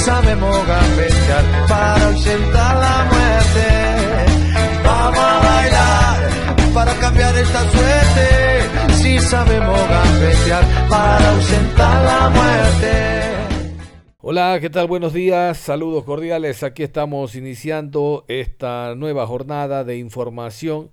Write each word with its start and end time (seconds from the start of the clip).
Sabemos 0.00 0.56
para 1.68 2.06
ausentar 2.06 2.76
la 2.76 3.04
muerte. 3.12 3.66
Vamos 4.84 5.18
a 5.18 5.38
bailar 5.40 6.74
para 6.74 6.94
cambiar 6.94 7.36
esta 7.36 7.60
suerte. 7.70 8.94
Si 8.94 9.18
sabemos 9.18 9.80
para 10.88 11.30
ausentar 11.30 12.04
la 12.04 12.30
muerte. 12.30 13.10
Hola, 14.22 14.58
¿qué 14.60 14.70
tal? 14.70 14.86
Buenos 14.86 15.12
días, 15.12 15.58
saludos 15.58 16.04
cordiales. 16.04 16.62
Aquí 16.62 16.82
estamos 16.82 17.34
iniciando 17.34 18.24
esta 18.28 18.94
nueva 18.94 19.26
jornada 19.26 19.84
de 19.84 19.98
información 19.98 20.90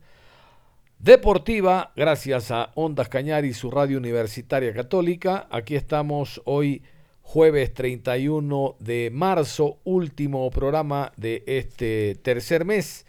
deportiva 0.99 1.91
gracias 1.95 2.49
a 2.51 2.71
Ondas 2.73 3.07
Cañar 3.07 3.45
y 3.45 3.53
su 3.53 3.69
radio 3.69 3.97
universitaria 3.97 4.73
católica. 4.73 5.47
Aquí 5.51 5.75
estamos 5.75 6.41
hoy 6.45 6.81
jueves 7.27 7.73
31 7.73 8.77
de 8.79 9.09
marzo, 9.11 9.79
último 9.83 10.49
programa 10.49 11.11
de 11.17 11.43
este 11.45 12.15
tercer 12.21 12.63
mes. 12.63 13.05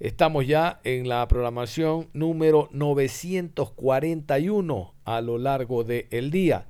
Estamos 0.00 0.48
ya 0.48 0.80
en 0.82 1.08
la 1.08 1.28
programación 1.28 2.08
número 2.12 2.68
941 2.72 4.94
a 5.04 5.20
lo 5.20 5.38
largo 5.38 5.84
del 5.84 6.32
día. 6.32 6.66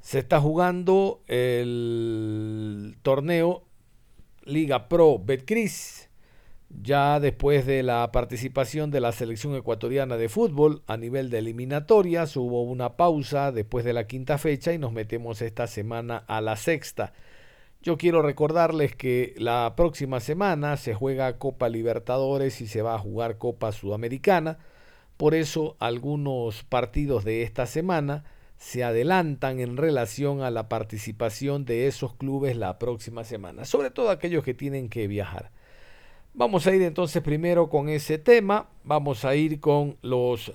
Se 0.00 0.20
está 0.20 0.40
jugando 0.40 1.22
el 1.26 2.96
torneo 3.02 3.64
Liga 4.44 4.88
Pro 4.88 5.18
Betcris 5.18 6.08
ya 6.70 7.18
después 7.18 7.66
de 7.66 7.82
la 7.82 8.10
participación 8.12 8.90
de 8.90 9.00
la 9.00 9.12
selección 9.12 9.54
ecuatoriana 9.56 10.16
de 10.16 10.28
fútbol 10.28 10.82
a 10.86 10.96
nivel 10.96 11.28
de 11.28 11.38
eliminatorias, 11.38 12.36
hubo 12.36 12.62
una 12.62 12.96
pausa 12.96 13.50
después 13.50 13.84
de 13.84 13.92
la 13.92 14.06
quinta 14.06 14.38
fecha 14.38 14.72
y 14.72 14.78
nos 14.78 14.92
metemos 14.92 15.42
esta 15.42 15.66
semana 15.66 16.18
a 16.28 16.40
la 16.40 16.56
sexta. 16.56 17.12
Yo 17.82 17.96
quiero 17.96 18.22
recordarles 18.22 18.94
que 18.94 19.34
la 19.36 19.74
próxima 19.76 20.20
semana 20.20 20.76
se 20.76 20.94
juega 20.94 21.38
Copa 21.38 21.68
Libertadores 21.68 22.60
y 22.60 22.66
se 22.66 22.82
va 22.82 22.94
a 22.94 22.98
jugar 22.98 23.38
Copa 23.38 23.72
Sudamericana. 23.72 24.58
Por 25.16 25.34
eso 25.34 25.76
algunos 25.80 26.62
partidos 26.62 27.24
de 27.24 27.42
esta 27.42 27.66
semana 27.66 28.24
se 28.58 28.84
adelantan 28.84 29.58
en 29.58 29.76
relación 29.76 30.42
a 30.42 30.50
la 30.50 30.68
participación 30.68 31.64
de 31.64 31.86
esos 31.88 32.14
clubes 32.14 32.56
la 32.56 32.78
próxima 32.78 33.24
semana, 33.24 33.64
sobre 33.64 33.90
todo 33.90 34.10
aquellos 34.10 34.44
que 34.44 34.54
tienen 34.54 34.88
que 34.88 35.08
viajar. 35.08 35.50
Vamos 36.32 36.66
a 36.66 36.74
ir 36.74 36.82
entonces 36.82 37.22
primero 37.22 37.68
con 37.68 37.88
ese 37.88 38.18
tema, 38.18 38.68
vamos 38.84 39.24
a 39.24 39.34
ir 39.34 39.60
con 39.60 39.96
los 40.00 40.52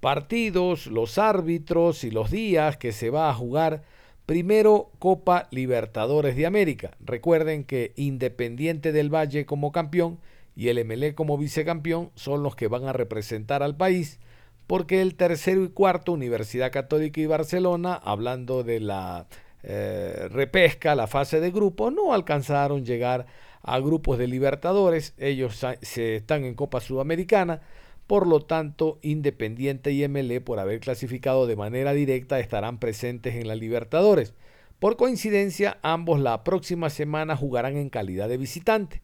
partidos, 0.00 0.86
los 0.86 1.18
árbitros 1.18 2.04
y 2.04 2.10
los 2.10 2.30
días 2.30 2.76
que 2.76 2.92
se 2.92 3.10
va 3.10 3.30
a 3.30 3.34
jugar 3.34 3.82
primero 4.26 4.90
Copa 4.98 5.48
Libertadores 5.50 6.36
de 6.36 6.46
América. 6.46 6.90
Recuerden 7.00 7.64
que 7.64 7.92
Independiente 7.96 8.92
del 8.92 9.12
Valle 9.12 9.46
como 9.46 9.72
campeón 9.72 10.18
y 10.54 10.68
el 10.68 10.84
MLE 10.84 11.14
como 11.14 11.38
vicecampeón 11.38 12.10
son 12.14 12.42
los 12.42 12.54
que 12.54 12.68
van 12.68 12.84
a 12.84 12.92
representar 12.92 13.62
al 13.62 13.76
país 13.76 14.20
porque 14.66 15.02
el 15.02 15.14
tercero 15.14 15.62
y 15.64 15.68
cuarto, 15.68 16.12
Universidad 16.12 16.72
Católica 16.72 17.20
y 17.20 17.26
Barcelona, 17.26 17.94
hablando 17.94 18.62
de 18.62 18.80
la 18.80 19.26
eh, 19.62 20.28
repesca, 20.30 20.94
la 20.94 21.06
fase 21.06 21.40
de 21.40 21.50
grupo, 21.50 21.90
no 21.90 22.12
alcanzaron 22.12 22.84
llegar 22.84 23.26
a 23.64 23.80
grupos 23.80 24.18
de 24.18 24.28
Libertadores, 24.28 25.14
ellos 25.18 25.64
se 25.82 26.16
están 26.16 26.44
en 26.44 26.54
Copa 26.54 26.80
Sudamericana, 26.80 27.62
por 28.06 28.26
lo 28.26 28.40
tanto 28.40 28.98
Independiente 29.02 29.92
y 29.92 30.06
MLE 30.06 30.40
por 30.42 30.58
haber 30.58 30.80
clasificado 30.80 31.46
de 31.46 31.56
manera 31.56 31.94
directa 31.94 32.38
estarán 32.38 32.78
presentes 32.78 33.34
en 33.34 33.48
la 33.48 33.54
Libertadores. 33.54 34.34
Por 34.78 34.96
coincidencia, 34.96 35.78
ambos 35.82 36.20
la 36.20 36.44
próxima 36.44 36.90
semana 36.90 37.36
jugarán 37.36 37.76
en 37.76 37.88
calidad 37.88 38.28
de 38.28 38.36
visitante. 38.36 39.00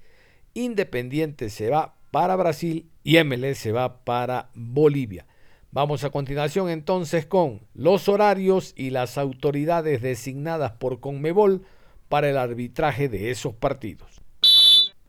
Independiente 0.52 1.48
se 1.48 1.70
va 1.70 1.94
para 2.10 2.36
Brasil 2.36 2.90
y 3.02 3.22
MLE 3.24 3.54
se 3.54 3.72
va 3.72 4.04
para 4.04 4.50
Bolivia. 4.54 5.26
Vamos 5.72 6.04
a 6.04 6.10
continuación 6.10 6.68
entonces 6.68 7.24
con 7.24 7.62
los 7.72 8.08
horarios 8.08 8.74
y 8.76 8.90
las 8.90 9.16
autoridades 9.16 10.02
designadas 10.02 10.72
por 10.72 11.00
Conmebol 11.00 11.62
para 12.08 12.28
el 12.28 12.36
arbitraje 12.36 13.08
de 13.08 13.30
esos 13.30 13.54
partidos. 13.54 14.19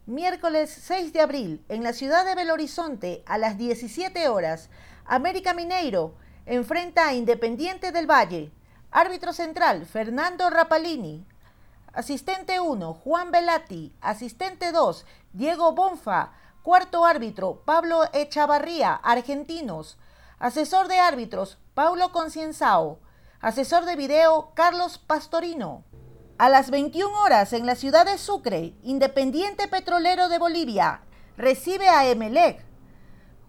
Miércoles 0.07 0.71
6 0.71 1.13
de 1.13 1.21
abril, 1.21 1.63
en 1.69 1.83
la 1.83 1.93
ciudad 1.93 2.25
de 2.25 2.33
Belo 2.33 2.53
Horizonte, 2.53 3.23
a 3.27 3.37
las 3.37 3.59
17 3.59 4.29
horas, 4.29 4.71
América 5.05 5.53
Mineiro 5.53 6.15
enfrenta 6.47 7.07
a 7.07 7.13
Independiente 7.13 7.91
del 7.91 8.09
Valle. 8.09 8.51
Árbitro 8.89 9.31
central, 9.31 9.85
Fernando 9.85 10.49
Rapalini. 10.49 11.23
Asistente 11.93 12.59
1, 12.59 12.95
Juan 12.95 13.29
Velati. 13.29 13.93
Asistente 14.01 14.71
2, 14.71 15.05
Diego 15.33 15.73
Bonfa. 15.73 16.31
Cuarto 16.63 17.05
árbitro, 17.05 17.61
Pablo 17.63 18.03
Echavarría, 18.11 18.95
argentinos. 18.95 19.99
Asesor 20.39 20.87
de 20.87 20.97
árbitros, 20.97 21.59
Paulo 21.75 22.11
Concienzao. 22.11 22.97
Asesor 23.39 23.85
de 23.85 23.95
video, 23.95 24.51
Carlos 24.55 24.97
Pastorino. 24.97 25.83
A 26.41 26.49
las 26.49 26.71
21 26.71 27.21
horas 27.21 27.53
en 27.53 27.67
la 27.67 27.75
ciudad 27.75 28.03
de 28.03 28.17
Sucre, 28.17 28.73
Independiente 28.81 29.67
Petrolero 29.67 30.27
de 30.27 30.39
Bolivia 30.39 31.01
recibe 31.37 31.87
a 31.87 32.09
Emelec. 32.09 32.65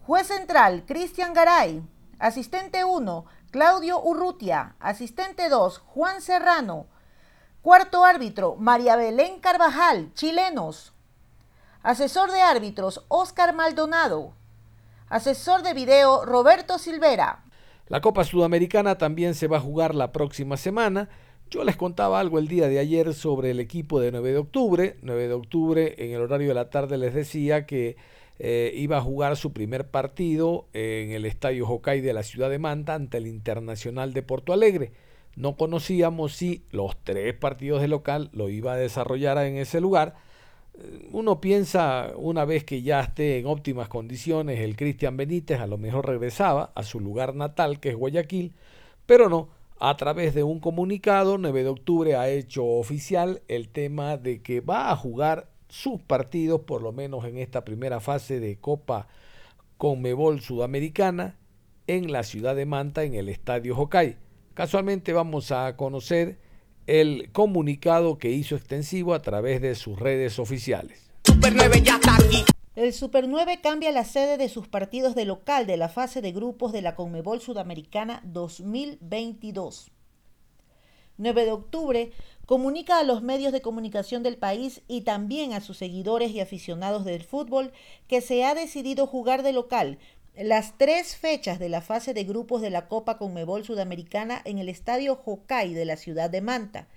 Juez 0.06 0.26
central, 0.26 0.84
Cristian 0.86 1.32
Garay. 1.32 1.82
Asistente 2.18 2.84
1, 2.84 3.24
Claudio 3.50 3.98
Urrutia. 3.98 4.76
Asistente 4.78 5.48
2, 5.48 5.78
Juan 5.78 6.20
Serrano. 6.20 6.86
Cuarto 7.62 8.04
árbitro, 8.04 8.56
María 8.56 8.94
Belén 8.96 9.40
Carvajal, 9.40 10.12
chilenos. 10.12 10.92
Asesor 11.82 12.30
de 12.30 12.42
árbitros, 12.42 13.06
Oscar 13.08 13.54
Maldonado. 13.54 14.34
Asesor 15.08 15.62
de 15.62 15.72
video, 15.72 16.26
Roberto 16.26 16.76
Silvera. 16.76 17.42
La 17.86 18.02
Copa 18.02 18.24
Sudamericana 18.24 18.98
también 18.98 19.34
se 19.34 19.48
va 19.48 19.56
a 19.56 19.60
jugar 19.60 19.94
la 19.94 20.12
próxima 20.12 20.58
semana. 20.58 21.08
Yo 21.52 21.64
les 21.64 21.76
contaba 21.76 22.18
algo 22.18 22.38
el 22.38 22.48
día 22.48 22.66
de 22.66 22.78
ayer 22.78 23.12
sobre 23.12 23.50
el 23.50 23.60
equipo 23.60 24.00
de 24.00 24.10
9 24.10 24.32
de 24.32 24.38
octubre. 24.38 24.96
9 25.02 25.28
de 25.28 25.34
octubre 25.34 25.94
en 25.98 26.12
el 26.12 26.22
horario 26.22 26.48
de 26.48 26.54
la 26.54 26.70
tarde 26.70 26.96
les 26.96 27.12
decía 27.12 27.66
que 27.66 27.96
eh, 28.38 28.72
iba 28.74 28.96
a 28.96 29.02
jugar 29.02 29.36
su 29.36 29.52
primer 29.52 29.86
partido 29.86 30.64
en 30.72 31.10
el 31.10 31.26
Estadio 31.26 31.68
Hokkaido 31.68 32.06
de 32.06 32.14
la 32.14 32.22
ciudad 32.22 32.48
de 32.48 32.58
Manta 32.58 32.94
ante 32.94 33.18
el 33.18 33.26
Internacional 33.26 34.14
de 34.14 34.22
Porto 34.22 34.54
Alegre. 34.54 34.92
No 35.36 35.58
conocíamos 35.58 36.32
si 36.32 36.64
los 36.70 36.96
tres 37.04 37.34
partidos 37.34 37.82
de 37.82 37.88
local 37.88 38.30
lo 38.32 38.48
iba 38.48 38.72
a 38.72 38.78
desarrollar 38.78 39.36
en 39.36 39.58
ese 39.58 39.82
lugar. 39.82 40.14
Eh, 40.72 41.06
uno 41.12 41.42
piensa, 41.42 42.12
una 42.16 42.46
vez 42.46 42.64
que 42.64 42.80
ya 42.80 43.02
esté 43.02 43.38
en 43.38 43.44
óptimas 43.44 43.90
condiciones, 43.90 44.58
el 44.60 44.74
Cristian 44.74 45.18
Benítez 45.18 45.60
a 45.60 45.66
lo 45.66 45.76
mejor 45.76 46.06
regresaba 46.06 46.72
a 46.74 46.82
su 46.82 46.98
lugar 46.98 47.34
natal, 47.34 47.78
que 47.78 47.90
es 47.90 47.96
Guayaquil, 47.96 48.54
pero 49.04 49.28
no 49.28 49.60
a 49.84 49.96
través 49.96 50.32
de 50.32 50.44
un 50.44 50.60
comunicado, 50.60 51.38
9 51.38 51.64
de 51.64 51.68
octubre 51.68 52.14
ha 52.14 52.28
hecho 52.28 52.64
oficial 52.64 53.42
el 53.48 53.68
tema 53.68 54.16
de 54.16 54.40
que 54.40 54.60
va 54.60 54.92
a 54.92 54.96
jugar 54.96 55.50
sus 55.68 56.00
partidos, 56.00 56.60
por 56.60 56.82
lo 56.82 56.92
menos 56.92 57.24
en 57.24 57.36
esta 57.36 57.64
primera 57.64 57.98
fase 57.98 58.38
de 58.38 58.60
Copa 58.60 59.08
Conmebol 59.78 60.40
Sudamericana, 60.40 61.36
en 61.88 62.12
la 62.12 62.22
ciudad 62.22 62.54
de 62.54 62.64
Manta, 62.64 63.02
en 63.02 63.14
el 63.14 63.28
Estadio 63.28 63.76
Hokkaido. 63.76 64.18
Casualmente 64.54 65.12
vamos 65.12 65.50
a 65.50 65.76
conocer 65.76 66.38
el 66.86 67.30
comunicado 67.32 68.18
que 68.18 68.30
hizo 68.30 68.54
extensivo 68.54 69.14
a 69.14 69.22
través 69.22 69.60
de 69.60 69.74
sus 69.74 69.98
redes 69.98 70.38
oficiales. 70.38 71.10
Super 71.24 71.56
9 71.56 71.82
ya 71.82 71.96
está 71.96 72.14
aquí. 72.14 72.44
El 72.74 72.94
Super 72.94 73.28
9 73.28 73.60
cambia 73.62 73.92
la 73.92 74.02
sede 74.02 74.38
de 74.38 74.48
sus 74.48 74.66
partidos 74.66 75.14
de 75.14 75.26
local 75.26 75.66
de 75.66 75.76
la 75.76 75.90
fase 75.90 76.22
de 76.22 76.32
grupos 76.32 76.72
de 76.72 76.80
la 76.80 76.94
Conmebol 76.94 77.42
Sudamericana 77.42 78.22
2022. 78.24 79.90
9 81.18 81.44
de 81.44 81.52
octubre 81.52 82.12
comunica 82.46 82.98
a 82.98 83.02
los 83.02 83.20
medios 83.20 83.52
de 83.52 83.60
comunicación 83.60 84.22
del 84.22 84.38
país 84.38 84.80
y 84.88 85.02
también 85.02 85.52
a 85.52 85.60
sus 85.60 85.76
seguidores 85.76 86.30
y 86.30 86.40
aficionados 86.40 87.04
del 87.04 87.24
fútbol 87.24 87.72
que 88.08 88.22
se 88.22 88.42
ha 88.42 88.54
decidido 88.54 89.06
jugar 89.06 89.42
de 89.42 89.52
local 89.52 89.98
las 90.34 90.78
tres 90.78 91.14
fechas 91.14 91.58
de 91.58 91.68
la 91.68 91.82
fase 91.82 92.14
de 92.14 92.24
grupos 92.24 92.62
de 92.62 92.70
la 92.70 92.88
Copa 92.88 93.18
Conmebol 93.18 93.66
Sudamericana 93.66 94.40
en 94.46 94.56
el 94.56 94.70
Estadio 94.70 95.20
Hokkaido 95.26 95.78
de 95.78 95.84
la 95.84 95.98
ciudad 95.98 96.30
de 96.30 96.40
Manta. 96.40 96.88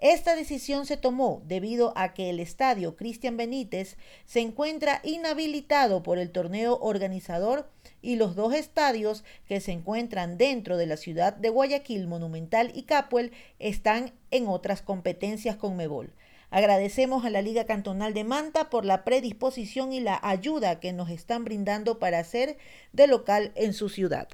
Esta 0.00 0.36
decisión 0.36 0.86
se 0.86 0.96
tomó 0.96 1.42
debido 1.46 1.92
a 1.96 2.14
que 2.14 2.30
el 2.30 2.38
estadio 2.38 2.94
Cristian 2.94 3.36
Benítez 3.36 3.96
se 4.26 4.38
encuentra 4.38 5.00
inhabilitado 5.02 6.04
por 6.04 6.18
el 6.18 6.30
torneo 6.30 6.78
organizador 6.80 7.68
y 8.00 8.14
los 8.14 8.36
dos 8.36 8.54
estadios 8.54 9.24
que 9.48 9.60
se 9.60 9.72
encuentran 9.72 10.38
dentro 10.38 10.76
de 10.76 10.86
la 10.86 10.96
ciudad 10.96 11.32
de 11.32 11.48
Guayaquil, 11.48 12.06
Monumental 12.06 12.70
y 12.74 12.84
Capuel, 12.84 13.32
están 13.58 14.12
en 14.30 14.46
otras 14.46 14.82
competencias 14.82 15.56
con 15.56 15.76
Mebol. 15.76 16.12
Agradecemos 16.50 17.24
a 17.24 17.30
la 17.30 17.42
Liga 17.42 17.64
Cantonal 17.64 18.14
de 18.14 18.22
Manta 18.22 18.70
por 18.70 18.84
la 18.84 19.04
predisposición 19.04 19.92
y 19.92 19.98
la 19.98 20.20
ayuda 20.22 20.78
que 20.78 20.92
nos 20.92 21.10
están 21.10 21.44
brindando 21.44 21.98
para 21.98 22.20
hacer 22.20 22.56
de 22.92 23.08
local 23.08 23.50
en 23.56 23.72
su 23.72 23.88
ciudad. 23.88 24.28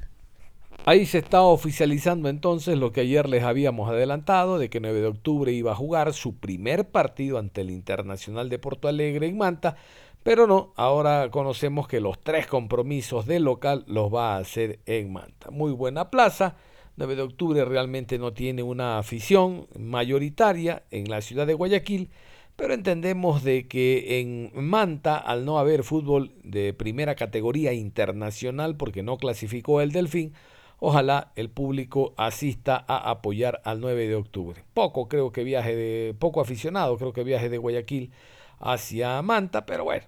Ahí 0.87 1.06
se 1.06 1.19
está 1.19 1.41
oficializando 1.43 2.29
entonces 2.29 2.76
lo 2.76 2.93
que 2.93 3.00
ayer 3.00 3.29
les 3.29 3.43
habíamos 3.43 3.88
adelantado, 3.88 4.59
de 4.59 4.69
que 4.69 4.81
9 4.81 5.00
de 5.00 5.06
octubre 5.06 5.50
iba 5.50 5.73
a 5.73 5.76
jugar 5.76 6.12
su 6.12 6.37
primer 6.37 6.91
partido 6.91 7.38
ante 7.38 7.62
el 7.62 7.71
Internacional 7.71 8.50
de 8.50 8.59
Porto 8.59 8.87
Alegre 8.88 9.26
en 9.26 9.38
Manta, 9.38 9.76
pero 10.23 10.47
no, 10.47 10.73
ahora 10.76 11.31
conocemos 11.31 11.88
que 11.88 12.00
los 12.00 12.19
tres 12.19 12.47
compromisos 12.47 13.26
del 13.26 13.44
local 13.44 13.85
los 13.87 14.12
va 14.12 14.37
a 14.37 14.38
hacer 14.38 14.81
en 14.85 15.12
Manta. 15.12 15.50
Muy 15.50 15.73
buena 15.73 16.11
plaza, 16.11 16.56
9 16.97 17.17
de 17.17 17.23
octubre 17.23 17.65
realmente 17.65 18.19
no 18.19 18.32
tiene 18.32 18.62
una 18.62 18.99
afición 18.99 19.67
mayoritaria 19.79 20.85
en 20.91 21.11
la 21.11 21.21
ciudad 21.21 21.47
de 21.47 21.55
Guayaquil, 21.55 22.11
pero 22.56 22.73
entendemos 22.73 23.43
de 23.43 23.67
que 23.67 24.21
en 24.21 24.50
Manta, 24.55 25.17
al 25.17 25.44
no 25.44 25.59
haber 25.59 25.82
fútbol 25.82 26.32
de 26.43 26.73
primera 26.73 27.17
categoría 27.17 27.73
internacional 27.73 28.76
porque 28.76 29.03
no 29.03 29.17
clasificó 29.17 29.81
el 29.81 29.93
Delfín, 29.93 30.35
Ojalá 30.87 31.33
el 31.35 31.49
público 31.49 32.13
asista 32.19 32.85
a 32.87 33.09
apoyar 33.09 33.63
al 33.65 33.81
9 33.81 34.07
de 34.07 34.17
octubre. 34.17 34.65
Poco 34.75 35.09
creo 35.09 35.33
que 35.33 35.43
viaje 35.43 35.75
de 35.75 36.13
poco 36.13 36.43
aficionado, 36.43 36.99
creo 36.99 37.15
que 37.15 37.25
viaje 37.25 37.49
de 37.49 37.57
Guayaquil 37.57 38.13
hacia 38.61 39.23
Manta, 39.23 39.65
pero 39.65 39.85
bueno, 39.85 40.05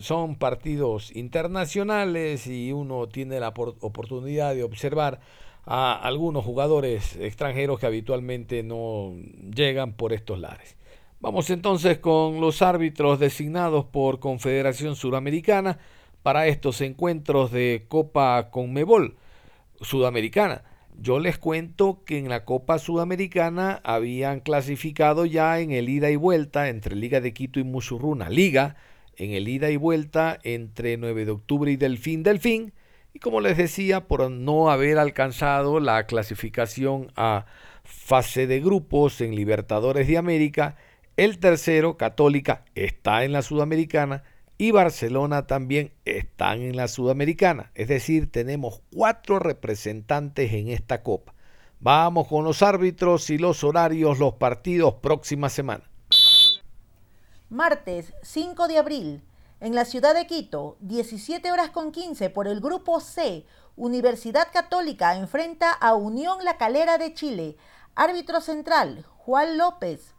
son 0.00 0.36
partidos 0.36 1.16
internacionales 1.16 2.46
y 2.46 2.72
uno 2.72 3.08
tiene 3.08 3.40
la 3.40 3.48
oportunidad 3.48 4.54
de 4.54 4.64
observar 4.64 5.18
a 5.64 5.94
algunos 5.94 6.44
jugadores 6.44 7.16
extranjeros 7.16 7.80
que 7.80 7.86
habitualmente 7.86 8.62
no 8.62 9.14
llegan 9.50 9.94
por 9.94 10.12
estos 10.12 10.38
lares. 10.38 10.76
Vamos 11.20 11.48
entonces 11.48 12.00
con 12.00 12.38
los 12.38 12.60
árbitros 12.60 13.18
designados 13.18 13.86
por 13.86 14.20
Confederación 14.20 14.94
Suramericana 14.94 15.78
para 16.22 16.48
estos 16.48 16.82
encuentros 16.82 17.50
de 17.50 17.86
Copa 17.88 18.50
Conmebol 18.50 19.16
sudamericana. 19.80 20.62
Yo 21.00 21.20
les 21.20 21.38
cuento 21.38 22.02
que 22.04 22.18
en 22.18 22.28
la 22.28 22.44
Copa 22.44 22.78
Sudamericana 22.78 23.80
habían 23.84 24.40
clasificado 24.40 25.26
ya 25.26 25.60
en 25.60 25.70
el 25.70 25.88
ida 25.88 26.10
y 26.10 26.16
vuelta 26.16 26.68
entre 26.68 26.96
Liga 26.96 27.20
de 27.20 27.32
Quito 27.32 27.60
y 27.60 27.64
Musurruna. 27.64 28.28
Liga 28.28 28.76
en 29.16 29.30
el 29.32 29.48
ida 29.48 29.70
y 29.70 29.76
vuelta 29.76 30.38
entre 30.42 30.96
9 30.96 31.24
de 31.24 31.30
octubre 31.30 31.70
y 31.70 31.76
Delfín 31.76 32.22
Delfín. 32.24 32.72
Y 33.12 33.20
como 33.20 33.40
les 33.40 33.56
decía, 33.56 34.08
por 34.08 34.28
no 34.30 34.70
haber 34.70 34.98
alcanzado 34.98 35.78
la 35.78 36.04
clasificación 36.06 37.12
a 37.14 37.46
fase 37.84 38.46
de 38.46 38.60
grupos 38.60 39.20
en 39.20 39.34
Libertadores 39.34 40.08
de 40.08 40.18
América, 40.18 40.76
el 41.16 41.38
tercero, 41.38 41.96
Católica, 41.96 42.64
está 42.74 43.24
en 43.24 43.32
la 43.32 43.42
Sudamericana 43.42 44.24
y 44.58 44.72
Barcelona 44.72 45.46
también 45.46 45.92
están 46.04 46.60
en 46.60 46.76
la 46.76 46.88
Sudamericana. 46.88 47.70
Es 47.74 47.86
decir, 47.86 48.30
tenemos 48.30 48.82
cuatro 48.92 49.38
representantes 49.38 50.52
en 50.52 50.68
esta 50.68 51.02
copa. 51.04 51.34
Vamos 51.80 52.26
con 52.26 52.44
los 52.44 52.62
árbitros 52.62 53.30
y 53.30 53.38
los 53.38 53.62
horarios, 53.62 54.18
los 54.18 54.34
partidos 54.34 54.94
próxima 54.94 55.48
semana. 55.48 55.84
Martes 57.48 58.12
5 58.22 58.66
de 58.66 58.78
abril, 58.78 59.22
en 59.60 59.76
la 59.76 59.84
ciudad 59.84 60.14
de 60.14 60.26
Quito, 60.26 60.76
17 60.80 61.50
horas 61.52 61.70
con 61.70 61.92
15 61.92 62.28
por 62.30 62.48
el 62.48 62.60
grupo 62.60 63.00
C, 63.00 63.46
Universidad 63.76 64.48
Católica 64.52 65.16
enfrenta 65.16 65.72
a 65.72 65.94
Unión 65.94 66.44
La 66.44 66.56
Calera 66.56 66.98
de 66.98 67.14
Chile. 67.14 67.56
Árbitro 67.94 68.40
central, 68.40 69.04
Juan 69.18 69.56
López. 69.56 70.16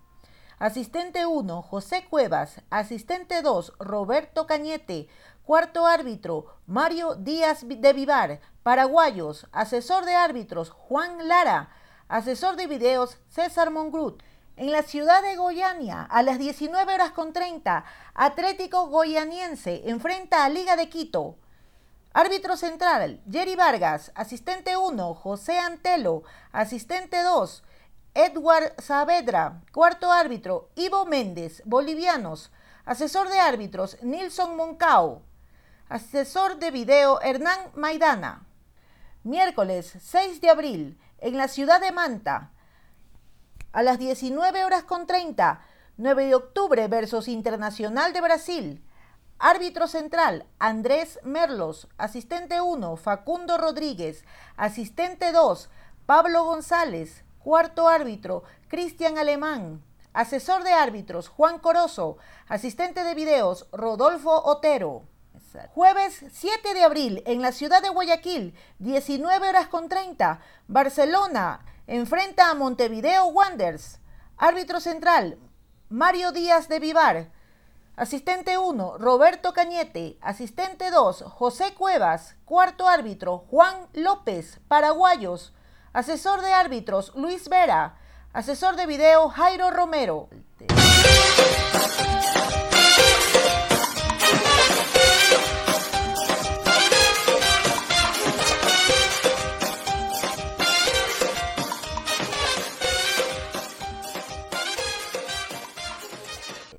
Asistente 0.60 1.26
1, 1.26 1.62
José 1.62 2.06
Cuevas. 2.10 2.60
Asistente 2.70 3.42
2, 3.42 3.76
Roberto 3.80 4.46
Cañete. 4.46 5.08
Cuarto 5.46 5.88
árbitro, 5.88 6.48
Mario 6.68 7.16
Díaz 7.16 7.64
de 7.66 7.94
Vivar. 7.94 8.42
Paraguayos. 8.62 9.48
Asesor 9.54 10.04
de 10.04 10.16
árbitros, 10.16 10.70
Juan 10.70 11.30
Lara. 11.30 11.70
Asesor 12.10 12.58
de 12.58 12.68
videos, 12.68 13.18
César 13.30 13.72
Mongrut. 13.72 14.22
En 14.58 14.74
la 14.74 14.84
ciudad 14.84 15.24
de 15.24 15.38
Goiania, 15.38 16.02
a 16.04 16.24
las 16.24 16.38
19 16.38 16.94
horas 16.94 17.12
con 17.12 17.32
30, 17.32 17.86
Atlético 18.14 18.88
Goianiense 18.88 19.84
enfrenta 19.86 20.44
a 20.44 20.50
Liga 20.50 20.76
de 20.76 20.90
Quito. 20.90 21.38
Árbitro 22.12 22.58
central, 22.58 23.22
Jerry 23.32 23.56
Vargas. 23.56 24.12
Asistente 24.14 24.76
1, 24.76 25.14
José 25.14 25.58
Antelo. 25.58 26.24
Asistente 26.52 27.24
2, 27.24 27.64
Edward 28.22 28.74
Saavedra, 28.82 29.62
cuarto 29.72 30.12
árbitro, 30.12 30.72
Ivo 30.76 31.06
Méndez, 31.06 31.64
bolivianos, 31.64 32.52
asesor 32.84 33.30
de 33.30 33.40
árbitros, 33.40 33.96
Nilson 34.04 34.58
Moncao, 34.58 35.22
asesor 35.88 36.58
de 36.58 36.70
video, 36.70 37.22
Hernán 37.22 37.72
Maidana. 37.76 38.46
Miércoles 39.24 39.94
6 40.02 40.42
de 40.42 40.50
abril, 40.50 41.00
en 41.20 41.38
la 41.38 41.48
ciudad 41.48 41.80
de 41.80 41.94
Manta, 41.94 42.52
a 43.72 43.84
las 43.84 43.98
19 44.00 44.66
horas 44.66 44.84
con 44.84 45.08
30, 45.08 45.62
9 45.96 46.26
de 46.26 46.36
octubre 46.36 46.88
versus 46.90 47.30
Internacional 47.30 48.12
de 48.12 48.20
Brasil. 48.20 48.86
Árbitro 49.38 49.88
central, 49.88 50.46
Andrés 50.60 51.22
Merlos. 51.24 51.88
Asistente 51.98 52.60
1, 52.60 52.98
Facundo 52.98 53.58
Rodríguez. 53.58 54.26
Asistente 54.58 55.32
2, 55.32 55.70
Pablo 56.06 56.44
González. 56.44 57.24
Cuarto 57.40 57.88
árbitro, 57.88 58.44
Cristian 58.68 59.18
Alemán. 59.18 59.82
Asesor 60.14 60.64
de 60.64 60.74
árbitros, 60.74 61.30
Juan 61.30 61.60
Corozo. 61.60 62.18
Asistente 62.48 63.04
de 63.04 63.16
videos, 63.16 63.68
Rodolfo 63.72 64.44
Otero. 64.44 65.04
Jueves 65.74 66.26
7 66.32 66.74
de 66.74 66.84
abril, 66.84 67.24
en 67.26 67.42
la 67.42 67.52
ciudad 67.52 67.82
de 67.82 67.90
Guayaquil, 67.90 68.54
19 68.80 69.50
horas 69.50 69.68
con 69.68 69.88
30. 69.88 70.42
Barcelona 70.68 71.66
enfrenta 71.88 72.50
a 72.50 72.56
Montevideo 72.56 73.28
Wanderers. 73.28 74.00
Árbitro 74.38 74.80
central, 74.80 75.40
Mario 75.88 76.32
Díaz 76.32 76.68
de 76.68 76.80
Vivar. 76.80 77.32
Asistente 77.96 78.58
1, 78.58 78.98
Roberto 78.98 79.54
Cañete. 79.54 80.18
Asistente 80.22 80.92
2, 80.92 81.24
José 81.24 81.74
Cuevas. 81.74 82.36
Cuarto 82.46 82.88
árbitro, 82.88 83.46
Juan 83.50 83.88
López. 83.94 84.60
Paraguayos. 84.68 85.54
Asesor 85.92 86.42
de 86.42 86.54
árbitros, 86.54 87.12
Luis 87.16 87.50
Vera. 87.50 87.96
Asesor 88.32 88.76
de 88.76 88.86
video, 88.86 89.30
Jairo 89.30 89.72
Romero. 89.72 90.30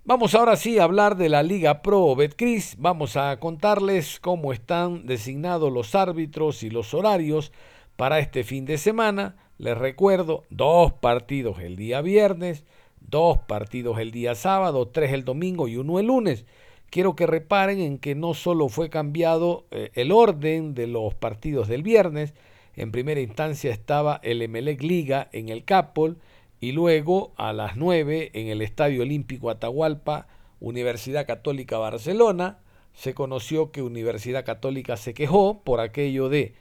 Vamos 0.05 0.35
ahora 0.35 0.57
sí 0.57 0.79
a 0.79 0.85
hablar 0.85 1.17
de 1.17 1.29
la 1.29 1.43
Liga 1.43 1.83
Pro 1.83 2.15
Betcris. 2.15 2.77
Vamos 2.79 3.17
a 3.17 3.39
contarles 3.39 4.21
cómo 4.21 4.53
están 4.53 5.07
designados 5.07 5.73
los 5.73 5.95
árbitros 5.95 6.63
y 6.63 6.71
los 6.71 6.95
horarios 6.95 7.53
para 8.01 8.19
este 8.19 8.45
fin 8.45 8.65
de 8.65 8.79
semana. 8.79 9.37
Les 9.59 9.77
recuerdo, 9.77 10.45
dos 10.49 10.91
partidos 10.91 11.59
el 11.59 11.77
día 11.77 12.01
viernes, 12.01 12.65
dos 12.99 13.41
partidos 13.41 13.99
el 13.99 14.11
día 14.11 14.35
sábado, 14.35 14.89
tres 14.89 15.13
el 15.13 15.27
domingo 15.27 15.69
y 15.69 15.77
uno 15.77 15.99
el 15.99 16.07
lunes. 16.07 16.47
Quiero 16.89 17.15
que 17.15 17.27
reparen 17.27 17.79
en 17.79 17.99
que 17.99 18.15
no 18.15 18.33
solo 18.33 18.71
fue 18.71 18.89
cambiado 18.89 19.67
eh, 19.71 19.91
el 19.93 20.13
orden 20.13 20.73
de 20.73 20.87
los 20.87 21.15
partidos 21.15 21.69
del 21.69 21.83
viernes, 21.83 22.33
en 22.75 22.91
primera 22.91 23.21
instancia 23.21 23.71
estaba 23.71 24.19
el 24.23 24.41
Emelec 24.41 24.83
Liga 24.83 25.29
en 25.33 25.51
el 25.51 25.67
Capol 25.67 26.17
y 26.59 26.73
luego 26.73 27.35
a 27.37 27.53
las 27.53 27.77
9 27.77 28.31
en 28.33 28.49
el 28.49 28.63
Estadio 28.63 29.03
Olímpico 29.03 29.51
Atahualpa, 29.51 30.27
Universidad 30.59 31.27
Católica 31.27 31.77
Barcelona, 31.77 32.61
se 32.95 33.13
conoció 33.13 33.73
que 33.73 33.83
Universidad 33.83 34.47
Católica 34.47 34.97
se 34.97 35.13
quejó 35.13 35.63
por 35.65 35.81
aquello 35.81 36.31
de 36.31 36.55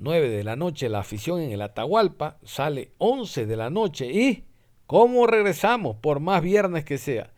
9 0.00 0.28
de 0.28 0.44
la 0.44 0.56
noche 0.56 0.88
la 0.88 0.98
afición 1.00 1.40
en 1.40 1.52
el 1.52 1.62
Atahualpa, 1.62 2.38
sale 2.42 2.92
11 2.98 3.46
de 3.46 3.56
la 3.56 3.70
noche 3.70 4.10
y 4.10 4.44
¿Cómo 4.90 5.28
regresamos? 5.28 5.94
Por 5.94 6.18
más 6.18 6.42
viernes 6.42 6.84
que 6.84 6.98
sea. 6.98 7.32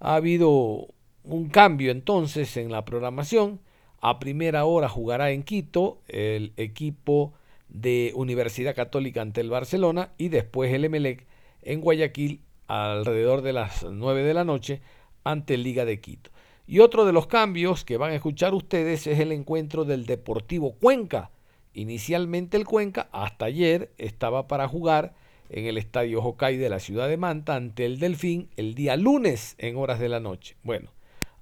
Ha 0.00 0.14
habido 0.14 0.88
un 1.24 1.50
cambio 1.50 1.90
entonces 1.90 2.56
en 2.56 2.72
la 2.72 2.86
programación. 2.86 3.60
A 4.00 4.18
primera 4.18 4.64
hora 4.64 4.88
jugará 4.88 5.30
en 5.30 5.42
Quito 5.42 6.00
el 6.08 6.54
equipo 6.56 7.34
de 7.68 8.12
Universidad 8.14 8.74
Católica 8.74 9.20
ante 9.20 9.42
el 9.42 9.50
Barcelona 9.50 10.12
y 10.16 10.30
después 10.30 10.72
el 10.72 10.86
Emelec 10.86 11.26
en 11.60 11.82
Guayaquil 11.82 12.40
alrededor 12.66 13.42
de 13.42 13.52
las 13.52 13.84
9 13.84 14.22
de 14.22 14.32
la 14.32 14.44
noche 14.44 14.80
ante 15.22 15.58
Liga 15.58 15.84
de 15.84 16.00
Quito. 16.00 16.30
Y 16.66 16.78
otro 16.78 17.04
de 17.04 17.12
los 17.12 17.26
cambios 17.26 17.84
que 17.84 17.98
van 17.98 18.12
a 18.12 18.14
escuchar 18.14 18.54
ustedes 18.54 19.06
es 19.06 19.20
el 19.20 19.32
encuentro 19.32 19.84
del 19.84 20.06
Deportivo 20.06 20.76
Cuenca. 20.76 21.30
Inicialmente 21.76 22.56
el 22.56 22.64
Cuenca 22.64 23.10
hasta 23.12 23.44
ayer 23.44 23.92
estaba 23.98 24.48
para 24.48 24.66
jugar 24.66 25.12
en 25.50 25.66
el 25.66 25.76
Estadio 25.76 26.22
Hokkaido 26.22 26.62
de 26.62 26.70
la 26.70 26.80
ciudad 26.80 27.06
de 27.06 27.18
Manta 27.18 27.54
ante 27.54 27.84
el 27.84 27.98
Delfín 27.98 28.48
el 28.56 28.74
día 28.74 28.96
lunes 28.96 29.56
en 29.58 29.76
horas 29.76 30.00
de 30.00 30.08
la 30.08 30.18
noche. 30.18 30.56
Bueno, 30.62 30.90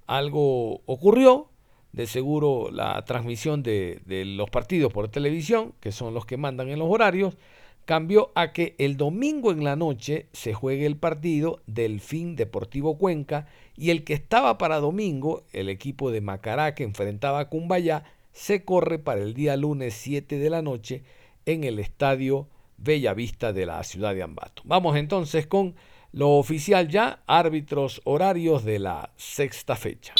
algo 0.07 0.81
ocurrió, 0.87 1.47
de 1.93 2.05
seguro 2.05 2.69
la 2.69 3.05
transmisión 3.05 3.63
de, 3.63 4.01
de 4.05 4.25
los 4.25 4.49
partidos 4.49 4.91
por 4.91 5.07
televisión, 5.07 5.73
que 5.79 5.93
son 5.93 6.13
los 6.13 6.25
que 6.25 6.35
mandan 6.35 6.67
en 6.67 6.79
los 6.79 6.89
horarios, 6.91 7.37
cambió 7.85 8.33
a 8.35 8.51
que 8.51 8.75
el 8.77 8.97
domingo 8.97 9.53
en 9.53 9.63
la 9.63 9.77
noche 9.77 10.27
se 10.33 10.53
juegue 10.53 10.85
el 10.85 10.97
partido 10.97 11.61
del 11.65 12.01
fin 12.01 12.35
Deportivo 12.35 12.97
Cuenca 12.97 13.47
y 13.77 13.91
el 13.91 14.03
que 14.03 14.15
estaba 14.15 14.57
para 14.57 14.81
domingo, 14.81 15.45
el 15.53 15.69
equipo 15.69 16.11
de 16.11 16.19
Macará 16.19 16.75
que 16.75 16.83
enfrentaba 16.83 17.39
a 17.39 17.47
Cumbayá, 17.47 18.03
se 18.35 18.65
corre 18.65 18.99
para 18.99 19.21
el 19.21 19.33
día 19.33 19.55
lunes 19.55 19.93
7 19.93 20.37
de 20.37 20.49
la 20.49 20.61
noche 20.61 21.03
en 21.45 21.63
el 21.63 21.79
estadio 21.79 22.49
Bellavista 22.77 23.53
de 23.53 23.65
la 23.65 23.81
ciudad 23.83 24.13
de 24.13 24.23
Ambato. 24.23 24.61
Vamos 24.65 24.97
entonces 24.97 25.47
con 25.47 25.75
lo 26.11 26.31
oficial 26.31 26.89
ya, 26.89 27.23
árbitros 27.27 28.01
horarios 28.03 28.65
de 28.65 28.79
la 28.79 29.11
sexta 29.15 29.77
fecha. 29.77 30.13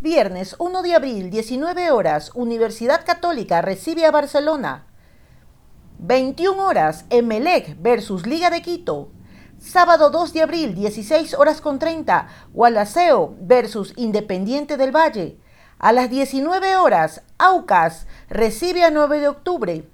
Viernes 0.00 0.54
1 0.58 0.82
de 0.82 0.94
abril, 0.94 1.30
19 1.30 1.90
horas, 1.90 2.30
Universidad 2.34 3.04
Católica 3.06 3.62
recibe 3.62 4.04
a 4.04 4.10
Barcelona. 4.10 4.86
21 5.98 6.62
horas, 6.62 7.06
Emelec 7.08 7.80
versus 7.80 8.26
Liga 8.26 8.50
de 8.50 8.60
Quito. 8.60 9.10
Sábado 9.58 10.10
2 10.10 10.34
de 10.34 10.42
abril, 10.42 10.74
16 10.74 11.34
horas 11.34 11.62
con 11.62 11.78
30, 11.78 12.28
Gualaceo 12.52 13.34
versus 13.40 13.94
Independiente 13.96 14.76
del 14.76 14.94
Valle. 14.94 15.38
A 15.80 15.92
las 15.92 16.10
19 16.10 16.76
horas, 16.76 17.22
Aucas 17.38 18.08
recibe 18.28 18.82
a 18.82 18.90
9 18.90 19.20
de 19.20 19.28
octubre. 19.28 19.88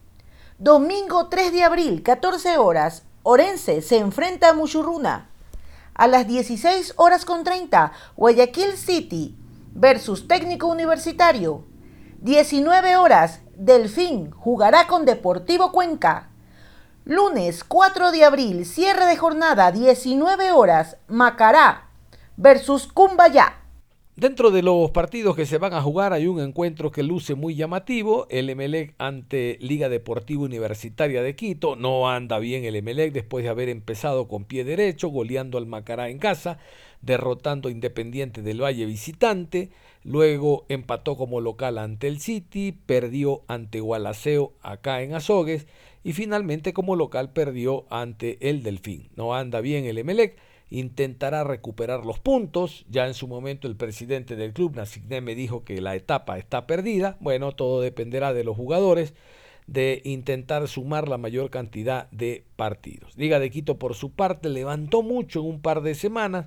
Domingo 0.59 1.29
3 1.29 1.53
de 1.53 1.63
abril, 1.63 2.03
14 2.03 2.57
horas, 2.57 3.03
Orense 3.23 3.83
se 3.83 3.99
enfrenta 3.99 4.49
a 4.49 4.53
Muchurruna. 4.55 5.29
A 5.93 6.07
las 6.07 6.27
16 6.27 6.95
horas 6.97 7.27
con 7.27 7.45
30, 7.45 7.93
Guayaquil 8.17 8.79
City 8.79 9.37
versus 9.75 10.27
Técnico 10.27 10.69
Universitario. 10.69 11.67
19 12.21 12.97
horas, 12.97 13.41
Delfín 13.55 14.31
jugará 14.31 14.87
con 14.87 15.05
Deportivo 15.05 15.71
Cuenca. 15.71 16.31
Lunes 17.05 17.63
4 17.63 18.11
de 18.11 18.25
abril, 18.25 18.65
cierre 18.65 19.05
de 19.05 19.19
jornada, 19.19 19.71
19 19.71 20.51
horas, 20.51 20.97
Macará 21.09 21.91
versus 22.39 22.87
Cumbayá. 22.87 23.64
Dentro 24.17 24.53
de 24.53 24.63
los 24.63 24.93
partidos 24.93 25.35
que 25.35 25.45
se 25.45 25.59
van 25.59 25.73
a 25.73 25.83
jugar 25.83 26.13
hay 26.13 26.29
un 26.29 26.39
encuentro 26.39 26.93
que 26.93 27.03
luce 27.03 27.35
muy 27.35 27.57
llamativo, 27.57 28.29
el 28.31 28.49
Emelec 28.49 28.95
ante 28.99 29.59
Liga 29.61 29.89
Deportiva 29.89 30.43
Universitaria 30.43 31.21
de 31.21 31.35
Quito. 31.35 31.75
No 31.75 32.09
anda 32.09 32.39
bien 32.39 32.65
el 32.65 32.77
Emelec 32.77 33.13
después 33.13 33.43
de 33.43 33.51
haber 33.51 33.69
empezado 33.69 34.29
con 34.29 34.45
pie 34.45 34.63
derecho, 34.63 35.09
goleando 35.09 35.59
al 35.59 35.67
Macará 35.67 36.11
en 36.11 36.19
casa, 36.19 36.59
derrotando 37.03 37.69
a 37.69 37.73
Independiente 37.73 38.43
del 38.43 38.63
Valle 38.63 38.87
visitante. 38.87 39.71
Luego 40.05 40.65
empató 40.69 41.17
como 41.17 41.41
local 41.41 41.77
ante 41.77 42.07
el 42.07 42.21
City, 42.21 42.71
perdió 42.71 43.43
ante 43.49 43.81
Gualaceo 43.81 44.53
acá 44.63 45.03
en 45.03 45.15
Azogues 45.15 45.67
y 46.05 46.13
finalmente 46.13 46.73
como 46.73 46.95
local 46.95 47.33
perdió 47.33 47.85
ante 47.91 48.39
el 48.49 48.63
Delfín. 48.63 49.09
No 49.17 49.35
anda 49.35 49.61
bien 49.61 49.87
el 49.87 49.99
Emelec, 49.99 50.37
intentará 50.71 51.45
recuperar 51.45 52.05
los 52.05 52.19
puntos. 52.19 52.85
Ya 52.89 53.07
en 53.07 53.15
su 53.15 53.29
momento 53.29 53.69
el 53.69 53.77
presidente 53.77 54.37
del 54.37 54.53
club, 54.53 54.77
Nasigné, 54.77 55.21
me 55.21 55.35
dijo 55.35 55.65
que 55.65 55.81
la 55.81 55.95
etapa 55.95 56.39
está 56.39 56.67
perdida. 56.67 57.17
Bueno, 57.21 57.53
todo 57.53 57.81
dependerá 57.81 58.33
de 58.33 58.45
los 58.45 58.57
jugadores 58.57 59.15
de 59.67 60.03
intentar 60.05 60.69
sumar 60.69 61.09
la 61.09 61.19
mayor 61.19 61.51
cantidad 61.51 62.11
de 62.11 62.45
partidos. 62.57 63.17
Liga 63.17 63.39
de 63.39 63.51
Quito 63.51 63.79
por 63.79 63.95
su 63.95 64.13
parte 64.13 64.51
levantó 64.51 65.03
mucho 65.03 65.41
en 65.41 65.47
un 65.47 65.61
par 65.61 65.81
de 65.81 65.95
semanas 65.95 66.47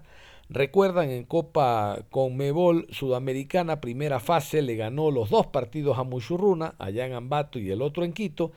Recuerdan 0.50 1.10
en 1.10 1.26
Copa 1.26 2.06
Conmebol 2.10 2.88
Sudamericana, 2.90 3.82
primera 3.82 4.22
fase, 4.22 4.62
le 4.62 4.78
ganó 4.78 5.12
los 5.12 5.30
dos 5.30 5.48
partidos 5.48 5.98
a 5.98 6.04
Muchurruna, 6.04 6.76
allá 6.80 7.06
en 7.06 7.14
Ambato 7.14 7.60
y 7.60 7.70
el 7.70 7.82
otro 7.82 8.06
en 8.06 8.14
Quito, 8.14 8.54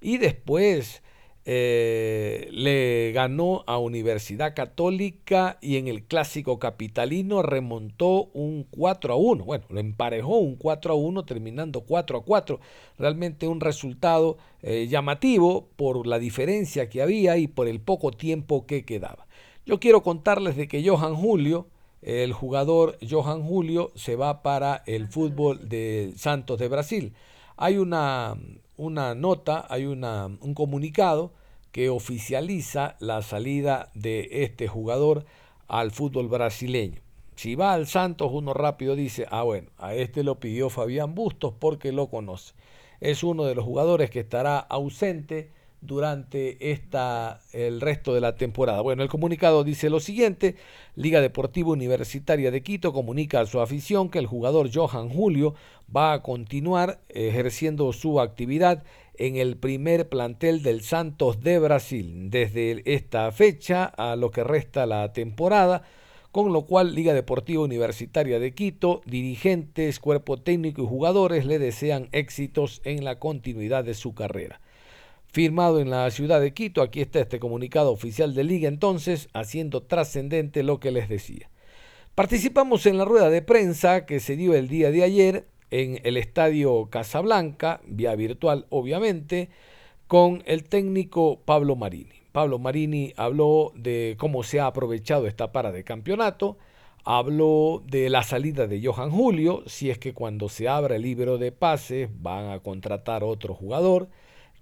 y 0.00 0.16
después 0.16 1.02
eh, 1.46 2.48
le 2.52 3.12
ganó 3.12 3.64
a 3.66 3.76
Universidad 3.76 4.54
Católica 4.54 5.58
y 5.60 5.76
en 5.76 5.88
el 5.88 6.04
clásico 6.04 6.58
capitalino 6.58 7.42
remontó 7.42 8.30
un 8.32 8.66
4 8.70 9.12
a 9.12 9.16
1. 9.16 9.44
Bueno, 9.44 9.64
lo 9.68 9.80
emparejó 9.80 10.38
un 10.38 10.56
4 10.56 10.94
a 10.94 10.96
1 10.96 11.24
terminando 11.24 11.82
4 11.82 12.18
a 12.18 12.24
4. 12.24 12.60
Realmente 12.98 13.46
un 13.46 13.60
resultado 13.60 14.38
eh, 14.62 14.86
llamativo 14.88 15.68
por 15.76 16.06
la 16.06 16.18
diferencia 16.18 16.88
que 16.88 17.02
había 17.02 17.36
y 17.36 17.46
por 17.46 17.68
el 17.68 17.80
poco 17.80 18.10
tiempo 18.10 18.66
que 18.66 18.86
quedaba. 18.86 19.26
Yo 19.66 19.80
quiero 19.80 20.02
contarles 20.02 20.56
de 20.56 20.66
que 20.66 20.86
Johan 20.86 21.14
Julio, 21.14 21.66
el 22.00 22.32
jugador 22.32 22.98
Johan 23.06 23.42
Julio, 23.42 23.92
se 23.94 24.16
va 24.16 24.42
para 24.42 24.82
el 24.86 25.08
fútbol 25.08 25.68
de 25.68 26.12
Santos 26.16 26.58
de 26.58 26.68
Brasil. 26.68 27.12
Hay 27.56 27.78
una, 27.78 28.36
una 28.76 29.14
nota, 29.14 29.66
hay 29.68 29.86
una, 29.86 30.26
un 30.26 30.54
comunicado 30.54 31.32
que 31.70 31.88
oficializa 31.88 32.96
la 33.00 33.22
salida 33.22 33.90
de 33.94 34.28
este 34.30 34.68
jugador 34.68 35.24
al 35.68 35.90
fútbol 35.90 36.28
brasileño. 36.28 37.00
Si 37.36 37.54
va 37.56 37.72
al 37.72 37.86
Santos, 37.86 38.30
uno 38.32 38.54
rápido 38.54 38.94
dice, 38.94 39.26
ah 39.30 39.42
bueno, 39.42 39.70
a 39.78 39.94
este 39.94 40.22
lo 40.22 40.38
pidió 40.38 40.70
Fabián 40.70 41.14
Bustos 41.14 41.54
porque 41.58 41.92
lo 41.92 42.08
conoce. 42.08 42.54
Es 43.00 43.24
uno 43.24 43.44
de 43.44 43.54
los 43.54 43.64
jugadores 43.64 44.10
que 44.10 44.20
estará 44.20 44.58
ausente 44.58 45.50
durante 45.84 46.72
esta, 46.72 47.40
el 47.52 47.80
resto 47.80 48.14
de 48.14 48.20
la 48.20 48.36
temporada. 48.36 48.80
Bueno, 48.80 49.02
el 49.02 49.08
comunicado 49.08 49.64
dice 49.64 49.90
lo 49.90 50.00
siguiente, 50.00 50.56
Liga 50.96 51.20
Deportiva 51.20 51.70
Universitaria 51.70 52.50
de 52.50 52.62
Quito 52.62 52.92
comunica 52.92 53.40
a 53.40 53.46
su 53.46 53.60
afición 53.60 54.08
que 54.08 54.18
el 54.18 54.26
jugador 54.26 54.70
Johan 54.72 55.10
Julio 55.10 55.54
va 55.94 56.14
a 56.14 56.22
continuar 56.22 57.00
ejerciendo 57.08 57.92
su 57.92 58.20
actividad 58.20 58.82
en 59.16 59.36
el 59.36 59.56
primer 59.56 60.08
plantel 60.08 60.62
del 60.62 60.80
Santos 60.80 61.42
de 61.42 61.58
Brasil 61.58 62.30
desde 62.30 62.82
esta 62.92 63.30
fecha 63.30 63.84
a 63.84 64.16
lo 64.16 64.30
que 64.30 64.42
resta 64.42 64.86
la 64.86 65.12
temporada, 65.12 65.82
con 66.32 66.52
lo 66.52 66.62
cual 66.62 66.94
Liga 66.94 67.14
Deportiva 67.14 67.62
Universitaria 67.62 68.40
de 68.40 68.54
Quito, 68.54 69.02
dirigentes, 69.04 70.00
cuerpo 70.00 70.38
técnico 70.38 70.82
y 70.82 70.86
jugadores 70.86 71.44
le 71.44 71.58
desean 71.58 72.08
éxitos 72.10 72.80
en 72.84 73.04
la 73.04 73.18
continuidad 73.18 73.84
de 73.84 73.94
su 73.94 74.14
carrera 74.14 74.60
firmado 75.34 75.80
en 75.80 75.90
la 75.90 76.08
ciudad 76.12 76.40
de 76.40 76.54
Quito. 76.54 76.80
Aquí 76.80 77.00
está 77.00 77.18
este 77.18 77.40
comunicado 77.40 77.90
oficial 77.90 78.34
de 78.34 78.44
liga 78.44 78.68
entonces, 78.68 79.28
haciendo 79.32 79.82
trascendente 79.82 80.62
lo 80.62 80.78
que 80.78 80.92
les 80.92 81.08
decía. 81.08 81.50
Participamos 82.14 82.86
en 82.86 82.98
la 82.98 83.04
rueda 83.04 83.30
de 83.30 83.42
prensa 83.42 84.06
que 84.06 84.20
se 84.20 84.36
dio 84.36 84.54
el 84.54 84.68
día 84.68 84.92
de 84.92 85.02
ayer 85.02 85.48
en 85.72 85.98
el 86.04 86.18
estadio 86.18 86.88
Casablanca, 86.88 87.80
vía 87.84 88.14
virtual 88.14 88.66
obviamente, 88.70 89.50
con 90.06 90.44
el 90.46 90.62
técnico 90.62 91.40
Pablo 91.44 91.74
Marini. 91.74 92.22
Pablo 92.30 92.60
Marini 92.60 93.12
habló 93.16 93.72
de 93.74 94.14
cómo 94.20 94.44
se 94.44 94.60
ha 94.60 94.66
aprovechado 94.66 95.26
esta 95.26 95.50
para 95.50 95.72
de 95.72 95.82
campeonato, 95.82 96.58
habló 97.02 97.82
de 97.84 98.08
la 98.08 98.22
salida 98.22 98.68
de 98.68 98.80
Johan 98.86 99.10
Julio, 99.10 99.64
si 99.66 99.90
es 99.90 99.98
que 99.98 100.14
cuando 100.14 100.48
se 100.48 100.68
abra 100.68 100.94
el 100.94 101.02
libro 101.02 101.38
de 101.38 101.50
pases 101.50 102.08
van 102.22 102.52
a 102.52 102.60
contratar 102.60 103.24
otro 103.24 103.52
jugador, 103.52 104.08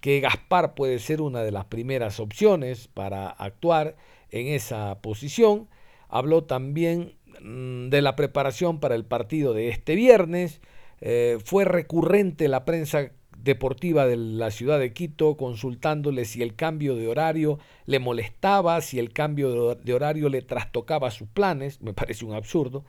que 0.03 0.19
Gaspar 0.19 0.75
puede 0.75 0.99
ser 0.99 1.23
una 1.23 1.45
de 1.45 1.53
las 1.53 1.67
primeras 1.67 2.19
opciones 2.19 2.89
para 2.89 3.29
actuar 3.29 3.95
en 4.31 4.49
esa 4.49 5.01
posición. 5.01 5.69
Habló 6.09 6.43
también 6.43 7.15
mm, 7.41 7.89
de 7.89 8.03
la 8.03 8.17
preparación 8.17 8.81
para 8.81 8.97
el 8.97 9.05
partido 9.05 9.55
de 9.55 9.69
este 9.69 9.95
viernes. 9.95 10.61
Eh, 11.01 11.39
fue 11.45 11.65
recurrente 11.65 12.49
la 12.49 12.65
prensa 12.65 13.13
deportiva 13.39 14.05
de 14.05 14.17
la 14.17 14.51
ciudad 14.51 14.81
de 14.81 14.93
Quito 14.93 15.37
consultándole 15.37 16.25
si 16.25 16.43
el 16.43 16.57
cambio 16.57 16.97
de 16.97 17.07
horario 17.07 17.61
le 17.87 18.01
molestaba, 18.01 18.81
si 18.81 18.99
el 18.99 19.13
cambio 19.13 19.77
de 19.77 19.95
horario 19.95 20.29
le 20.29 20.43
trastocaba 20.43 21.13
sus 21.13 21.29
planes, 21.29 21.81
me 21.81 21.95
parece 21.95 22.25
un 22.25 22.35
absurdo. 22.35 22.85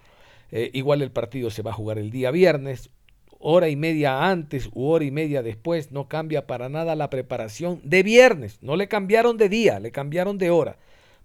Eh, 0.51 0.71
igual 0.73 1.03
el 1.03 1.11
partido 1.11 1.51
se 1.51 1.61
va 1.61 1.71
a 1.71 1.75
jugar 1.75 1.99
el 1.99 2.09
día 2.09 2.31
viernes, 2.31 2.89
hora 3.45 3.67
y 3.67 3.75
media 3.75 4.29
antes 4.29 4.69
u 4.73 4.85
hora 4.87 5.03
y 5.03 5.11
media 5.11 5.43
después, 5.43 5.91
no 5.91 6.07
cambia 6.07 6.47
para 6.47 6.69
nada 6.69 6.95
la 6.95 7.09
preparación 7.09 7.81
de 7.83 8.01
viernes. 8.01 8.57
No 8.61 8.77
le 8.77 8.87
cambiaron 8.87 9.37
de 9.37 9.49
día, 9.49 9.79
le 9.79 9.91
cambiaron 9.91 10.37
de 10.37 10.49
hora. 10.49 10.77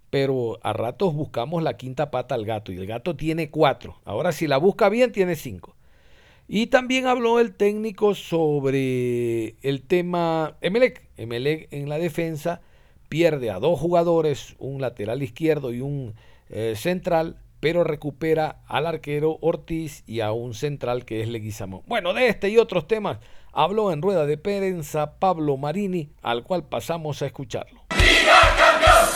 pero 0.09 0.59
a 0.63 0.73
ratos 0.73 1.13
buscamos 1.13 1.61
la 1.63 1.77
quinta 1.77 2.09
pata 2.11 2.35
al 2.35 2.45
gato 2.45 2.71
y 2.71 2.77
el 2.77 2.87
gato 2.87 3.15
tiene 3.15 3.49
cuatro. 3.51 3.99
Ahora 4.05 4.31
si 4.31 4.47
la 4.47 4.57
busca 4.57 4.89
bien 4.89 5.11
tiene 5.11 5.35
cinco. 5.35 5.75
Y 6.47 6.67
también 6.67 7.05
habló 7.05 7.39
el 7.39 7.53
técnico 7.53 8.15
sobre 8.15 9.55
el 9.61 9.83
tema 9.83 10.57
Emelec. 10.61 11.07
Emelec 11.15 11.67
en 11.71 11.89
la 11.89 11.99
defensa 11.99 12.61
pierde 13.07 13.51
a 13.51 13.59
dos 13.59 13.79
jugadores, 13.79 14.55
un 14.57 14.81
lateral 14.81 15.21
izquierdo 15.21 15.71
y 15.73 15.81
un 15.81 16.15
eh, 16.49 16.73
central, 16.75 17.37
pero 17.59 17.83
recupera 17.83 18.61
al 18.67 18.85
arquero 18.85 19.37
Ortiz 19.41 20.03
y 20.07 20.21
a 20.21 20.31
un 20.31 20.53
central 20.53 21.05
que 21.05 21.21
es 21.21 21.27
Leguizamón. 21.27 21.81
Bueno, 21.87 22.13
de 22.13 22.27
este 22.27 22.49
y 22.49 22.57
otros 22.57 22.87
temas 22.87 23.19
habló 23.51 23.91
en 23.91 24.01
rueda 24.01 24.25
de 24.25 24.37
prensa 24.37 25.19
Pablo 25.19 25.57
Marini, 25.57 26.09
al 26.21 26.43
cual 26.43 26.63
pasamos 26.63 27.21
a 27.21 27.25
escucharlo. 27.25 27.81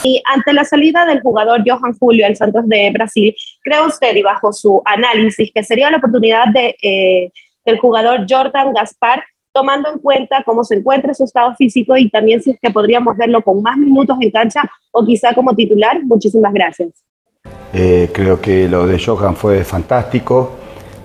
Y 0.02 0.22
ante 0.26 0.52
la 0.52 0.64
salida 0.64 1.06
del 1.06 1.20
jugador 1.20 1.62
Johan 1.66 1.96
Julio 1.98 2.26
al 2.26 2.36
Santos 2.36 2.68
de 2.68 2.90
Brasil, 2.90 3.34
¿cree 3.62 3.80
usted 3.86 4.14
y 4.14 4.22
bajo 4.22 4.52
su 4.52 4.82
análisis 4.84 5.50
que 5.54 5.62
sería 5.62 5.90
la 5.90 5.96
oportunidad 5.96 6.48
de, 6.52 6.76
eh, 6.82 7.30
del 7.64 7.78
jugador 7.78 8.26
Jordan 8.28 8.74
Gaspar, 8.74 9.24
tomando 9.52 9.90
en 9.90 9.98
cuenta 10.00 10.42
cómo 10.44 10.64
se 10.64 10.74
encuentra 10.76 11.14
su 11.14 11.24
estado 11.24 11.54
físico 11.54 11.96
y 11.96 12.10
también 12.10 12.42
si 12.42 12.50
es 12.50 12.58
que 12.60 12.70
podríamos 12.70 13.16
verlo 13.16 13.42
con 13.42 13.62
más 13.62 13.78
minutos 13.78 14.18
en 14.20 14.30
cancha 14.30 14.70
o 14.92 15.06
quizá 15.06 15.32
como 15.34 15.54
titular? 15.54 16.02
Muchísimas 16.02 16.52
gracias. 16.52 17.04
Eh, 17.74 18.10
creo 18.12 18.40
que 18.40 18.68
lo 18.68 18.86
de 18.86 19.02
Johan 19.04 19.36
fue 19.36 19.64
fantástico, 19.64 20.52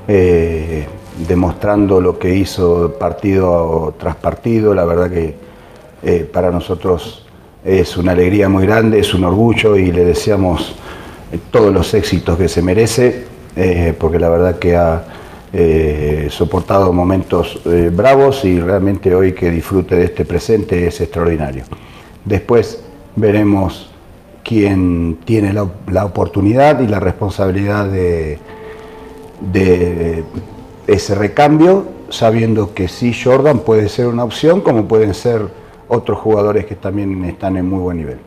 eh, 0.07 0.85
demostrando 1.27 1.99
lo 1.99 2.17
que 2.17 2.33
hizo 2.33 2.95
partido 2.97 3.95
tras 3.99 4.15
partido. 4.15 4.73
La 4.73 4.85
verdad 4.85 5.09
que 5.09 5.49
para 6.31 6.49
nosotros 6.49 7.25
es 7.63 7.97
una 7.97 8.13
alegría 8.13 8.47
muy 8.47 8.65
grande, 8.65 8.99
es 8.99 9.13
un 9.13 9.25
orgullo 9.25 9.75
y 9.75 9.91
le 9.91 10.05
deseamos 10.05 10.75
eh, 11.31 11.39
todos 11.51 11.73
los 11.73 11.93
éxitos 11.93 12.37
que 12.37 12.47
se 12.47 12.61
merece, 12.61 13.25
eh, 13.55 13.93
porque 13.97 14.19
la 14.19 14.29
verdad 14.29 14.59
que 14.59 14.75
ha 14.75 15.03
eh, 15.51 16.27
soportado 16.29 16.93
momentos 16.93 17.59
bravos 17.91 18.45
y 18.45 18.59
realmente 18.59 19.13
hoy 19.13 19.33
que 19.33 19.49
disfrute 19.49 19.95
de 19.95 20.05
este 20.05 20.25
presente 20.25 20.87
es 20.87 21.01
extraordinario. 21.01 21.63
Después 22.23 22.83
veremos 23.15 23.88
quién 24.49 25.19
tiene 25.25 25.53
la, 25.53 26.05
oportunidad 26.05 26.79
y 26.79 26.87
la 26.87 26.99
responsabilidad 26.99 27.85
de, 27.85 28.39
de 29.41 30.23
ese 30.87 31.13
recambio, 31.13 31.85
sabiendo 32.09 32.73
que 32.73 32.87
sí 32.87 33.13
Jordan 33.13 33.59
puede 33.59 33.87
ser 33.89 34.07
una 34.07 34.23
opción, 34.23 34.61
como 34.61 34.87
pueden 34.87 35.13
ser 35.13 35.47
otros 35.87 36.17
jugadores 36.17 36.65
que 36.65 36.73
también 36.73 37.23
están 37.25 37.57
en 37.57 37.69
muy 37.69 37.79
buen 37.79 37.97
nivel. 37.97 38.17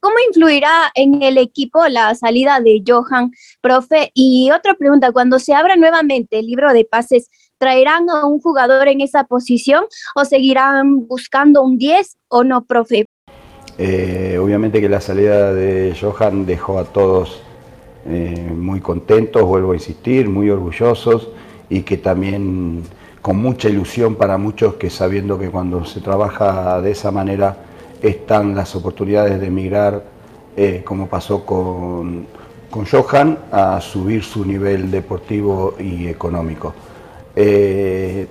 ¿Cómo 0.00 0.16
influirá 0.26 0.90
en 0.96 1.22
el 1.22 1.38
equipo 1.38 1.86
la 1.86 2.12
salida 2.16 2.58
de 2.58 2.82
Johan, 2.84 3.30
profe? 3.60 4.10
Y 4.14 4.50
otra 4.50 4.74
pregunta, 4.74 5.12
cuando 5.12 5.38
se 5.38 5.54
abra 5.54 5.76
nuevamente 5.76 6.40
el 6.40 6.46
libro 6.46 6.72
de 6.72 6.84
pases, 6.84 7.30
¿traerán 7.56 8.10
a 8.10 8.26
un 8.26 8.40
jugador 8.40 8.88
en 8.88 9.00
esa 9.00 9.22
posición 9.22 9.84
o 10.16 10.24
seguirán 10.24 11.06
buscando 11.06 11.62
un 11.62 11.78
10 11.78 12.16
o 12.26 12.42
no, 12.42 12.64
profe? 12.64 13.05
Eh, 13.78 14.38
obviamente 14.40 14.80
que 14.80 14.88
la 14.88 15.02
salida 15.02 15.52
de 15.52 15.94
Johan 16.00 16.46
dejó 16.46 16.78
a 16.78 16.84
todos 16.84 17.42
eh, 18.06 18.50
muy 18.54 18.80
contentos, 18.80 19.42
vuelvo 19.42 19.72
a 19.72 19.74
insistir, 19.74 20.30
muy 20.30 20.48
orgullosos 20.48 21.28
y 21.68 21.82
que 21.82 21.98
también 21.98 22.84
con 23.20 23.36
mucha 23.36 23.68
ilusión 23.68 24.14
para 24.14 24.38
muchos 24.38 24.74
que 24.74 24.88
sabiendo 24.88 25.38
que 25.38 25.50
cuando 25.50 25.84
se 25.84 26.00
trabaja 26.00 26.80
de 26.80 26.92
esa 26.92 27.10
manera 27.10 27.58
están 28.00 28.54
las 28.54 28.74
oportunidades 28.76 29.40
de 29.40 29.46
emigrar, 29.48 30.04
eh, 30.56 30.82
como 30.84 31.08
pasó 31.08 31.44
con, 31.44 32.26
con, 32.70 32.86
Johan, 32.86 33.38
a 33.52 33.80
subir 33.80 34.22
su 34.22 34.44
nivel 34.44 34.90
deportivo 34.90 35.74
y 35.78 36.06
económico. 36.06 36.72
De 37.34 38.28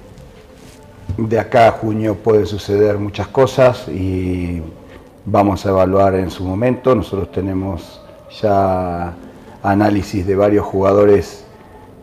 acá 1.39 1.67
a 1.67 1.71
junio 1.71 2.15
pueden 2.15 2.47
suceder 2.47 2.97
muchas 2.97 3.27
cosas 3.27 3.87
y 3.87 4.61
vamos 5.25 5.65
a 5.65 5.69
evaluar 5.69 6.15
en 6.15 6.29
su 6.29 6.43
momento. 6.43 6.95
Nosotros 6.95 7.31
tenemos 7.31 8.01
ya 8.41 9.13
análisis 9.63 10.25
de 10.25 10.35
varios 10.35 10.65
jugadores 10.65 11.45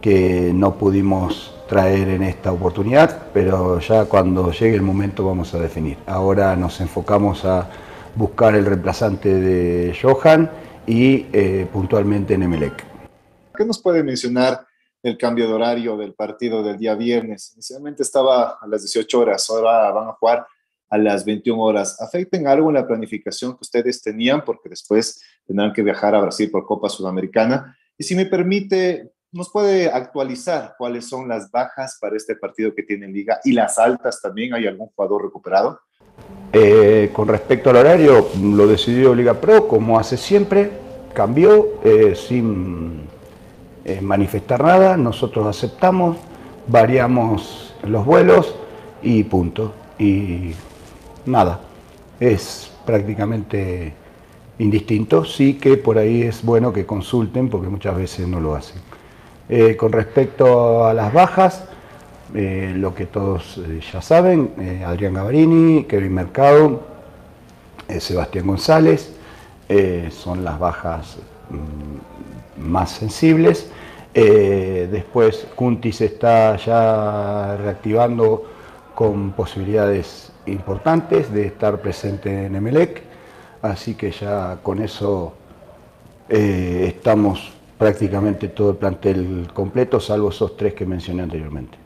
que 0.00 0.52
no 0.54 0.74
pudimos 0.74 1.54
traer 1.68 2.08
en 2.08 2.22
esta 2.24 2.52
oportunidad, 2.52 3.28
pero 3.32 3.78
ya 3.78 4.04
cuando 4.04 4.50
llegue 4.50 4.74
el 4.74 4.82
momento 4.82 5.24
vamos 5.24 5.54
a 5.54 5.58
definir. 5.58 5.96
Ahora 6.06 6.54
nos 6.56 6.80
enfocamos 6.80 7.44
a 7.44 7.70
buscar 8.14 8.54
el 8.54 8.66
reemplazante 8.66 9.32
de 9.32 9.96
Johan 10.00 10.50
y 10.86 11.26
eh, 11.32 11.66
puntualmente 11.72 12.34
en 12.34 12.42
Emelec. 12.42 12.84
¿Qué 13.56 13.64
nos 13.64 13.80
puede 13.80 14.02
mencionar 14.02 14.66
el 15.02 15.16
cambio 15.16 15.46
de 15.46 15.54
horario 15.54 15.96
del 15.96 16.14
partido 16.14 16.62
del 16.62 16.76
día 16.76 16.94
viernes? 16.94 17.52
Inicialmente 17.54 18.02
estaba 18.02 18.58
a 18.60 18.66
las 18.66 18.82
18 18.82 19.20
horas, 19.20 19.48
ahora 19.48 19.90
van 19.92 20.08
a 20.08 20.12
jugar 20.12 20.46
a 20.92 20.98
las 20.98 21.24
21 21.24 21.60
horas. 21.60 22.00
¿Afecten 22.02 22.46
algo 22.46 22.68
en 22.68 22.74
la 22.74 22.86
planificación 22.86 23.52
que 23.52 23.62
ustedes 23.62 24.02
tenían? 24.02 24.44
Porque 24.44 24.68
después 24.68 25.22
tendrán 25.46 25.72
que 25.72 25.82
viajar 25.82 26.14
a 26.14 26.20
Brasil 26.20 26.50
por 26.50 26.66
Copa 26.66 26.90
Sudamericana. 26.90 27.74
Y 27.96 28.04
si 28.04 28.14
me 28.14 28.26
permite, 28.26 29.10
¿Nos 29.34 29.50
puede 29.50 29.88
actualizar 29.88 30.74
cuáles 30.76 31.08
son 31.08 31.26
las 31.26 31.50
bajas 31.50 31.96
para 31.98 32.18
este 32.18 32.36
partido 32.36 32.74
que 32.74 32.82
tiene 32.82 33.08
Liga 33.08 33.40
y 33.44 33.52
las 33.52 33.78
altas 33.78 34.20
también? 34.20 34.52
¿Hay 34.52 34.66
algún 34.66 34.88
jugador 34.88 35.22
recuperado? 35.22 35.80
Eh, 36.52 37.08
con 37.14 37.28
respecto 37.28 37.70
al 37.70 37.76
horario, 37.76 38.28
lo 38.42 38.66
decidió 38.66 39.14
Liga 39.14 39.40
Pro, 39.40 39.66
como 39.66 39.98
hace 39.98 40.18
siempre, 40.18 40.70
cambió 41.14 41.80
eh, 41.82 42.14
sin 42.14 43.04
eh, 43.86 44.02
manifestar 44.02 44.62
nada, 44.62 44.98
nosotros 44.98 45.46
aceptamos, 45.46 46.18
variamos 46.66 47.74
los 47.84 48.04
vuelos 48.04 48.54
y 49.00 49.24
punto. 49.24 49.72
Y 49.98 50.52
nada, 51.26 51.60
es 52.20 52.70
prácticamente 52.84 53.94
indistinto, 54.58 55.24
sí 55.24 55.54
que 55.54 55.76
por 55.76 55.98
ahí 55.98 56.22
es 56.22 56.42
bueno 56.42 56.72
que 56.72 56.86
consulten 56.86 57.48
porque 57.48 57.68
muchas 57.68 57.96
veces 57.96 58.28
no 58.28 58.40
lo 58.40 58.54
hacen. 58.54 58.80
Eh, 59.48 59.76
con 59.76 59.92
respecto 59.92 60.86
a 60.86 60.94
las 60.94 61.12
bajas, 61.12 61.64
eh, 62.34 62.72
lo 62.76 62.94
que 62.94 63.06
todos 63.06 63.58
eh, 63.58 63.80
ya 63.92 64.00
saben, 64.00 64.82
Adrián 64.86 65.14
Gavarini, 65.14 65.84
Kevin 65.84 66.14
Mercado, 66.14 66.82
Sebastián 67.98 68.46
González, 68.46 69.14
son 70.10 70.44
las 70.44 70.58
bajas 70.58 71.18
mm, 71.50 72.68
más 72.68 72.90
sensibles. 72.90 73.70
después 74.14 75.46
Cuntis 75.54 76.00
está 76.00 76.56
ya 76.56 77.56
reactivando 77.56 78.44
con 78.94 79.32
posibilidades 79.32 80.31
importantes 80.46 81.32
de 81.32 81.46
estar 81.46 81.80
presente 81.80 82.46
en 82.46 82.54
Emelec, 82.56 83.02
así 83.62 83.94
que 83.94 84.10
ya 84.10 84.58
con 84.62 84.80
eso 84.80 85.34
estamos 86.28 87.52
prácticamente 87.76 88.48
todo 88.48 88.70
el 88.70 88.76
plantel 88.76 89.48
completo, 89.52 89.98
salvo 89.98 90.30
esos 90.30 90.56
tres 90.56 90.72
que 90.72 90.86
mencioné 90.86 91.24
anteriormente. 91.24 91.76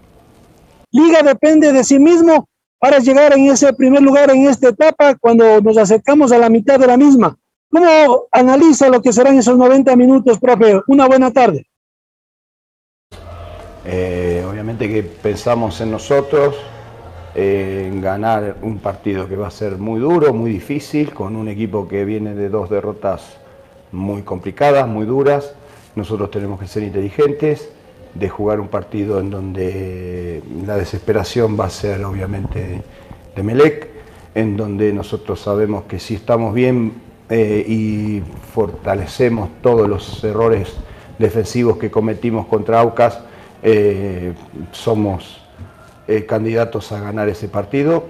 Liga 0.92 1.22
depende 1.22 1.72
de 1.72 1.82
sí 1.82 1.98
mismo 1.98 2.48
para 2.78 2.98
llegar 2.98 3.32
en 3.32 3.50
ese 3.50 3.72
primer 3.72 4.02
lugar 4.02 4.30
en 4.30 4.46
esta 4.46 4.68
etapa 4.68 5.14
cuando 5.16 5.60
nos 5.60 5.76
acercamos 5.78 6.32
a 6.32 6.38
la 6.38 6.48
mitad 6.48 6.78
de 6.78 6.86
la 6.86 6.96
misma. 6.96 7.36
¿Cómo 7.70 8.26
analiza 8.30 8.88
lo 8.88 9.02
que 9.02 9.12
serán 9.12 9.38
esos 9.38 9.56
90 9.56 9.96
minutos, 9.96 10.38
profe? 10.38 10.80
Una 10.86 11.06
buena 11.06 11.32
tarde. 11.32 11.66
Eh, 13.84 14.44
obviamente 14.48 14.88
que 14.88 15.02
pensamos 15.02 15.80
en 15.80 15.90
nosotros, 15.90 16.56
en 17.38 18.00
ganar 18.00 18.56
un 18.62 18.78
partido 18.78 19.28
que 19.28 19.36
va 19.36 19.48
a 19.48 19.50
ser 19.50 19.76
muy 19.76 20.00
duro, 20.00 20.32
muy 20.32 20.50
difícil, 20.50 21.12
con 21.12 21.36
un 21.36 21.48
equipo 21.48 21.86
que 21.86 22.06
viene 22.06 22.34
de 22.34 22.48
dos 22.48 22.70
derrotas 22.70 23.36
muy 23.92 24.22
complicadas, 24.22 24.88
muy 24.88 25.04
duras. 25.04 25.54
Nosotros 25.96 26.30
tenemos 26.30 26.58
que 26.58 26.66
ser 26.66 26.82
inteligentes, 26.82 27.68
de 28.14 28.30
jugar 28.30 28.58
un 28.58 28.68
partido 28.68 29.20
en 29.20 29.28
donde 29.28 30.42
la 30.64 30.76
desesperación 30.76 31.60
va 31.60 31.66
a 31.66 31.70
ser 31.70 32.02
obviamente 32.06 32.82
de 33.34 33.42
Melec, 33.42 33.88
en 34.34 34.56
donde 34.56 34.94
nosotros 34.94 35.38
sabemos 35.38 35.84
que 35.84 35.98
si 35.98 36.14
estamos 36.14 36.54
bien 36.54 36.94
eh, 37.28 37.62
y 37.68 38.22
fortalecemos 38.54 39.50
todos 39.60 39.86
los 39.86 40.24
errores 40.24 40.72
defensivos 41.18 41.76
que 41.76 41.90
cometimos 41.90 42.46
contra 42.46 42.80
Aucas, 42.80 43.20
eh, 43.62 44.32
somos 44.72 45.45
eh, 46.08 46.26
candidatos 46.26 46.92
a 46.92 47.00
ganar 47.00 47.28
ese 47.28 47.48
partido, 47.48 48.04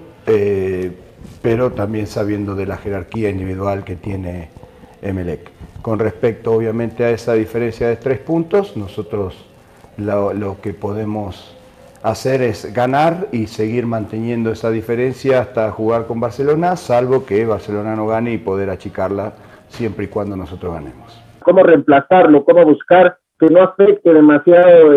pero 1.41 1.71
también 1.71 2.05
sabiendo 2.05 2.53
de 2.55 2.65
la 2.65 2.77
jerarquía 2.77 3.29
individual 3.29 3.85
que 3.85 3.95
tiene 3.95 4.49
Emelec. 5.01 5.49
Con 5.81 5.99
respecto 5.99 6.51
obviamente 6.51 7.05
a 7.05 7.11
esa 7.11 7.33
diferencia 7.33 7.87
de 7.87 7.95
tres 7.95 8.19
puntos, 8.19 8.75
nosotros 8.75 9.47
lo, 9.97 10.57
que 10.61 10.73
podemos 10.73 11.55
hacer 12.03 12.41
es 12.41 12.73
ganar 12.73 13.27
y 13.31 13.47
seguir 13.47 13.85
manteniendo 13.85 14.51
esa 14.51 14.69
diferencia 14.69 15.41
hasta 15.41 15.71
jugar 15.71 16.05
con 16.05 16.19
Barcelona, 16.19 16.75
salvo 16.75 17.25
que 17.25 17.45
Barcelona 17.45 17.95
no 17.95 18.07
gane 18.07 18.33
y 18.33 18.37
poder 18.37 18.69
achicarla 18.69 19.33
siempre 19.69 20.05
y 20.05 20.07
cuando 20.07 20.35
nosotros 20.35 20.73
ganemos. 20.73 21.21
¿Cómo 21.43 21.63
reemplazarlo? 21.63 22.43
¿Cómo 22.43 22.65
buscar 22.65 23.17
que 23.39 23.47
no 23.47 23.61
afecte 23.61 24.13
demasiado 24.13 24.91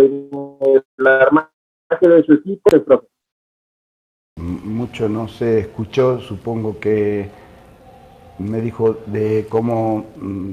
la 0.96 1.22
armaje 1.22 1.49
Mucho 4.36 5.08
no 5.08 5.28
se 5.28 5.60
escuchó, 5.60 6.20
supongo 6.20 6.78
que 6.78 7.28
me 8.38 8.60
dijo 8.60 8.96
de 9.06 9.46
cómo 9.48 10.06
mm, 10.16 10.50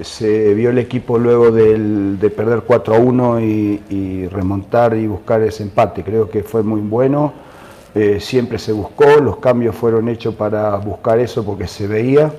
se 0.00 0.52
vio 0.54 0.70
el 0.70 0.78
equipo 0.78 1.18
luego 1.18 1.50
de 1.50 2.30
perder 2.30 2.62
4 2.66 2.94
a 2.94 2.98
1 2.98 3.40
y, 3.40 4.28
remontar 4.28 4.96
y 4.96 5.06
buscar 5.06 5.40
ese 5.42 5.62
empate. 5.62 6.02
Creo 6.02 6.28
que 6.28 6.42
fue 6.42 6.62
muy 6.62 6.80
bueno, 6.80 7.32
eh, 7.94 8.20
siempre 8.20 8.58
se 8.58 8.72
buscó, 8.72 9.06
los 9.20 9.38
cambios 9.38 9.74
fueron 9.74 10.08
hechos 10.08 10.34
para 10.34 10.76
buscar 10.76 11.18
eso 11.18 11.44
porque 11.44 11.66
se 11.66 11.86
veía 11.86 12.32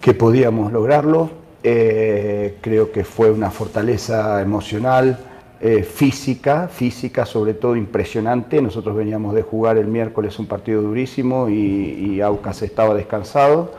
que 0.00 0.12
podíamos 0.12 0.72
lograrlo. 0.72 1.30
Eh, 1.62 2.58
creo 2.60 2.90
que 2.90 3.04
fue 3.04 3.30
una 3.30 3.50
fortaleza 3.50 4.42
emocional, 4.42 5.16
eh, 5.64 5.84
física, 5.84 6.66
física 6.66 7.24
sobre 7.24 7.54
todo 7.54 7.76
impresionante. 7.76 8.60
Nosotros 8.60 8.96
veníamos 8.96 9.32
de 9.32 9.42
jugar 9.42 9.78
el 9.78 9.86
miércoles 9.86 10.36
un 10.40 10.46
partido 10.46 10.82
durísimo 10.82 11.48
y, 11.48 12.20
Aucas 12.20 12.62
estaba 12.62 12.94
descansado 12.94 13.72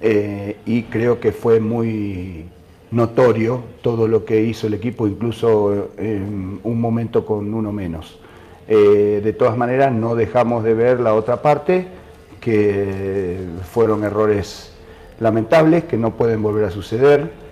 eh, 0.00 0.58
y 0.64 0.84
creo 0.84 1.18
que 1.18 1.32
fue 1.32 1.58
muy 1.58 2.44
notorio 2.92 3.64
todo 3.82 4.06
lo 4.06 4.24
que 4.24 4.42
hizo 4.42 4.68
el 4.68 4.74
equipo, 4.74 5.08
incluso 5.08 5.88
en 5.98 6.60
un 6.62 6.80
momento 6.80 7.26
con 7.26 7.52
uno 7.52 7.72
menos. 7.72 8.20
Eh, 8.68 9.20
de 9.22 9.32
todas 9.32 9.56
maneras, 9.56 9.92
no 9.92 10.14
dejamos 10.14 10.62
de 10.62 10.74
ver 10.74 11.00
la 11.00 11.14
otra 11.14 11.42
parte, 11.42 11.88
que 12.40 13.38
fueron 13.72 14.04
errores 14.04 14.72
lamentables, 15.18 15.82
que 15.82 15.96
no 15.96 16.12
pueden 16.12 16.42
volver 16.42 16.66
a 16.66 16.70
suceder, 16.70 17.43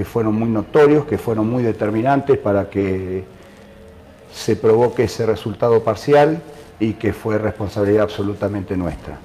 que 0.00 0.06
fueron 0.06 0.34
muy 0.34 0.48
notorios, 0.48 1.04
que 1.04 1.18
fueron 1.18 1.50
muy 1.50 1.62
determinantes 1.62 2.38
para 2.38 2.70
que 2.70 3.22
se 4.32 4.56
provoque 4.56 5.04
ese 5.04 5.26
resultado 5.26 5.84
parcial 5.84 6.40
y 6.78 6.94
que 6.94 7.12
fue 7.12 7.36
responsabilidad 7.36 8.04
absolutamente 8.04 8.78
nuestra. 8.78 9.18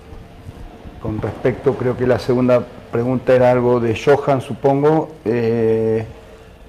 Con 1.01 1.21
respecto, 1.21 1.75
creo 1.75 1.95
que 1.95 2.05
la 2.05 2.19
segunda 2.19 2.61
pregunta 2.91 3.33
era 3.33 3.51
algo 3.51 3.79
de 3.79 3.97
Johan, 3.97 4.41
supongo, 4.41 5.11
eh, 5.23 6.03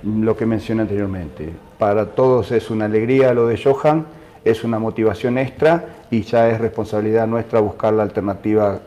lo 0.05 0.37
que 0.37 0.47
mencioné 0.47 0.83
anteriormente. 0.83 1.53
Para 1.77 2.07
todos 2.07 2.53
es 2.53 2.71
una 2.71 2.85
alegría 2.85 3.35
lo 3.35 3.49
de 3.49 3.61
Johan, 3.61 4.07
es 4.45 4.62
una 4.62 4.79
motivación 4.79 5.37
extra 5.37 5.85
y 6.12 6.23
ya 6.23 6.49
es 6.49 6.61
responsabilidad 6.61 7.27
nuestra 7.27 7.59
buscar 7.59 7.92
la 7.92 8.05
alternativa 8.05 8.79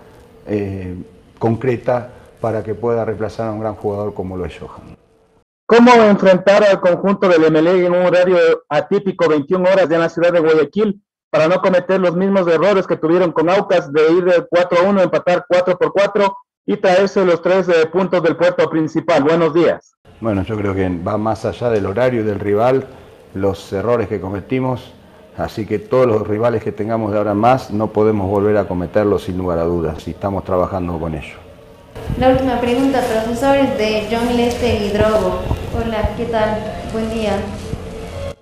eh, 0.48 0.96
concreta 1.38 2.10
para 2.40 2.64
que 2.64 2.74
pueda 2.74 3.04
reemplazar 3.04 3.50
a 3.50 3.52
un 3.52 3.60
gran 3.60 3.76
jugador 3.76 4.14
como 4.14 4.38
lo 4.38 4.46
es 4.46 4.58
Johan. 4.58 4.89
¿Cómo 5.70 5.92
enfrentar 6.04 6.64
al 6.64 6.82
conjunto 6.82 7.30
del 7.30 7.52
MLE 7.52 7.86
en 7.86 7.94
un 7.94 8.08
horario 8.08 8.38
atípico, 8.68 9.30
21 9.30 9.70
horas 9.70 9.88
ya 9.88 9.98
en 9.98 10.02
la 10.02 10.10
ciudad 10.10 10.34
de 10.34 10.40
Guayaquil? 10.40 11.00
para 11.30 11.48
no 11.48 11.62
cometer 11.62 12.00
los 12.00 12.16
mismos 12.16 12.48
errores 12.48 12.88
que 12.88 12.96
tuvieron 12.96 13.32
con 13.32 13.50
Aucas 13.50 13.92
de 13.94 14.12
ir 14.14 14.26
de 14.26 14.46
4 14.50 14.80
a 14.80 14.90
1, 14.90 15.02
empatar 15.04 15.46
4 15.48 15.78
por 15.78 15.94
4 15.94 16.38
y 16.66 16.78
traerse 16.78 17.24
los 17.24 17.42
tres 17.42 17.70
eh, 17.70 17.86
puntos 17.86 18.24
del 18.24 18.36
puerto 18.36 18.68
principal. 18.70 19.24
Buenos 19.24 19.54
días. 19.54 19.94
Bueno, 20.22 20.44
yo 20.44 20.58
creo 20.58 20.74
que 20.74 20.90
va 20.90 21.18
más 21.18 21.46
allá 21.46 21.70
del 21.70 21.86
horario 21.86 22.24
del 22.24 22.40
rival, 22.40 22.88
los 23.34 23.72
errores 23.72 24.08
que 24.08 24.20
cometimos, 24.20 24.92
así 25.38 25.66
que 25.66 25.80
todos 25.80 26.08
los 26.08 26.28
rivales 26.28 26.64
que 26.64 26.72
tengamos 26.72 27.12
de 27.12 27.20
ahora 27.20 27.34
más 27.34 27.72
no 27.72 27.88
podemos 27.88 28.28
volver 28.28 28.58
a 28.58 28.68
cometerlos 28.68 29.24
sin 29.24 29.38
lugar 29.38 29.60
a 29.60 29.64
dudas 29.64 30.08
y 30.08 30.12
estamos 30.12 30.44
trabajando 30.44 31.00
con 31.00 31.16
ello. 31.16 31.49
La 32.18 32.30
última 32.30 32.60
pregunta, 32.60 33.02
profesor, 33.02 33.56
es 33.58 33.78
de 33.78 34.08
John 34.12 34.36
Lester 34.36 34.82
y 34.82 34.90
Drogo. 34.90 35.42
Hola, 35.76 36.16
¿qué 36.18 36.26
tal? 36.26 36.62
Buen 36.92 37.10
día. 37.10 37.40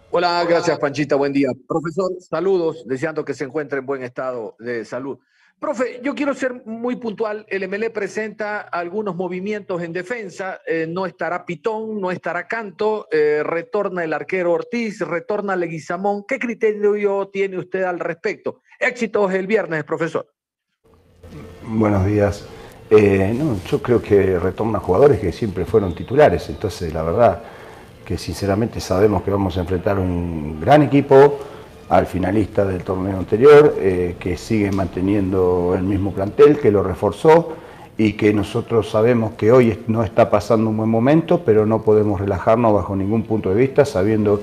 Hola, 0.10 0.44
gracias 0.50 0.80
Panchita, 0.80 1.16
buen 1.16 1.34
día. 1.34 1.50
Profesor, 1.68 2.12
saludos, 2.22 2.88
deseando 2.88 3.24
que 3.24 3.34
se 3.34 3.44
encuentre 3.44 3.80
en 3.80 3.86
buen 3.86 4.04
estado 4.04 4.56
de 4.58 4.86
salud. 4.86 5.20
Profe, 5.60 6.00
yo 6.04 6.14
quiero 6.14 6.36
ser 6.36 6.66
muy 6.66 6.98
puntual. 6.98 7.46
El 7.50 7.68
MLE 7.68 7.90
presenta 7.90 8.62
algunos 8.62 9.16
movimientos 9.16 9.82
en 9.82 9.92
defensa. 9.92 10.62
Eh, 10.68 10.86
no 10.88 11.06
estará 11.06 11.46
Pitón, 11.46 12.00
no 12.00 12.12
estará 12.12 12.48
Canto, 12.48 13.08
eh, 13.12 13.42
retorna 13.44 14.04
el 14.04 14.14
arquero 14.14 14.54
Ortiz, 14.54 15.02
retorna 15.02 15.56
Leguizamón. 15.56 16.26
¿Qué 16.28 16.38
criterio 16.38 17.28
tiene 17.30 17.58
usted 17.58 17.84
al 17.84 18.00
respecto? 18.00 18.62
Éxitos 18.80 19.34
el 19.34 19.48
viernes, 19.48 19.84
profesor. 19.84 20.32
Buenos 21.64 22.06
días. 22.06 22.48
Eh, 22.90 23.38
yo 23.70 23.82
creo 23.82 24.02
que 24.02 24.40
retorna 24.40 24.80
jugadores 24.80 25.20
que 25.20 25.32
siempre 25.32 25.66
fueron 25.66 25.94
titulares. 25.94 26.50
Entonces, 26.50 26.94
la 26.94 27.04
verdad, 27.04 27.42
que 28.06 28.18
sinceramente 28.18 28.80
sabemos 28.80 29.24
que 29.24 29.32
vamos 29.32 29.58
a 29.58 29.62
enfrentar 29.62 30.00
un 30.00 30.60
gran 30.62 30.84
equipo 30.84 31.40
al 31.90 32.06
finalista 32.06 32.66
del 32.66 32.84
torneo 32.84 33.18
anterior, 33.18 33.76
eh, 33.80 34.16
que 34.20 34.38
sigue 34.38 34.72
manteniendo 34.72 35.74
el 35.76 35.84
mismo 35.84 36.12
plantel, 36.12 36.60
que 36.60 36.72
lo 36.72 36.84
reforzó 36.84 37.54
y 37.98 38.14
que 38.14 38.34
nosotros 38.34 38.90
sabemos 38.90 39.34
que 39.34 39.52
hoy 39.52 39.80
no 39.88 40.04
está 40.04 40.30
pasando 40.30 40.70
un 40.70 40.78
buen 40.78 40.90
momento, 40.90 41.42
pero 41.44 41.66
no 41.66 41.82
podemos 41.82 42.20
relajarnos 42.20 42.74
bajo 42.74 42.96
ningún 42.96 43.24
punto 43.24 43.50
de 43.50 43.56
vista, 43.56 43.86
sabiendo 43.86 44.40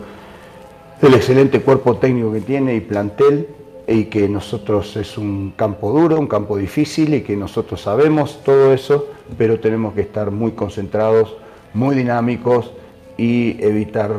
el 1.00 1.14
excelente 1.14 1.60
cuerpo 1.60 1.96
técnico 1.96 2.32
que 2.32 2.40
tiene 2.40 2.74
y 2.74 2.80
plantel, 2.80 3.48
y 3.86 4.06
que 4.06 4.28
nosotros 4.28 4.96
es 4.96 5.18
un 5.18 5.52
campo 5.56 5.90
duro, 5.92 6.18
un 6.18 6.26
campo 6.26 6.56
difícil, 6.56 7.14
y 7.14 7.22
que 7.22 7.36
nosotros 7.36 7.80
sabemos 7.80 8.42
todo 8.44 8.72
eso, 8.72 9.08
pero 9.36 9.60
tenemos 9.60 9.94
que 9.94 10.02
estar 10.02 10.30
muy 10.30 10.52
concentrados, 10.52 11.36
muy 11.74 11.94
dinámicos, 11.94 12.72
y 13.16 13.62
evitar 13.62 14.12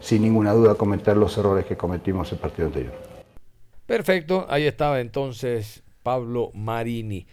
sin 0.00 0.22
ninguna 0.22 0.52
duda 0.52 0.74
cometer 0.74 1.16
los 1.16 1.36
errores 1.36 1.66
que 1.66 1.76
cometimos 1.76 2.30
el 2.32 2.38
partido 2.38 2.68
anterior. 2.68 2.92
Perfecto, 3.86 4.46
ahí 4.48 4.66
estaba 4.66 5.00
entonces 5.00 5.82
Pablo 6.02 6.50
Marini. 6.54 7.26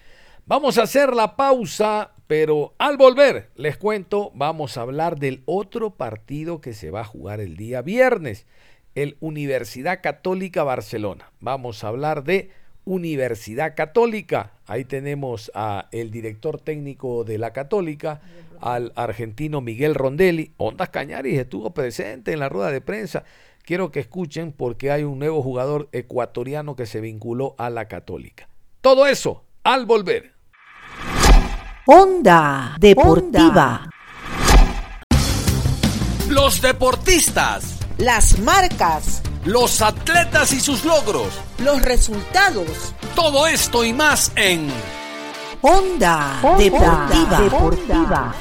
Vamos 0.45 0.77
a 0.77 0.84
hacer 0.84 1.13
la 1.13 1.36
pausa, 1.36 2.12
pero 2.25 2.73
al 2.77 2.97
volver, 2.97 3.49
les 3.56 3.77
cuento, 3.77 4.32
vamos 4.34 4.77
a 4.77 4.82
hablar 4.82 5.19
del 5.19 5.43
otro 5.45 5.91
partido 5.91 6.62
que 6.62 6.73
se 6.73 6.89
va 6.89 7.01
a 7.01 7.06
jugar 7.06 7.41
el 7.41 7.58
día 7.58 7.82
viernes, 7.82 8.45
el 8.97 9.15
Universidad 9.19 10.01
Católica 10.01 10.63
Barcelona. 10.63 11.31
Vamos 11.39 11.83
a 11.83 11.89
hablar 11.89 12.23
de 12.23 12.49
Universidad 12.83 13.75
Católica. 13.75 14.53
Ahí 14.65 14.86
tenemos 14.86 15.51
a 15.53 15.88
el 15.91 16.10
director 16.10 16.60
técnico 16.60 17.23
de 17.23 17.38
la 17.38 17.53
Católica, 17.53 18.21
al 18.60 18.93
argentino 18.95 19.62
Miguel 19.62 19.93
Rondelli. 19.93 20.51
Ondas 20.57 20.89
Cañaris 20.89 21.38
estuvo 21.38 21.75
presente 21.75 22.33
en 22.33 22.39
la 22.39 22.49
rueda 22.49 22.71
de 22.71 22.81
prensa. 22.81 23.23
Quiero 23.62 23.91
que 23.91 23.99
escuchen 23.99 24.51
porque 24.51 24.89
hay 24.89 25.03
un 25.03 25.19
nuevo 25.19 25.43
jugador 25.43 25.89
ecuatoriano 25.91 26.75
que 26.75 26.88
se 26.88 26.99
vinculó 26.99 27.53
a 27.60 27.69
la 27.69 27.88
Católica. 27.88 28.49
Todo 28.81 29.05
eso 29.05 29.43
al 29.63 29.86
volver. 29.86 30.33
Onda 31.86 32.75
Deportiva. 32.79 33.91
Los 36.29 36.62
deportistas. 36.63 37.76
Las 37.97 38.38
marcas. 38.39 39.23
Los 39.43 39.81
atletas 39.81 40.51
y 40.53 40.60
sus 40.60 40.86
logros. 40.86 41.29
Los 41.57 41.81
resultados. 41.81 42.93
Todo 43.15 43.47
esto 43.47 43.83
y 43.83 43.91
más 43.91 44.31
en 44.36 44.69
Onda, 45.62 46.39
Deportiva. 46.60 47.41
Deportiva. 47.41 48.36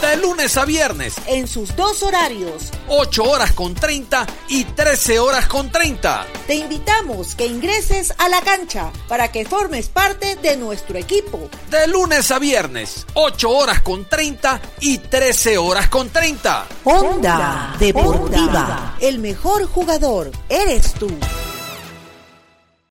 De 0.00 0.16
lunes 0.18 0.56
a 0.58 0.66
viernes. 0.66 1.14
En 1.26 1.48
sus 1.48 1.74
dos 1.74 2.02
horarios. 2.02 2.70
8 2.88 3.24
horas 3.24 3.52
con 3.52 3.74
30 3.74 4.26
y 4.48 4.64
13 4.64 5.18
horas 5.18 5.46
con 5.46 5.72
30. 5.72 6.26
Te 6.46 6.54
invitamos 6.54 7.34
que 7.34 7.46
ingreses 7.46 8.12
a 8.18 8.28
la 8.28 8.42
cancha 8.42 8.92
para 9.08 9.32
que 9.32 9.46
formes 9.46 9.88
parte 9.88 10.36
de 10.36 10.56
nuestro 10.58 10.98
equipo. 10.98 11.48
De 11.70 11.86
lunes 11.86 12.30
a 12.30 12.38
viernes. 12.38 13.06
8 13.14 13.50
horas 13.50 13.80
con 13.80 14.04
30 14.04 14.60
y 14.80 14.98
13 14.98 15.56
horas 15.56 15.88
con 15.88 16.10
30. 16.10 16.66
Onda 16.84 17.74
Deportiva. 17.78 18.96
El 19.00 19.18
mejor 19.18 19.66
jugador 19.66 20.30
eres 20.50 20.92
tú. 20.94 21.08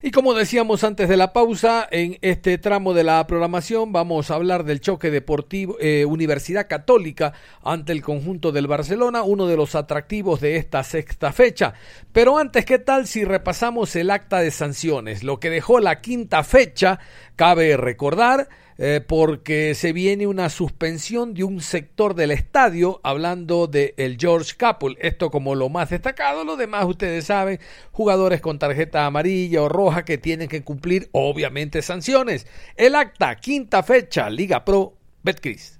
Y 0.06 0.12
como 0.12 0.34
decíamos 0.34 0.84
antes 0.84 1.08
de 1.08 1.16
la 1.16 1.32
pausa, 1.32 1.88
en 1.90 2.16
este 2.20 2.58
tramo 2.58 2.94
de 2.94 3.02
la 3.02 3.26
programación 3.26 3.90
vamos 3.90 4.30
a 4.30 4.36
hablar 4.36 4.62
del 4.62 4.80
choque 4.80 5.10
deportivo 5.10 5.76
eh, 5.80 6.04
Universidad 6.04 6.68
Católica 6.68 7.32
ante 7.64 7.90
el 7.90 8.02
conjunto 8.02 8.52
del 8.52 8.68
Barcelona, 8.68 9.24
uno 9.24 9.48
de 9.48 9.56
los 9.56 9.74
atractivos 9.74 10.40
de 10.40 10.58
esta 10.58 10.84
sexta 10.84 11.32
fecha. 11.32 11.74
Pero 12.12 12.38
antes, 12.38 12.64
¿qué 12.64 12.78
tal 12.78 13.08
si 13.08 13.24
repasamos 13.24 13.96
el 13.96 14.12
acta 14.12 14.38
de 14.38 14.52
sanciones? 14.52 15.24
Lo 15.24 15.40
que 15.40 15.50
dejó 15.50 15.80
la 15.80 16.00
quinta 16.00 16.44
fecha, 16.44 17.00
cabe 17.34 17.76
recordar, 17.76 18.48
eh, 18.78 19.04
porque 19.06 19.74
se 19.74 19.92
viene 19.92 20.26
una 20.26 20.50
suspensión 20.50 21.34
de 21.34 21.44
un 21.44 21.60
sector 21.60 22.14
del 22.14 22.30
estadio, 22.30 23.00
hablando 23.02 23.66
de 23.66 23.94
el 23.96 24.18
George 24.18 24.54
Capul. 24.56 24.96
Esto 25.00 25.30
como 25.30 25.54
lo 25.54 25.68
más 25.68 25.90
destacado, 25.90 26.44
lo 26.44 26.56
demás 26.56 26.84
ustedes 26.84 27.26
saben, 27.26 27.58
jugadores 27.92 28.40
con 28.40 28.58
tarjeta 28.58 29.06
amarilla 29.06 29.62
o 29.62 29.68
roja 29.68 30.04
que 30.04 30.18
tienen 30.18 30.48
que 30.48 30.62
cumplir 30.62 31.08
obviamente 31.12 31.82
sanciones. 31.82 32.46
El 32.76 32.94
acta, 32.94 33.36
quinta 33.36 33.82
fecha, 33.82 34.28
Liga 34.28 34.64
Pro 34.64 34.94
Betcris. 35.22 35.78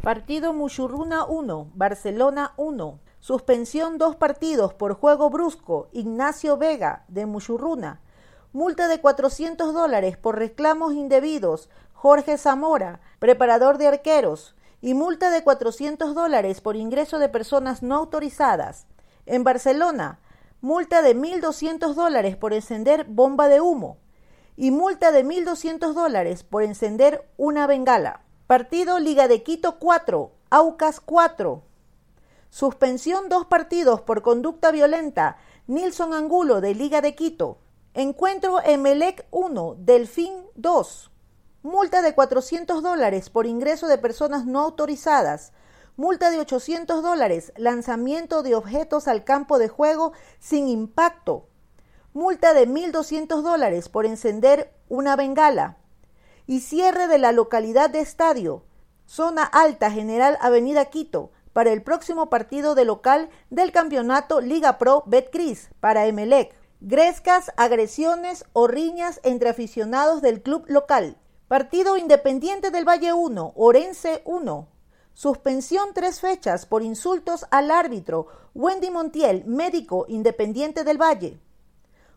Partido 0.00 0.52
Muchurruna 0.52 1.24
1, 1.24 1.72
Barcelona 1.74 2.54
1. 2.56 3.00
Suspensión 3.20 3.98
dos 3.98 4.16
partidos 4.16 4.72
por 4.72 4.94
juego 4.94 5.28
brusco. 5.28 5.88
Ignacio 5.92 6.56
Vega, 6.56 7.04
de 7.08 7.26
Muchurruna. 7.26 8.00
Multa 8.54 8.88
de 8.88 9.00
400 9.00 9.74
dólares 9.74 10.16
por 10.16 10.38
reclamos 10.38 10.94
indebidos. 10.94 11.68
Jorge 12.00 12.38
Zamora, 12.38 13.00
preparador 13.18 13.76
de 13.76 13.88
arqueros. 13.88 14.54
Y 14.80 14.94
multa 14.94 15.32
de 15.32 15.42
400 15.42 16.14
dólares 16.14 16.60
por 16.60 16.76
ingreso 16.76 17.18
de 17.18 17.28
personas 17.28 17.82
no 17.82 17.96
autorizadas. 17.96 18.86
En 19.26 19.42
Barcelona, 19.42 20.20
multa 20.60 21.02
de 21.02 21.16
1.200 21.16 21.94
dólares 21.94 22.36
por 22.36 22.52
encender 22.52 23.04
bomba 23.08 23.48
de 23.48 23.60
humo. 23.60 23.98
Y 24.56 24.70
multa 24.70 25.10
de 25.10 25.24
1.200 25.24 25.92
dólares 25.92 26.44
por 26.44 26.62
encender 26.62 27.28
una 27.36 27.66
bengala. 27.66 28.20
Partido 28.46 29.00
Liga 29.00 29.26
de 29.26 29.42
Quito 29.42 29.80
4, 29.80 30.30
Aucas 30.50 31.00
4. 31.00 31.64
Suspensión 32.48 33.28
dos 33.28 33.46
partidos 33.46 34.02
por 34.02 34.22
conducta 34.22 34.70
violenta. 34.70 35.36
Nilson 35.66 36.14
Angulo 36.14 36.60
de 36.60 36.76
Liga 36.76 37.00
de 37.00 37.16
Quito. 37.16 37.58
Encuentro 37.92 38.62
Emelec 38.62 39.26
1, 39.32 39.78
Delfín 39.80 40.44
2. 40.54 41.10
Multa 41.62 42.02
de 42.02 42.14
400 42.14 42.84
dólares 42.84 43.30
por 43.30 43.44
ingreso 43.44 43.88
de 43.88 43.98
personas 43.98 44.46
no 44.46 44.60
autorizadas. 44.60 45.52
Multa 45.96 46.30
de 46.30 46.38
800 46.38 47.02
dólares, 47.02 47.52
lanzamiento 47.56 48.44
de 48.44 48.54
objetos 48.54 49.08
al 49.08 49.24
campo 49.24 49.58
de 49.58 49.66
juego 49.66 50.12
sin 50.38 50.68
impacto. 50.68 51.48
Multa 52.12 52.54
de 52.54 52.68
1.200 52.68 53.42
dólares 53.42 53.88
por 53.88 54.06
encender 54.06 54.72
una 54.88 55.16
bengala 55.16 55.78
y 56.46 56.60
cierre 56.60 57.08
de 57.08 57.18
la 57.18 57.32
localidad 57.32 57.90
de 57.90 58.00
estadio, 58.00 58.64
zona 59.04 59.42
alta 59.42 59.90
General 59.90 60.38
Avenida 60.40 60.84
Quito, 60.84 61.32
para 61.52 61.72
el 61.72 61.82
próximo 61.82 62.30
partido 62.30 62.76
de 62.76 62.84
local 62.84 63.30
del 63.50 63.72
campeonato 63.72 64.40
Liga 64.40 64.78
Pro 64.78 65.02
Betcris 65.06 65.70
para 65.80 66.06
Emelec. 66.06 66.54
Grescas, 66.80 67.50
agresiones 67.56 68.44
o 68.52 68.68
riñas 68.68 69.18
entre 69.24 69.48
aficionados 69.48 70.22
del 70.22 70.40
club 70.40 70.64
local. 70.68 71.18
Partido 71.48 71.96
Independiente 71.96 72.70
del 72.70 72.86
Valle 72.86 73.14
1, 73.14 73.54
Orense 73.56 74.20
1. 74.26 74.68
Suspensión 75.14 75.94
tres 75.94 76.20
fechas 76.20 76.66
por 76.66 76.82
insultos 76.82 77.46
al 77.50 77.70
árbitro 77.70 78.26
Wendy 78.54 78.90
Montiel, 78.90 79.46
médico 79.46 80.04
independiente 80.08 80.84
del 80.84 81.00
Valle. 81.00 81.40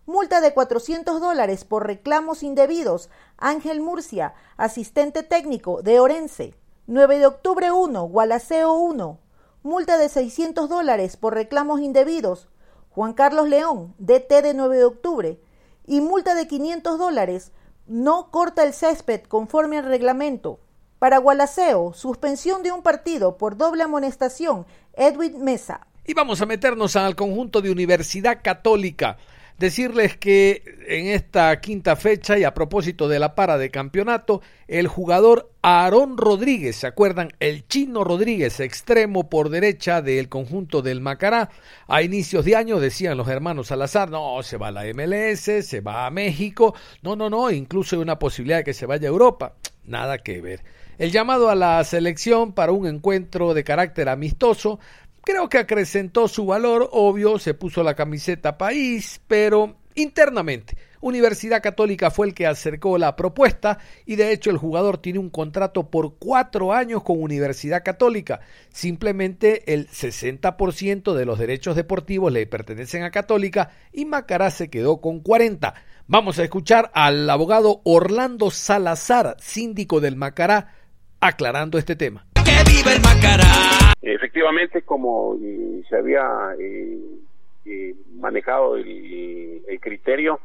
Multa 0.05 0.41
de 0.41 0.53
400 0.53 1.21
dólares 1.21 1.63
por 1.63 1.87
reclamos 1.87 2.43
indebidos. 2.43 3.09
Ángel 3.37 3.79
Murcia, 3.79 4.33
asistente 4.57 5.23
técnico 5.23 5.81
de 5.81 6.01
Orense. 6.01 6.53
9 6.87 7.19
de 7.19 7.27
octubre 7.27 7.71
1, 7.71 8.03
Gualaceo 8.09 8.73
1. 8.73 9.17
Multa 9.63 9.97
de 9.97 10.09
600 10.09 10.67
dólares 10.67 11.15
por 11.15 11.35
reclamos 11.35 11.79
indebidos. 11.79 12.49
Juan 12.89 13.13
Carlos 13.13 13.47
León, 13.47 13.95
DT 13.97 14.41
de 14.41 14.53
9 14.53 14.75
de 14.75 14.83
octubre. 14.83 15.41
Y 15.87 16.01
multa 16.01 16.35
de 16.35 16.49
500 16.49 16.99
dólares. 16.99 17.53
No 17.91 18.31
corta 18.31 18.63
el 18.63 18.71
césped 18.71 19.23
conforme 19.23 19.77
al 19.77 19.83
reglamento. 19.83 20.61
Para 20.97 21.17
Gualaceo, 21.17 21.91
suspensión 21.91 22.63
de 22.63 22.71
un 22.71 22.83
partido 22.83 23.37
por 23.37 23.57
doble 23.57 23.83
amonestación. 23.83 24.65
Edwin 24.93 25.43
Mesa. 25.43 25.87
Y 26.05 26.13
vamos 26.13 26.39
a 26.39 26.45
meternos 26.45 26.95
al 26.95 27.17
conjunto 27.17 27.61
de 27.61 27.69
Universidad 27.69 28.39
Católica. 28.41 29.17
Decirles 29.57 30.17
que 30.17 30.63
en 30.87 31.07
esta 31.07 31.59
quinta 31.61 31.95
fecha 31.95 32.37
y 32.37 32.43
a 32.43 32.53
propósito 32.53 33.07
de 33.07 33.19
la 33.19 33.35
para 33.35 33.57
de 33.57 33.69
campeonato, 33.69 34.41
el 34.67 34.87
jugador 34.87 35.51
Aarón 35.61 36.17
Rodríguez, 36.17 36.77
¿se 36.77 36.87
acuerdan? 36.87 37.29
El 37.39 37.67
chino 37.67 38.03
Rodríguez, 38.03 38.59
extremo 38.59 39.29
por 39.29 39.49
derecha 39.49 40.01
del 40.01 40.29
conjunto 40.29 40.81
del 40.81 41.01
Macará. 41.01 41.49
A 41.87 42.01
inicios 42.01 42.45
de 42.45 42.55
año 42.55 42.79
decían 42.79 43.17
los 43.17 43.27
hermanos 43.27 43.67
Salazar, 43.67 44.09
no, 44.09 44.41
se 44.43 44.57
va 44.57 44.69
a 44.69 44.71
la 44.71 44.83
MLS, 44.93 45.65
se 45.65 45.81
va 45.81 46.07
a 46.07 46.11
México, 46.11 46.73
no, 47.03 47.15
no, 47.15 47.29
no, 47.29 47.51
incluso 47.51 47.95
hay 47.95 48.01
una 48.01 48.17
posibilidad 48.17 48.57
de 48.57 48.63
que 48.63 48.73
se 48.73 48.85
vaya 48.85 49.07
a 49.07 49.11
Europa. 49.11 49.53
Nada 49.85 50.17
que 50.19 50.41
ver. 50.41 50.63
El 50.97 51.11
llamado 51.11 51.49
a 51.49 51.55
la 51.55 51.83
selección 51.83 52.53
para 52.53 52.71
un 52.71 52.85
encuentro 52.85 53.53
de 53.53 53.63
carácter 53.63 54.07
amistoso 54.07 54.79
Creo 55.23 55.49
que 55.49 55.59
acrecentó 55.59 56.27
su 56.27 56.45
valor, 56.47 56.89
obvio, 56.91 57.37
se 57.37 57.53
puso 57.53 57.83
la 57.83 57.93
camiseta 57.93 58.57
país, 58.57 59.21
pero 59.27 59.75
internamente. 59.95 60.75
Universidad 61.01 61.61
Católica 61.61 62.11
fue 62.11 62.27
el 62.27 62.33
que 62.33 62.45
acercó 62.45 62.97
la 62.97 63.15
propuesta 63.15 63.79
y 64.05 64.15
de 64.15 64.31
hecho 64.31 64.51
el 64.51 64.57
jugador 64.57 64.99
tiene 64.99 65.19
un 65.19 65.29
contrato 65.29 65.89
por 65.89 66.15
cuatro 66.17 66.73
años 66.73 67.03
con 67.03 67.21
Universidad 67.21 67.83
Católica. 67.83 68.39
Simplemente 68.69 69.73
el 69.73 69.87
60% 69.89 71.13
de 71.13 71.25
los 71.25 71.39
derechos 71.39 71.75
deportivos 71.75 72.31
le 72.31 72.45
pertenecen 72.45 73.03
a 73.03 73.11
Católica 73.11 73.71
y 73.91 74.05
Macará 74.05 74.51
se 74.51 74.69
quedó 74.69 75.01
con 75.01 75.19
40. 75.21 75.73
Vamos 76.07 76.37
a 76.39 76.43
escuchar 76.43 76.91
al 76.93 77.29
abogado 77.29 77.81
Orlando 77.83 78.51
Salazar, 78.51 79.37
síndico 79.39 80.01
del 80.01 80.15
Macará, 80.15 80.75
aclarando 81.19 81.77
este 81.77 81.95
tema. 81.95 82.27
¡Que 82.43 82.71
viva 82.71 82.93
el 82.93 83.01
Macará! 83.01 83.80
Efectivamente, 84.01 84.81
como 84.81 85.37
se 85.87 85.95
había 85.95 86.55
eh, 86.59 86.99
eh, 87.65 87.95
manejado 88.15 88.75
el, 88.75 89.79
criterio, 89.79 90.39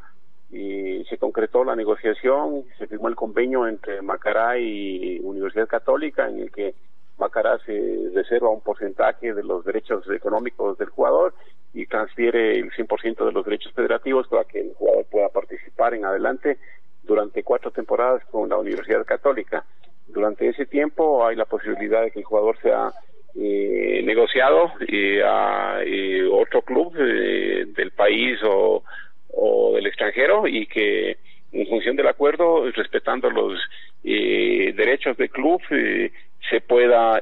y 0.50 1.04
se 1.08 1.18
concretó 1.18 1.64
la 1.64 1.74
negociación, 1.74 2.64
se 2.78 2.86
firmó 2.86 3.08
el 3.08 3.16
convenio 3.16 3.66
entre 3.66 4.00
Macará 4.02 4.58
y 4.58 5.18
Universidad 5.22 5.68
Católica 5.68 6.28
en 6.28 6.40
el 6.40 6.50
que 6.50 6.74
Macará 7.18 7.58
se 7.64 8.10
reserva 8.14 8.50
un 8.50 8.60
porcentaje 8.60 9.34
de 9.34 9.42
los 9.42 9.64
derechos 9.64 10.08
económicos 10.10 10.78
del 10.78 10.90
jugador 10.90 11.34
y 11.74 11.86
transfiere 11.86 12.58
el 12.58 12.70
100% 12.72 13.24
de 13.24 13.32
los 13.32 13.44
derechos 13.44 13.72
federativos 13.72 14.28
para 14.28 14.44
que 14.44 14.60
el 14.60 14.74
jugador 14.74 15.04
pueda 15.06 15.28
participar 15.30 15.94
en 15.94 16.04
adelante 16.04 16.58
durante 17.02 17.42
cuatro 17.42 17.70
temporadas 17.70 18.24
con 18.26 18.48
la 18.48 18.58
Universidad 18.58 19.04
Católica. 19.04 19.64
Durante 20.06 20.48
ese 20.48 20.66
tiempo 20.66 21.26
hay 21.26 21.36
la 21.36 21.44
posibilidad 21.44 22.02
de 22.02 22.10
que 22.10 22.20
el 22.20 22.24
jugador 22.24 22.58
sea 22.60 22.92
eh, 23.38 24.02
negociado 24.02 24.72
eh, 24.88 25.22
a 25.22 25.80
eh, 25.84 26.24
otro 26.24 26.62
club 26.62 26.94
eh, 26.98 27.66
del 27.76 27.90
país 27.90 28.38
o, 28.42 28.82
o, 29.28 29.74
del 29.74 29.86
extranjero 29.86 30.46
y 30.46 30.66
que 30.66 31.18
en 31.52 31.66
función 31.66 31.96
del 31.96 32.08
acuerdo, 32.08 32.70
respetando 32.70 33.30
los 33.30 33.58
derechos 34.02 35.16
del 35.16 35.30
club, 35.30 35.60
se 36.50 36.60
pueda 36.60 37.20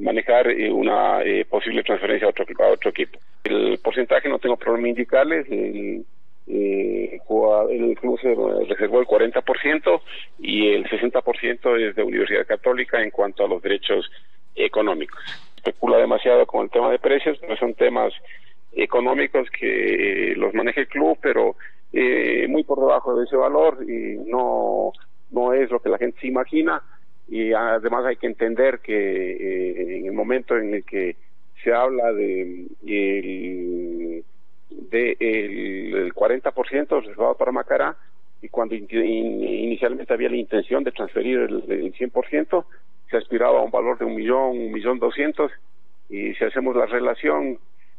manejar 0.00 0.48
una 0.70 1.20
posible 1.50 1.82
transferencia 1.82 2.26
a 2.26 2.30
otro, 2.30 2.46
a 2.58 2.68
otro 2.68 2.90
equipo. 2.90 3.18
El 3.44 3.78
porcentaje 3.82 4.28
no 4.28 4.38
tengo 4.38 4.56
problema 4.56 4.88
indicarles. 4.88 5.46
El, 5.50 6.04
eh, 6.48 7.20
el 7.70 7.98
club 7.98 8.20
se 8.20 8.34
reservó 8.68 9.00
el 9.00 9.06
40% 9.06 10.00
y 10.38 10.68
el 10.68 10.84
60% 10.84 11.80
es 11.80 11.96
de 11.96 12.02
Universidad 12.02 12.46
Católica 12.46 13.02
en 13.02 13.10
cuanto 13.10 13.44
a 13.44 13.48
los 13.48 13.62
derechos 13.62 14.10
económicos. 14.56 15.20
Especula 15.56 15.98
demasiado 15.98 16.46
con 16.46 16.64
el 16.64 16.70
tema 16.70 16.90
de 16.90 16.98
precios, 16.98 17.38
pero 17.40 17.56
son 17.56 17.74
temas 17.74 18.12
económicos 18.72 19.48
que 19.50 20.34
los 20.36 20.54
maneja 20.54 20.80
el 20.80 20.88
club, 20.88 21.18
pero 21.20 21.56
eh, 21.92 22.46
muy 22.48 22.62
por 22.64 22.80
debajo 22.80 23.16
de 23.16 23.24
ese 23.24 23.36
valor 23.36 23.78
y 23.88 24.18
no, 24.26 24.92
no 25.30 25.52
es 25.52 25.70
lo 25.70 25.80
que 25.80 25.88
la 25.88 25.98
gente 25.98 26.20
se 26.20 26.26
imagina. 26.28 26.82
Y 27.28 27.52
además 27.52 28.04
hay 28.04 28.16
que 28.16 28.26
entender 28.26 28.80
que 28.80 28.92
eh, 29.32 29.98
en 29.98 30.06
el 30.06 30.12
momento 30.12 30.56
en 30.56 30.74
el 30.74 30.84
que 30.84 31.16
se 31.64 31.72
habla 31.72 32.12
de 32.12 32.66
el, 32.86 34.24
de 34.70 35.16
el, 35.18 36.14
40% 36.14 37.00
reservado 37.00 37.34
para 37.34 37.50
Macará 37.50 37.96
y 38.42 38.48
cuando 38.48 38.74
inicialmente 38.74 40.12
había 40.12 40.28
la 40.28 40.36
intención 40.36 40.84
de 40.84 40.92
transferir 40.92 41.38
el, 41.38 41.64
el 41.68 41.94
100%, 41.94 42.64
se 43.10 43.16
aspiraba 43.16 43.60
a 43.60 43.62
un 43.62 43.70
valor 43.70 43.98
de 43.98 44.04
un 44.04 44.14
millón, 44.14 44.58
un 44.58 44.72
millón 44.72 44.98
doscientos, 44.98 45.50
y 46.08 46.34
si 46.34 46.44
hacemos 46.44 46.76
la 46.76 46.86
relación, 46.86 47.58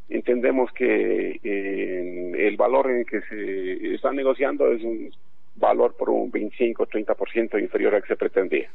entendemos 0.10 0.72
que 0.72 1.40
eh, 1.44 2.48
el 2.48 2.58
valor 2.58 2.90
en 2.90 3.06
que 3.06 3.22
se 3.22 3.96
está 3.96 4.12
negociando 4.12 4.72
es 4.72 4.84
un 4.84 5.12
valor 5.56 5.96
por 5.96 6.10
un 6.10 6.32
25-30% 6.32 7.62
inferior 7.62 7.96
al 7.96 8.02
que 8.02 8.08
se 8.10 8.16
pretendía. 8.16 8.70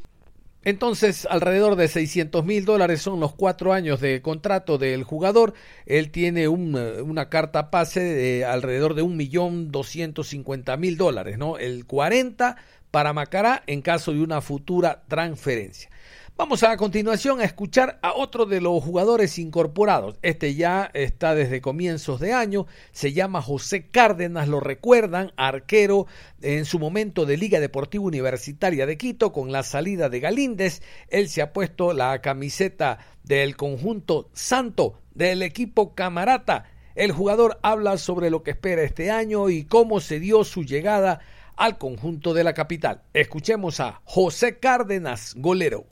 Entonces, 0.64 1.26
alrededor 1.28 1.74
de 1.74 1.88
600 1.88 2.44
mil 2.44 2.64
dólares 2.64 3.02
son 3.02 3.18
los 3.18 3.34
cuatro 3.34 3.72
años 3.72 4.00
de 4.00 4.22
contrato 4.22 4.78
del 4.78 5.02
jugador. 5.02 5.54
Él 5.86 6.12
tiene 6.12 6.46
una 6.46 7.28
carta 7.30 7.70
pase 7.70 8.00
de 8.00 8.44
alrededor 8.44 8.94
de 8.94 9.02
un 9.02 9.16
millón 9.16 9.72
doscientos 9.72 10.28
cincuenta 10.28 10.76
mil 10.76 10.96
dólares, 10.96 11.36
¿no? 11.36 11.58
El 11.58 11.84
40 11.84 12.56
para 12.92 13.12
Macará 13.12 13.64
en 13.66 13.82
caso 13.82 14.12
de 14.12 14.22
una 14.22 14.40
futura 14.40 15.02
transferencia. 15.08 15.90
Vamos 16.38 16.62
a, 16.62 16.74
continuación 16.78 17.40
a 17.40 17.44
escuchar 17.44 17.98
a 18.00 18.14
otro 18.14 18.46
de 18.46 18.62
los 18.62 18.82
jugadores 18.82 19.38
incorporados. 19.38 20.18
Este 20.22 20.54
ya 20.54 20.90
está 20.94 21.34
desde 21.34 21.60
comienzos 21.60 22.20
de 22.20 22.32
año, 22.32 22.66
se 22.90 23.12
llama 23.12 23.42
José 23.42 23.88
Cárdenas, 23.88 24.48
lo 24.48 24.58
recuerdan, 24.58 25.32
arquero 25.36 26.06
en 26.40 26.64
su 26.64 26.78
momento 26.78 27.26
de 27.26 27.36
Liga 27.36 27.60
Deportiva 27.60 28.04
Universitaria 28.04 28.86
de 28.86 28.96
Quito 28.96 29.30
con 29.30 29.52
la 29.52 29.62
salida 29.62 30.08
de 30.08 30.20
Galíndez. 30.20 30.80
Él 31.08 31.28
se 31.28 31.42
ha 31.42 31.52
puesto 31.52 31.92
la 31.92 32.22
camiseta 32.22 32.98
del 33.22 33.54
conjunto 33.54 34.30
santo 34.32 34.98
del 35.14 35.42
equipo 35.42 35.94
Camarata. 35.94 36.64
El 36.94 37.12
jugador 37.12 37.58
habla 37.62 37.98
sobre 37.98 38.30
lo 38.30 38.42
que 38.42 38.52
espera 38.52 38.82
este 38.82 39.10
año 39.10 39.50
y 39.50 39.64
cómo 39.64 40.00
se 40.00 40.18
dio 40.18 40.44
su 40.44 40.64
llegada 40.64 41.20
al 41.62 41.78
conjunto 41.78 42.34
de 42.34 42.42
la 42.42 42.54
capital. 42.54 43.02
Escuchemos 43.14 43.78
a 43.78 44.00
José 44.02 44.58
Cárdenas, 44.58 45.32
golero. 45.38 45.84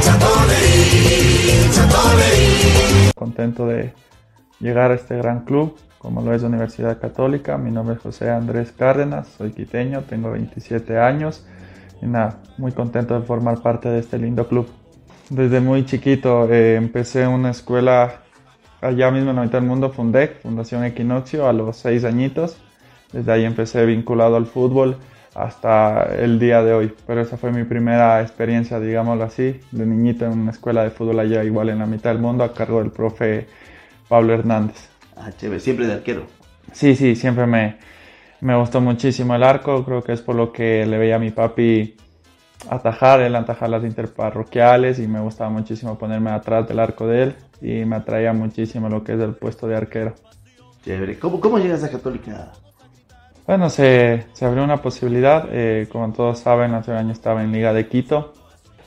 Contento 3.15 3.69
de 3.69 3.93
llegar 4.59 4.91
a 4.91 4.95
este 4.95 5.17
gran 5.17 5.45
club, 5.45 5.79
como 5.99 6.23
lo 6.23 6.35
es 6.35 6.43
la 6.43 6.49
Universidad 6.49 7.01
Católica. 7.01 7.57
Mi 7.57 7.71
nombre 7.71 7.95
es 7.95 8.03
José 8.03 8.31
Andrés 8.31 8.73
Cárdenas, 8.77 9.29
soy 9.39 9.53
quiteño, 9.53 10.03
tengo 10.03 10.33
27 10.33 10.99
años 10.99 11.47
y 12.03 12.07
nada, 12.07 12.41
muy 12.59 12.73
contento 12.73 13.15
de 13.15 13.25
formar 13.25 13.63
parte 13.63 13.89
de 13.91 14.01
este 14.01 14.19
lindo 14.19 14.49
club. 14.49 14.69
Desde 15.29 15.61
muy 15.61 15.87
chiquito 15.87 16.53
eh, 16.53 16.75
empecé 16.75 17.29
una 17.29 17.51
escuela 17.51 18.23
allá 18.81 19.13
mismo 19.13 19.31
en 19.31 19.37
la 19.37 19.43
mitad 19.43 19.61
del 19.61 19.69
mundo, 19.69 19.91
Fundec, 19.91 20.43
Fundación 20.43 20.83
Equinoccio, 20.83 21.47
a 21.47 21.53
los 21.53 21.77
6 21.77 22.03
añitos. 22.03 22.57
Desde 23.13 23.31
ahí 23.31 23.45
empecé 23.45 23.87
vinculado 23.87 24.35
al 24.35 24.47
fútbol 24.47 24.97
hasta 25.43 26.15
el 26.17 26.39
día 26.39 26.63
de 26.63 26.73
hoy. 26.73 26.95
Pero 27.07 27.21
esa 27.21 27.37
fue 27.37 27.53
mi 27.53 27.65
primera 27.65 28.21
experiencia, 28.21 28.79
digámoslo 28.81 29.25
así, 29.25 29.61
de 29.71 29.87
niñito 29.87 30.27
en 30.27 30.33
una 30.33 30.51
escuela 30.51 30.83
de 30.83 30.91
fútbol 30.91 31.19
allá, 31.21 31.43
igual 31.45 31.71
en 31.71 31.79
la 31.79 31.87
mitad 31.87 32.11
del 32.11 32.21
mundo, 32.21 32.45
a 32.45 32.53
cargo 32.53 32.81
del 32.81 32.91
profe 32.91 33.47
Pablo 34.09 34.35
Hernández. 34.35 34.89
Ah, 35.17 35.31
chévere, 35.37 35.61
siempre 35.61 35.87
de 35.87 35.95
arquero. 35.95 36.27
Sí, 36.73 36.95
sí, 36.95 37.17
siempre 37.17 37.47
me, 37.47 37.79
me 38.41 38.57
gustó 38.57 38.81
muchísimo 38.81 39.35
el 39.35 39.43
arco, 39.43 39.85
creo 39.85 40.03
que 40.03 40.13
es 40.13 40.23
por 40.23 40.35
lo 40.35 40.53
que 40.53 40.87
le 40.87 40.99
veía 40.99 41.17
a 41.17 41.19
mi 41.19 41.31
papi 41.31 41.97
atajar, 42.69 43.21
él 43.21 43.35
atajar 43.37 43.71
las 43.71 43.85
interparroquiales 43.85 44.99
y 44.99 45.09
me 45.09 45.21
gustaba 45.21 45.51
muchísimo 45.51 45.99
ponerme 45.99 46.31
atrás 46.31 46.69
del 46.69 46.79
arco 46.79 47.07
de 47.07 47.23
él 47.23 47.37
y 47.61 47.85
me 47.85 47.97
atraía 47.97 48.33
muchísimo 48.33 48.89
lo 48.89 49.03
que 49.03 49.15
es 49.15 49.21
el 49.21 49.35
puesto 49.35 49.67
de 49.67 49.77
arquero. 49.77 50.15
Chévere, 50.85 51.19
¿cómo, 51.19 51.41
cómo 51.41 51.59
llegas 51.59 51.85
a 51.85 51.91
Católica? 51.91 52.53
Bueno, 53.51 53.69
se, 53.69 54.27
se 54.33 54.45
abrió 54.45 54.63
una 54.63 54.77
posibilidad. 54.77 55.49
Eh, 55.51 55.89
como 55.91 56.13
todos 56.13 56.39
saben, 56.39 56.73
hace 56.73 56.93
un 56.93 56.99
año 56.99 57.11
estaba 57.11 57.43
en 57.43 57.51
Liga 57.51 57.73
de 57.73 57.89
Quito. 57.89 58.33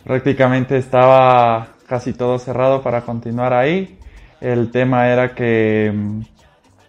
Prácticamente 0.05 0.77
estaba 0.77 1.67
casi 1.85 2.13
todo 2.13 2.39
cerrado 2.39 2.81
para 2.81 3.01
continuar 3.01 3.51
ahí. 3.51 3.99
El 4.39 4.71
tema 4.71 5.09
era 5.09 5.35
que 5.35 5.91
mm, 5.93 6.21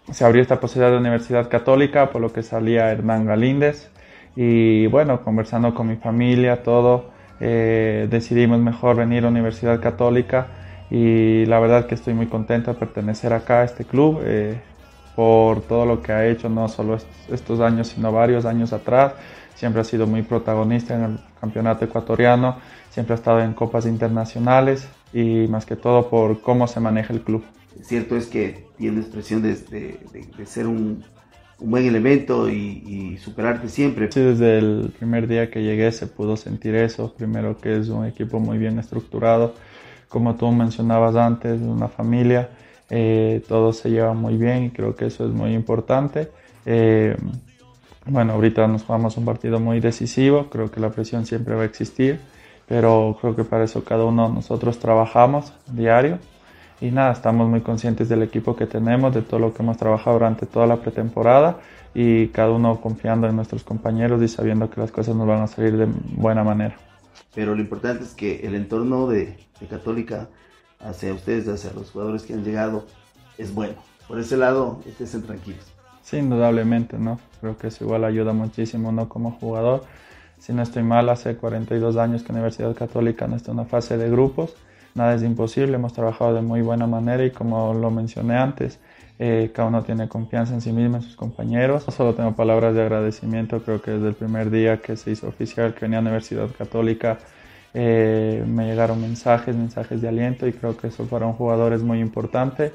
se 0.09 0.23
abrió 0.23 0.41
esta 0.41 0.61
posibilidad 0.61 0.93
de 0.93 0.99
Universidad 0.99 1.49
Católica, 1.49 2.11
por 2.11 2.21
lo 2.21 2.31
que 2.31 2.43
salía 2.43 2.89
Hernán 2.93 3.25
Galíndez. 3.25 3.91
Y 4.37 4.87
bueno, 4.87 5.21
conversando 5.21 5.75
con 5.75 5.89
mi 5.89 5.97
familia, 5.97 6.63
todo, 6.63 7.09
eh, 7.41 8.07
decidimos 8.09 8.61
mejor 8.61 8.95
venir 8.95 9.25
a 9.25 9.27
Universidad 9.27 9.81
Católica. 9.81 10.47
Y 10.89 11.45
la 11.47 11.59
verdad 11.59 11.87
que 11.87 11.95
estoy 11.95 12.13
muy 12.13 12.27
contento 12.27 12.71
de 12.71 12.79
pertenecer 12.79 13.33
acá 13.33 13.59
a 13.59 13.63
este 13.65 13.83
club. 13.83 14.21
Eh, 14.23 14.61
por 15.15 15.61
todo 15.61 15.85
lo 15.85 16.01
que 16.01 16.11
ha 16.11 16.27
hecho, 16.27 16.49
no 16.49 16.67
solo 16.67 16.97
estos 17.31 17.59
años, 17.61 17.87
sino 17.87 18.11
varios 18.11 18.45
años 18.45 18.73
atrás. 18.73 19.13
Siempre 19.55 19.81
ha 19.81 19.85
sido 19.85 20.05
muy 20.05 20.21
protagonista 20.21 20.95
en 20.95 21.03
el 21.03 21.19
campeonato 21.39 21.85
ecuatoriano, 21.85 22.57
siempre 22.89 23.13
ha 23.13 23.15
estado 23.17 23.39
en 23.39 23.53
copas 23.53 23.85
internacionales 23.85 24.87
y 25.13 25.47
más 25.47 25.65
que 25.65 25.77
todo 25.77 26.09
por 26.09 26.41
cómo 26.41 26.67
se 26.67 26.81
maneja 26.81 27.13
el 27.13 27.21
club. 27.21 27.43
Cierto 27.81 28.17
es 28.17 28.27
que 28.27 28.67
tienes 28.77 29.05
presión 29.05 29.41
de, 29.41 29.55
de, 29.55 30.45
ser 30.45 30.67
un, 30.67 31.03
un, 31.59 31.69
buen 31.69 31.85
elemento 31.85 32.49
y, 32.49 32.83
y, 32.85 33.17
superarte 33.17 33.69
siempre. 33.69 34.11
Sí, 34.11 34.19
desde 34.19 34.57
el 34.57 34.93
primer 34.97 35.27
día 35.27 35.49
que 35.49 35.61
llegué 35.61 35.91
se 35.91 36.07
pudo 36.07 36.35
sentir 36.35 36.75
eso. 36.75 37.13
Primero 37.13 37.57
que 37.57 37.77
es 37.77 37.87
un 37.87 38.05
equipo 38.05 38.39
muy 38.39 38.57
bien 38.57 38.79
estructurado, 38.79 39.55
como 40.09 40.35
tú 40.35 40.51
mencionabas 40.51 41.15
antes, 41.15 41.61
una 41.61 41.87
familia 41.87 42.49
eh, 42.97 43.43
todos 43.45 43.75
se 43.75 43.89
llevan 43.89 44.15
muy 44.15 44.37
bien 44.37 44.63
y 44.63 44.69
creo 44.69 44.95
que 44.95 45.07
eso 45.07 45.25
es 45.25 45.33
muy 45.33 45.53
importante. 45.53 46.31
Eh, 46.65 47.17
bueno, 48.05 48.31
ahorita 48.31 48.65
nos 48.67 48.83
jugamos 48.83 49.17
un 49.17 49.25
partido 49.25 49.59
muy 49.59 49.81
decisivo, 49.81 50.49
creo 50.49 50.71
que 50.71 50.79
la 50.79 50.91
presión 50.91 51.25
siempre 51.25 51.55
va 51.55 51.63
a 51.63 51.65
existir, 51.65 52.21
pero 52.69 53.17
creo 53.19 53.35
que 53.35 53.43
para 53.43 53.65
eso 53.65 53.83
cada 53.83 54.05
uno 54.05 54.29
de 54.29 54.35
nosotros 54.35 54.79
trabajamos 54.79 55.51
diario 55.73 56.19
y 56.79 56.89
nada, 56.91 57.11
estamos 57.11 57.49
muy 57.49 57.59
conscientes 57.59 58.07
del 58.07 58.23
equipo 58.23 58.55
que 58.55 58.65
tenemos, 58.65 59.13
de 59.13 59.23
todo 59.23 59.41
lo 59.41 59.53
que 59.53 59.61
hemos 59.61 59.75
trabajado 59.75 60.17
durante 60.17 60.45
toda 60.45 60.65
la 60.65 60.77
pretemporada 60.77 61.59
y 61.93 62.27
cada 62.29 62.51
uno 62.51 62.79
confiando 62.79 63.27
en 63.27 63.35
nuestros 63.35 63.65
compañeros 63.65 64.21
y 64.21 64.29
sabiendo 64.29 64.69
que 64.69 64.79
las 64.79 64.91
cosas 64.93 65.17
nos 65.17 65.27
van 65.27 65.41
a 65.41 65.47
salir 65.47 65.75
de 65.75 65.89
buena 66.15 66.45
manera. 66.45 66.77
Pero 67.33 67.55
lo 67.55 67.59
importante 67.59 68.05
es 68.05 68.13
que 68.13 68.47
el 68.47 68.55
entorno 68.55 69.07
de, 69.07 69.35
de 69.59 69.67
Católica 69.67 70.29
hacia 70.85 71.13
ustedes, 71.13 71.47
hacia 71.47 71.73
los 71.73 71.91
jugadores 71.91 72.23
que 72.23 72.33
han 72.33 72.43
llegado, 72.43 72.85
es 73.37 73.53
bueno. 73.53 73.75
Por 74.07 74.19
ese 74.19 74.37
lado, 74.37 74.81
estén 74.87 75.23
tranquilos. 75.23 75.65
Sí, 76.03 76.17
indudablemente, 76.17 76.99
¿no? 76.99 77.19
Creo 77.41 77.57
que 77.57 77.67
eso 77.67 77.83
igual 77.83 78.03
ayuda 78.03 78.33
muchísimo, 78.33 78.91
¿no? 78.91 79.09
Como 79.09 79.31
jugador. 79.31 79.83
Si 80.37 80.53
no 80.53 80.61
estoy 80.61 80.83
mal, 80.83 81.09
hace 81.09 81.35
42 81.35 81.97
años 81.97 82.21
que 82.21 82.31
Universidad 82.31 82.75
Católica 82.75 83.27
no 83.27 83.35
está 83.35 83.51
en 83.51 83.59
una 83.59 83.67
fase 83.67 83.97
de 83.97 84.09
grupos. 84.09 84.55
Nada 84.93 85.15
es 85.15 85.23
imposible, 85.23 85.75
hemos 85.75 85.93
trabajado 85.93 86.35
de 86.35 86.41
muy 86.41 86.61
buena 86.61 86.87
manera 86.87 87.25
y 87.25 87.31
como 87.31 87.73
lo 87.73 87.89
mencioné 87.89 88.37
antes, 88.37 88.79
eh, 89.17 89.51
cada 89.53 89.67
uno 89.67 89.83
tiene 89.83 90.07
confianza 90.07 90.53
en 90.53 90.61
sí 90.61 90.71
mismo, 90.71 90.97
en 90.97 91.01
sus 91.01 91.15
compañeros. 91.15 91.85
Solo 91.89 92.13
tengo 92.13 92.33
palabras 92.35 92.75
de 92.75 92.83
agradecimiento, 92.83 93.63
creo 93.63 93.81
que 93.81 93.91
desde 93.91 94.09
el 94.09 94.13
primer 94.13 94.51
día 94.51 94.81
que 94.81 94.95
se 94.95 95.11
hizo 95.11 95.27
oficial 95.27 95.73
que 95.73 95.81
venía 95.81 95.97
a 95.97 96.01
Universidad 96.01 96.49
Católica 96.55 97.17
eh, 97.77 98.41
me 98.47 98.65
llegaron 98.65 99.01
mensajes, 99.01 99.53
mensajes 99.53 100.01
de 100.01 100.07
aliento 100.07 100.47
y 100.47 100.53
creo 100.53 100.77
que 100.77 100.87
eso 100.87 101.03
para 101.07 101.27
un 101.27 101.33
jugador 101.33 101.73
es 101.73 101.83
muy 101.83 101.99
importante. 101.99 102.71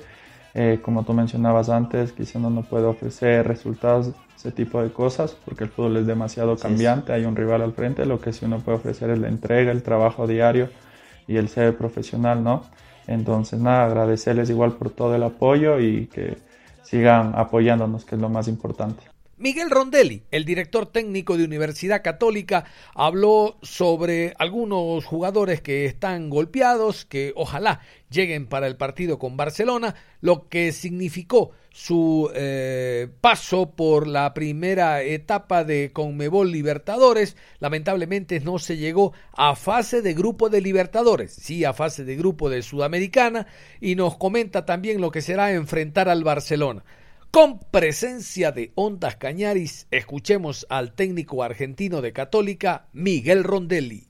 Eh, 0.52 0.80
como 0.82 1.04
tú 1.04 1.14
mencionabas 1.14 1.70
antes, 1.70 2.12
quizá 2.12 2.38
uno 2.38 2.50
no 2.50 2.62
puede 2.62 2.84
ofrecer 2.84 3.48
resultados, 3.48 4.12
ese 4.36 4.52
tipo 4.52 4.82
de 4.82 4.92
cosas, 4.92 5.36
porque 5.44 5.64
el 5.64 5.70
fútbol 5.70 5.96
es 5.96 6.06
demasiado 6.06 6.56
cambiante, 6.56 7.14
hay 7.14 7.24
un 7.24 7.34
rival 7.34 7.62
al 7.62 7.72
frente, 7.72 8.04
lo 8.04 8.20
que 8.20 8.32
sí 8.34 8.44
uno 8.44 8.58
puede 8.58 8.76
ofrecer 8.76 9.08
es 9.10 9.18
la 9.18 9.28
entrega, 9.28 9.72
el 9.72 9.82
trabajo 9.82 10.26
diario 10.26 10.68
y 11.26 11.36
el 11.36 11.48
ser 11.48 11.76
profesional, 11.78 12.44
¿no? 12.44 12.64
Entonces, 13.06 13.58
nada, 13.58 13.86
agradecerles 13.86 14.50
igual 14.50 14.72
por 14.72 14.90
todo 14.90 15.14
el 15.14 15.22
apoyo 15.22 15.80
y 15.80 16.08
que 16.08 16.36
sigan 16.82 17.32
apoyándonos, 17.36 18.04
que 18.04 18.16
es 18.16 18.20
lo 18.20 18.28
más 18.28 18.48
importante. 18.48 19.02
Miguel 19.40 19.70
Rondelli, 19.70 20.24
el 20.30 20.44
director 20.44 20.84
técnico 20.84 21.38
de 21.38 21.44
Universidad 21.44 22.02
Católica, 22.02 22.66
habló 22.94 23.56
sobre 23.62 24.34
algunos 24.38 25.06
jugadores 25.06 25.62
que 25.62 25.86
están 25.86 26.28
golpeados, 26.28 27.06
que 27.06 27.32
ojalá 27.34 27.80
lleguen 28.10 28.46
para 28.46 28.66
el 28.66 28.76
partido 28.76 29.18
con 29.18 29.38
Barcelona, 29.38 29.94
lo 30.20 30.50
que 30.50 30.72
significó 30.72 31.52
su 31.70 32.30
eh, 32.34 33.08
paso 33.22 33.70
por 33.70 34.06
la 34.06 34.34
primera 34.34 35.00
etapa 35.00 35.64
de 35.64 35.90
Conmebol 35.90 36.52
Libertadores. 36.52 37.34
Lamentablemente 37.60 38.40
no 38.40 38.58
se 38.58 38.76
llegó 38.76 39.14
a 39.32 39.56
fase 39.56 40.02
de 40.02 40.12
grupo 40.12 40.50
de 40.50 40.60
Libertadores, 40.60 41.32
sí 41.32 41.64
a 41.64 41.72
fase 41.72 42.04
de 42.04 42.14
grupo 42.14 42.50
de 42.50 42.60
Sudamericana, 42.60 43.46
y 43.80 43.94
nos 43.94 44.18
comenta 44.18 44.66
también 44.66 45.00
lo 45.00 45.10
que 45.10 45.22
será 45.22 45.52
enfrentar 45.52 46.10
al 46.10 46.24
Barcelona. 46.24 46.84
Con 47.30 47.60
presencia 47.60 48.50
de 48.50 48.72
Ondas 48.74 49.14
Cañaris, 49.14 49.86
escuchemos 49.92 50.66
al 50.68 50.94
técnico 50.94 51.44
argentino 51.44 52.00
de 52.00 52.12
Católica, 52.12 52.88
Miguel 52.92 53.44
Rondelli. 53.44 54.08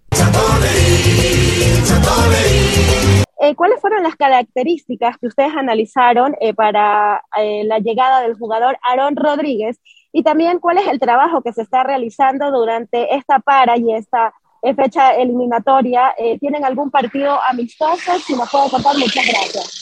Eh, 3.42 3.54
¿Cuáles 3.56 3.78
fueron 3.82 4.04
las 4.04 4.16
características 4.16 5.18
que 5.18 5.26
ustedes 5.26 5.52
analizaron 5.54 6.34
eh, 6.40 6.54
para 6.54 7.22
eh, 7.36 7.64
la 7.64 7.78
llegada 7.80 8.22
del 8.22 8.38
jugador 8.38 8.78
Aaron 8.82 9.16
Rodríguez? 9.16 9.78
Y 10.12 10.22
también, 10.22 10.58
¿cuál 10.58 10.78
es 10.78 10.88
el 10.88 10.98
trabajo 10.98 11.42
que 11.42 11.52
se 11.52 11.60
está 11.60 11.82
realizando 11.82 12.50
durante 12.50 13.14
esta 13.14 13.38
para 13.38 13.76
y 13.76 13.92
esta 13.92 14.32
fecha 14.74 15.12
eliminatoria? 15.12 16.14
¿Tienen 16.40 16.64
algún 16.64 16.90
partido 16.90 17.38
amistoso? 17.42 18.18
Si 18.18 18.34
nos 18.34 18.50
puede 18.50 18.70
contar, 18.70 18.96
muchas 18.96 19.26
gracias. 19.26 19.79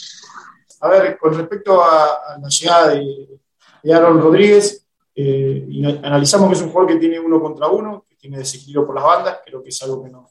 A 0.81 0.89
ver, 0.89 1.19
con 1.19 1.35
respecto 1.35 1.83
a, 1.83 2.39
la 2.41 2.49
llegada 2.49 2.95
de, 2.95 3.41
Aaron 3.93 4.21
Rodríguez, 4.21 4.87
eh, 5.15 5.67
analizamos 6.03 6.49
que 6.49 6.55
es 6.55 6.63
un 6.63 6.71
jugador 6.71 6.93
que 6.93 6.99
tiene 6.99 7.19
uno 7.19 7.41
contra 7.41 7.69
uno, 7.69 8.05
que 8.09 8.17
tiene 8.17 8.39
desequilibrio 8.39 8.87
por 8.87 8.95
las 8.95 9.05
bandas, 9.05 9.41
creo 9.45 9.63
que 9.63 9.71
es 9.71 9.83
algo 9.83 10.03
que 10.03 10.11
nos, 10.11 10.31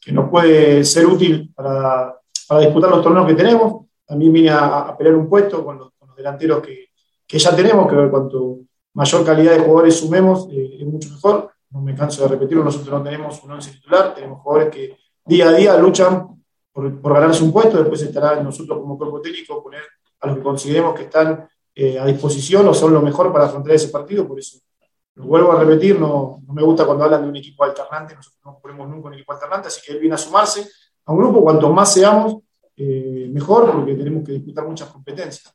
que 0.00 0.12
nos 0.12 0.28
puede 0.28 0.84
ser 0.84 1.06
útil 1.06 1.52
para, 1.54 2.18
disputar 2.60 2.90
los 2.90 3.02
torneos 3.02 3.26
que 3.26 3.34
tenemos. 3.34 3.86
También 4.06 4.32
viene 4.32 4.50
a, 4.50 4.94
pelear 4.96 5.16
un 5.16 5.28
puesto 5.28 5.64
con 5.64 5.78
los, 5.78 5.92
delanteros 6.14 6.60
que, 6.60 6.90
que, 7.26 7.38
ya 7.38 7.56
tenemos, 7.56 7.88
que 7.88 8.10
cuanto 8.10 8.58
mayor 8.92 9.24
calidad 9.24 9.52
de 9.52 9.60
jugadores 9.60 9.96
sumemos, 9.96 10.46
eh, 10.50 10.76
es 10.80 10.86
mucho 10.86 11.08
mejor. 11.08 11.50
No 11.70 11.80
me 11.80 11.94
canso 11.94 12.22
de 12.22 12.28
repetirlo, 12.28 12.62
nosotros 12.62 12.90
no 12.90 13.02
tenemos 13.02 13.42
un 13.42 13.52
once 13.52 13.70
titular, 13.70 14.14
tenemos 14.14 14.42
jugadores 14.42 14.74
que 14.74 14.98
día 15.24 15.48
a 15.48 15.52
día 15.52 15.76
luchan 15.78 16.41
por, 16.72 17.00
por, 17.00 17.14
ganarse 17.14 17.44
un 17.44 17.52
puesto, 17.52 17.78
después 17.78 18.02
estará 18.02 18.42
nosotros 18.42 18.78
como 18.78 18.96
cuerpo 18.96 19.20
técnico 19.20 19.62
poner 19.62 19.82
a 20.20 20.26
los 20.26 20.36
que 20.36 20.42
consideremos 20.42 20.94
que 20.94 21.02
están 21.02 21.48
eh, 21.74 21.98
a 21.98 22.06
disposición 22.06 22.66
o 22.68 22.74
son 22.74 22.92
lo 22.92 23.02
mejor 23.02 23.32
para 23.32 23.46
afrontar 23.46 23.74
ese 23.74 23.88
partido, 23.88 24.26
por 24.26 24.38
eso 24.38 24.58
lo 25.14 25.24
vuelvo 25.24 25.52
a 25.52 25.60
repetir, 25.60 25.98
no, 26.00 26.40
no, 26.46 26.54
me 26.54 26.62
gusta 26.62 26.86
cuando 26.86 27.04
hablan 27.04 27.22
de 27.22 27.28
un 27.28 27.36
equipo 27.36 27.64
alternante, 27.64 28.14
nosotros 28.14 28.40
no 28.44 28.58
ponemos 28.60 28.88
nunca 28.88 29.08
un 29.08 29.14
equipo 29.14 29.32
alternante, 29.32 29.68
así 29.68 29.80
que 29.84 29.92
él 29.92 29.98
viene 29.98 30.14
a 30.14 30.18
sumarse 30.18 30.66
a 31.04 31.12
un 31.12 31.18
grupo, 31.18 31.42
cuanto 31.42 31.70
más 31.70 31.92
seamos, 31.92 32.36
eh, 32.76 33.28
mejor, 33.30 33.70
porque 33.72 33.94
tenemos 33.94 34.24
que 34.24 34.32
disputar 34.32 34.66
muchas 34.66 34.88
competencias. 34.88 35.54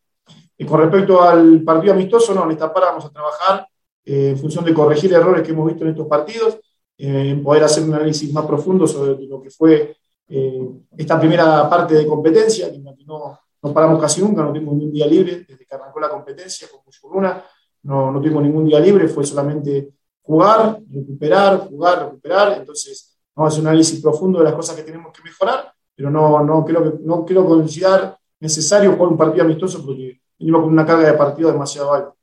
Y 0.58 0.66
con 0.66 0.80
respecto 0.82 1.22
al 1.22 1.62
partido 1.64 1.94
amistoso, 1.94 2.34
no, 2.34 2.44
en 2.46 2.52
esta 2.52 2.72
para 2.72 2.88
vamos 2.88 3.06
a 3.06 3.10
trabajar 3.10 3.68
eh, 4.06 4.30
en 4.30 4.38
función 4.38 4.64
de 4.64 4.74
corregir 4.74 5.14
errores 5.14 5.42
que 5.42 5.52
hemos 5.52 5.68
visto 5.68 5.84
en 5.84 5.92
estos 5.92 6.08
partidos, 6.08 6.60
eh, 6.98 7.30
en 7.30 7.44
poder 7.44 7.64
hacer 7.64 7.84
un 7.84 7.94
análisis 7.94 8.32
más 8.32 8.46
profundo 8.46 8.88
sobre 8.88 9.26
lo 9.26 9.42
que 9.42 9.50
fue 9.50 9.97
esta 10.30 11.20
primera 11.20 11.70
parte 11.70 11.96
de 11.96 12.06
competencia, 12.06 12.72
que 12.72 12.80
no, 12.80 13.40
paramos 13.74 14.00
casi 14.00 14.22
nunca, 14.22 14.44
no 14.44 14.50
tuvimos 14.50 14.76
ni 14.76 14.86
un 14.86 14.92
día 14.92 15.08
libre 15.08 15.46
desde 15.48 15.66
que 15.66 15.76
arrancó 15.76 16.00
la 16.00 16.10
competencia 16.10 16.68
con 16.70 16.82
Luna, 17.14 17.44
no, 17.84 18.12
no 18.12 18.20
tuvimos 18.20 18.44
ningún 18.44 18.66
día 18.66 18.80
libre, 18.80 19.08
fue 19.08 19.26
solamente 19.26 19.94
jugar, 20.22 20.80
recuperar, 20.92 21.70
jugar, 21.70 22.06
recuperar, 22.06 22.58
entonces 22.58 23.18
vamos 23.34 23.52
a 23.52 23.54
hacer 23.54 23.62
un 23.62 23.68
análisis 23.68 24.02
profundo 24.02 24.40
de 24.40 24.46
las 24.46 24.54
cosas 24.54 24.76
que 24.76 24.84
tenemos 24.84 25.14
que 25.14 25.24
mejorar, 25.24 25.72
pero 25.96 26.12
no, 26.12 26.44
no, 26.44 26.66
creo, 26.66 26.84
que, 26.84 27.00
no 27.04 27.24
quiero 27.26 27.46
considerar 27.46 28.18
necesario 28.40 28.94
jugar 28.94 29.12
un 29.12 29.18
partido 29.18 29.46
amistoso 29.46 29.86
porque 29.86 30.22
venimos 30.38 30.62
con 30.62 30.74
una 30.74 30.86
carga 30.86 31.12
de 31.12 31.18
partido 31.18 31.52
demasiado 31.52 31.94
alta. 31.94 32.17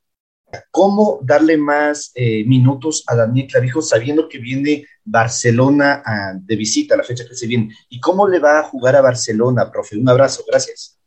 ¿Cómo 0.71 1.19
darle 1.21 1.57
más 1.57 2.11
eh, 2.15 2.43
minutos 2.45 3.03
a 3.07 3.15
Daniel 3.15 3.47
Clavijo 3.47 3.81
sabiendo 3.81 4.27
que 4.29 4.39
viene 4.39 4.85
Barcelona 5.03 6.01
a, 6.05 6.33
de 6.33 6.55
visita, 6.55 6.95
la 6.95 7.03
fecha 7.03 7.25
que 7.27 7.35
se 7.35 7.47
viene? 7.47 7.73
¿Y 7.89 7.99
cómo 7.99 8.27
le 8.27 8.39
va 8.39 8.59
a 8.59 8.63
jugar 8.63 8.95
a 8.95 9.01
Barcelona, 9.01 9.71
profe? 9.71 9.97
Un 9.97 10.09
abrazo, 10.09 10.43
gracias. 10.47 10.99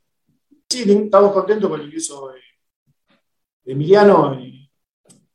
Sí, 0.68 0.84
estamos 0.90 1.32
contentos 1.32 1.70
con 1.70 1.80
el 1.80 1.86
ingreso 1.86 2.28
de, 2.28 3.72
Emiliano. 3.72 4.38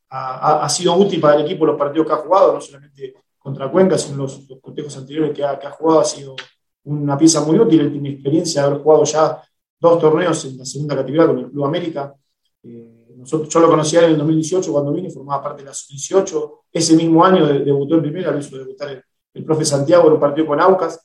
Ha, 0.09 0.69
sido 0.69 0.95
útil 0.95 1.19
para 1.19 1.39
el 1.39 1.45
equipo 1.45 1.65
los 1.65 1.77
partidos 1.77 2.05
que 2.05 2.13
ha 2.13 2.17
jugado, 2.17 2.53
no 2.53 2.61
solamente 2.61 3.15
contra 3.39 3.71
Cuenca, 3.71 3.97
sino 3.97 4.17
los, 4.17 4.47
los 4.47 4.97
anteriores 4.97 5.35
que 5.35 5.43
ha, 5.43 5.57
que 5.57 5.67
ha, 5.67 5.71
jugado, 5.71 6.01
ha 6.01 6.05
sido 6.05 6.35
una 6.83 7.17
pieza 7.17 7.41
muy 7.41 7.57
útil. 7.57 7.81
Él 7.81 7.91
tiene 7.91 8.09
experiencia 8.09 8.61
de 8.61 8.67
haber 8.67 8.81
jugado 8.81 9.03
ya 9.05 9.41
dos 9.79 9.99
torneos 9.99 10.45
en 10.45 10.57
la 10.57 10.65
segunda 10.65 10.95
categoría 10.95 11.27
con 11.27 11.39
el 11.39 11.49
Club 11.49 11.65
América. 11.65 12.15
Eh, 12.63 13.02
nosotros, 13.23 13.49
yo 13.53 13.59
lo 13.61 13.69
conocía 13.69 14.03
en 14.03 14.11
el 14.11 14.17
2018 14.17 14.71
cuando 14.71 14.91
vine, 14.91 15.09
formaba 15.09 15.41
parte 15.41 15.61
de 15.61 15.69
la 15.69 15.73
sub-18. 15.73 16.51
Ese 16.71 16.95
mismo 16.95 17.23
año 17.23 17.47
debutó 17.47 17.95
en 17.95 18.01
primera, 18.01 18.31
lo 18.31 18.39
hizo 18.39 18.57
debutar 18.57 18.89
el, 18.89 19.03
el 19.33 19.43
profe 19.43 19.65
Santiago 19.65 20.07
en 20.07 20.13
un 20.13 20.19
partido 20.19 20.47
con 20.47 20.59
Aucas. 20.59 20.99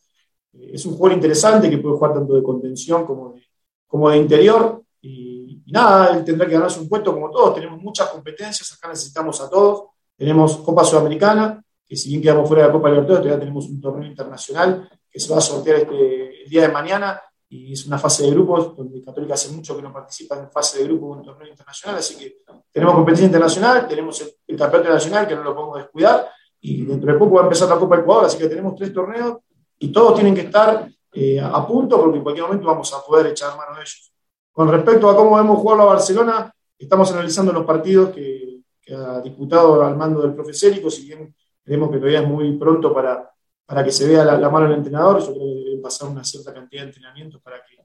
Eh, 0.52 0.72
es 0.74 0.84
un 0.86 0.96
jugador 0.96 1.16
interesante 1.16 1.70
que 1.70 1.78
puede 1.78 1.96
jugar 1.96 2.14
tanto 2.14 2.34
de 2.34 2.42
contención 2.42 3.06
como 3.06 3.32
de, 3.32 3.42
como 3.86 4.10
de 4.10 4.18
interior. 4.18 4.82
Y, 5.00 5.62
nada, 5.66 6.16
él 6.16 6.24
tendrá 6.24 6.46
que 6.46 6.54
ganarse 6.54 6.80
un 6.80 6.88
puesto 6.88 7.12
como 7.12 7.30
todos. 7.30 7.54
Tenemos 7.54 7.80
muchas 7.80 8.08
competencias, 8.08 8.72
acá 8.72 8.88
necesitamos 8.88 9.40
a 9.40 9.48
todos. 9.48 9.90
Tenemos 10.16 10.56
Copa 10.58 10.84
Sudamericana, 10.84 11.62
que 11.86 11.96
si 11.96 12.08
bien 12.08 12.22
quedamos 12.22 12.48
fuera 12.48 12.64
de 12.64 12.68
la 12.68 12.72
Copa 12.72 12.88
Libertadores, 12.88 13.22
todavía 13.22 13.40
tenemos 13.40 13.66
un 13.66 13.80
torneo 13.80 14.08
internacional 14.08 14.88
que 15.10 15.20
se 15.20 15.32
va 15.32 15.38
a 15.38 15.40
sortear 15.40 15.76
este, 15.76 16.42
el 16.42 16.50
día 16.50 16.62
de 16.62 16.68
mañana 16.68 17.20
y 17.50 17.72
es 17.72 17.86
una 17.86 17.98
fase 17.98 18.24
de 18.24 18.30
grupos 18.30 18.76
donde 18.76 19.02
Católica 19.02 19.34
hace 19.34 19.50
mucho 19.50 19.74
que 19.74 19.82
no 19.82 19.92
participa 19.92 20.38
en 20.38 20.50
fase 20.50 20.78
de 20.78 20.84
grupo 20.84 21.14
en 21.14 21.20
un 21.20 21.24
torneo 21.24 21.48
internacional, 21.48 21.98
así 21.98 22.16
que 22.16 22.42
tenemos 22.70 22.94
competencia 22.94 23.26
internacional, 23.26 23.88
tenemos 23.88 24.20
el, 24.20 24.28
el 24.46 24.56
campeonato 24.56 24.92
nacional 24.92 25.26
que 25.26 25.34
no 25.34 25.42
lo 25.42 25.54
podemos 25.54 25.78
descuidar 25.78 26.28
y 26.60 26.84
dentro 26.84 27.12
de 27.12 27.18
poco 27.18 27.36
va 27.36 27.40
a 27.42 27.44
empezar 27.44 27.68
la 27.68 27.78
Copa 27.78 27.98
Ecuador, 27.98 28.26
así 28.26 28.36
que 28.36 28.48
tenemos 28.48 28.74
tres 28.74 28.92
torneos 28.92 29.38
y 29.78 29.90
todos 29.90 30.14
tienen 30.14 30.34
que 30.34 30.42
estar 30.42 30.88
eh, 31.12 31.40
a 31.40 31.66
punto 31.66 31.98
porque 32.00 32.18
en 32.18 32.22
cualquier 32.22 32.46
momento 32.46 32.66
vamos 32.66 32.92
a 32.92 33.02
poder 33.04 33.28
echar 33.28 33.56
mano 33.56 33.74
de 33.76 33.80
ellos. 33.80 34.12
Con 34.52 34.68
respecto 34.68 35.08
a 35.08 35.16
cómo 35.16 35.36
vemos 35.36 35.58
jugarlo 35.58 35.84
a 35.84 35.94
Barcelona, 35.94 36.52
estamos 36.78 37.10
analizando 37.12 37.52
los 37.52 37.64
partidos 37.64 38.10
que, 38.10 38.60
que 38.80 38.94
ha 38.94 39.20
disputado 39.20 39.82
al 39.82 39.96
mando 39.96 40.20
del 40.20 40.34
profe 40.34 40.52
Cérico, 40.52 40.90
si 40.90 41.06
bien 41.06 41.34
creemos 41.64 41.90
que 41.90 41.96
todavía 41.96 42.20
es 42.20 42.28
muy 42.28 42.56
pronto 42.58 42.92
para, 42.92 43.30
para 43.68 43.84
que 43.84 43.92
se 43.92 44.08
vea 44.08 44.24
la, 44.24 44.48
mano 44.48 44.66
del 44.66 44.78
entrenador. 44.78 45.20
Yo 45.20 45.34
creo 45.34 45.46
que 45.46 45.64
debe 45.70 45.82
pasar 45.82 46.08
una 46.08 46.24
cierta 46.24 46.54
cantidad 46.54 46.82
de 46.82 46.88
entrenamientos 46.88 47.42
para 47.42 47.58
que, 47.62 47.76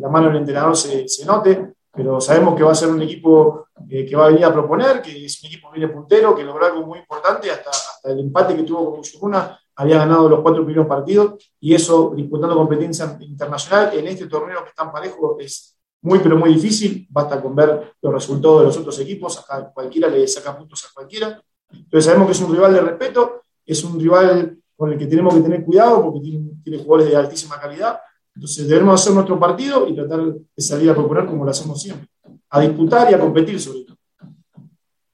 la 0.00 0.08
mano 0.08 0.26
del 0.26 0.38
entrenador 0.38 0.76
se, 0.76 1.06
se, 1.06 1.24
note, 1.24 1.74
pero 1.92 2.20
sabemos 2.20 2.56
que 2.56 2.64
va 2.64 2.72
a 2.72 2.74
ser 2.74 2.88
un 2.88 3.00
equipo 3.00 3.68
eh, 3.88 4.04
que 4.04 4.16
va 4.16 4.24
a 4.24 4.28
venir 4.30 4.44
a 4.44 4.52
proponer, 4.52 5.00
que 5.00 5.24
es 5.24 5.40
un 5.40 5.46
equipo 5.46 5.70
que 5.70 5.78
viene 5.78 5.94
puntero, 5.94 6.34
que 6.34 6.42
logró 6.42 6.66
algo 6.66 6.84
muy 6.84 6.98
importante, 6.98 7.48
hasta, 7.48 7.70
hasta 7.70 8.10
el 8.10 8.18
empate 8.18 8.56
que 8.56 8.64
tuvo 8.64 8.90
con 8.90 9.00
Ushuruna, 9.00 9.56
había 9.76 9.98
ganado 9.98 10.28
los 10.28 10.40
cuatro 10.40 10.64
primeros 10.64 10.88
partidos, 10.88 11.52
y 11.60 11.72
eso, 11.72 12.12
disputando 12.16 12.56
competencia 12.56 13.16
internacional, 13.20 13.96
en 13.96 14.08
este 14.08 14.26
torneo 14.26 14.64
que 14.64 14.70
están 14.70 14.90
parejos, 14.90 15.36
es 15.38 15.78
muy, 16.02 16.18
pero 16.18 16.36
muy 16.36 16.52
difícil, 16.52 17.06
basta 17.08 17.40
con 17.40 17.54
ver 17.54 17.94
los 18.02 18.12
resultados 18.12 18.60
de 18.60 18.66
los 18.66 18.76
otros 18.78 18.98
equipos, 18.98 19.38
acá 19.38 19.70
cualquiera 19.72 20.08
le 20.08 20.26
saca 20.26 20.58
puntos 20.58 20.84
a 20.84 20.92
cualquiera, 20.92 21.40
entonces 21.70 22.04
sabemos 22.04 22.26
que 22.26 22.32
es 22.32 22.40
un 22.40 22.52
rival 22.52 22.74
de 22.74 22.80
respeto, 22.80 23.42
es 23.64 23.84
un 23.84 24.00
rival 24.00 24.58
con 24.76 24.92
el 24.92 24.98
que 24.98 25.06
tenemos 25.06 25.34
que 25.34 25.40
tener 25.40 25.64
cuidado 25.64 26.02
porque 26.02 26.20
tiene, 26.20 26.50
tiene, 26.62 26.78
jugadores 26.78 27.10
de 27.10 27.16
altísima 27.16 27.58
calidad. 27.58 27.98
Entonces 28.34 28.68
debemos 28.68 29.00
hacer 29.00 29.14
nuestro 29.14 29.40
partido 29.40 29.88
y 29.88 29.94
tratar 29.94 30.20
de 30.24 30.62
salir 30.62 30.90
a 30.90 30.94
proponer 30.94 31.26
como 31.26 31.44
lo 31.44 31.50
hacemos 31.50 31.80
siempre, 31.80 32.08
a 32.50 32.60
disputar 32.60 33.10
y 33.10 33.14
a 33.14 33.18
competir 33.18 33.58
sobre 33.58 33.80
todo. 33.80 33.96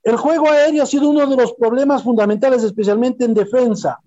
El 0.03 0.17
juego 0.17 0.51
aéreo 0.51 0.83
ha 0.83 0.87
sido 0.87 1.09
uno 1.09 1.27
de 1.29 1.37
los 1.37 1.53
problemas 1.53 2.03
fundamentales, 2.03 2.65
especialmente 2.65 3.25
en 3.25 3.35
defensa. 3.35 4.01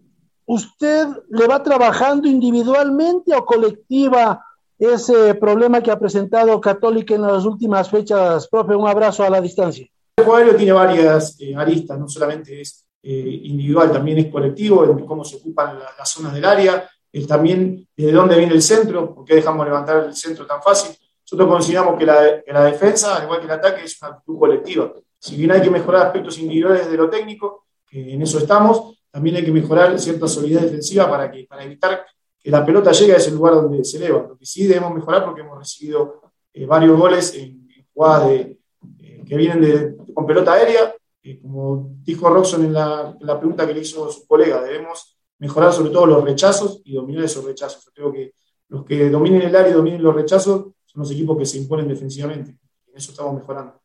¿Usted 0.46 1.08
le 1.30 1.48
va 1.48 1.64
trabajando 1.64 2.28
individualmente 2.28 3.34
o 3.34 3.46
colectiva 3.46 4.46
ese 4.78 5.34
problema 5.36 5.82
que 5.82 5.92
ha 5.92 5.98
presentado 5.98 6.60
Católica 6.60 7.16
en 7.16 7.22
las 7.22 7.46
últimas 7.46 7.90
fechas? 7.90 8.48
Profe, 8.50 8.76
un 8.76 8.88
abrazo 8.88 9.24
a 9.24 9.30
la 9.30 9.40
distancia. 9.40 9.88
El 10.18 10.26
juego 10.26 10.38
aéreo 10.38 10.56
tiene 10.56 10.74
varias 10.74 11.40
eh, 11.40 11.56
aristas, 11.56 11.98
no 11.98 12.10
solamente 12.10 12.60
es 12.60 12.85
eh, 13.08 13.42
individual, 13.44 13.92
también 13.92 14.18
es 14.18 14.32
colectivo, 14.32 14.84
en 14.84 15.06
cómo 15.06 15.24
se 15.24 15.38
ocupan 15.38 15.80
la, 15.80 15.90
las 15.98 16.10
zonas 16.10 16.34
del 16.34 16.46
área, 16.46 16.90
también 17.26 17.88
de 17.96 18.12
dónde 18.12 18.38
viene 18.38 18.54
el 18.54 18.62
centro, 18.62 19.16
por 19.16 19.24
qué 19.24 19.36
dejamos 19.36 19.66
levantar 19.66 20.04
el 20.04 20.16
centro 20.16 20.46
tan 20.46 20.62
fácil. 20.62 20.94
Nosotros 21.22 21.48
consideramos 21.48 21.98
que 21.98 22.06
la, 22.06 22.66
defensa, 22.66 23.16
al 23.16 23.24
igual 23.24 23.40
que 23.40 23.46
el 23.46 23.52
ataque, 23.52 23.86
es 23.86 24.02
una 24.02 24.12
actitud 24.12 24.38
colectiva. 24.38 24.92
Si 25.18 25.38
bien 25.38 25.52
hay 25.52 25.62
que 25.62 25.70
mejorar 25.70 26.08
aspectos 26.08 26.38
individuales 26.38 26.92
de 26.92 26.98
lo 26.98 27.10
técnico, 27.10 27.66
que 27.88 28.14
en 28.14 28.22
eso 28.22 28.38
estamos, 28.38 29.00
también 29.10 29.38
hay 29.38 29.46
que 29.46 29.52
mejorar 29.52 29.98
cierta 29.98 30.28
solidez 30.28 30.64
defensiva 30.64 31.10
para, 31.10 31.32
que, 31.32 31.46
para 31.46 31.64
evitar 31.64 32.06
que 32.38 32.52
la 32.52 32.66
pelota 32.66 32.92
llegue 32.92 33.14
a 33.14 33.18
ese 33.18 33.32
lugar 33.32 33.54
donde 33.54 33.84
se 33.86 33.98
eleva. 33.98 34.26
Lo 34.28 34.38
que 34.38 34.46
sí 34.46 34.68
debemos 34.68 34.94
mejorar 34.94 35.24
porque 35.24 35.42
hemos 35.42 35.58
recibido 35.58 36.22
eh, 36.54 36.66
varios 36.66 37.00
goles 37.00 37.34
en 37.36 37.68
jugadas 37.94 38.28
de, 38.28 38.60
eh, 39.00 39.24
que 39.26 39.38
vienen 39.38 39.62
de, 39.62 39.96
con 40.14 40.28
pelota 40.28 40.54
aérea, 40.54 40.94
eh, 41.26 41.40
como 41.42 41.90
dijo 42.04 42.30
Roxon 42.30 42.66
en 42.66 42.74
la, 42.74 43.18
la, 43.20 43.40
pregunta 43.40 43.66
que 43.66 43.74
le 43.74 43.82
hizo 43.82 44.12
su 44.12 44.28
colega, 44.28 44.62
debemos 44.62 45.18
mejorar 45.40 45.74
sobre 45.74 45.90
todo 45.90 46.06
los 46.06 46.24
rechazos 46.24 46.82
y 46.86 46.94
dominar 46.94 47.24
esos 47.24 47.44
rechazos. 47.44 47.84
Yo 47.86 47.92
creo 47.94 48.14
que 48.14 48.34
los 48.70 48.86
que 48.86 49.10
dominen 49.10 49.42
el 49.42 49.56
área 49.56 49.72
y 49.72 49.74
dominen 49.74 50.04
los 50.04 50.14
rechazos 50.14 50.68
son 50.86 51.02
los 51.02 51.10
equipos 51.10 51.36
que 51.36 51.48
se 51.48 51.58
imponen 51.58 51.88
defensivamente. 51.88 52.52
En 52.52 52.96
eso 52.96 53.10
estamos 53.10 53.34
mejorando. 53.34 53.82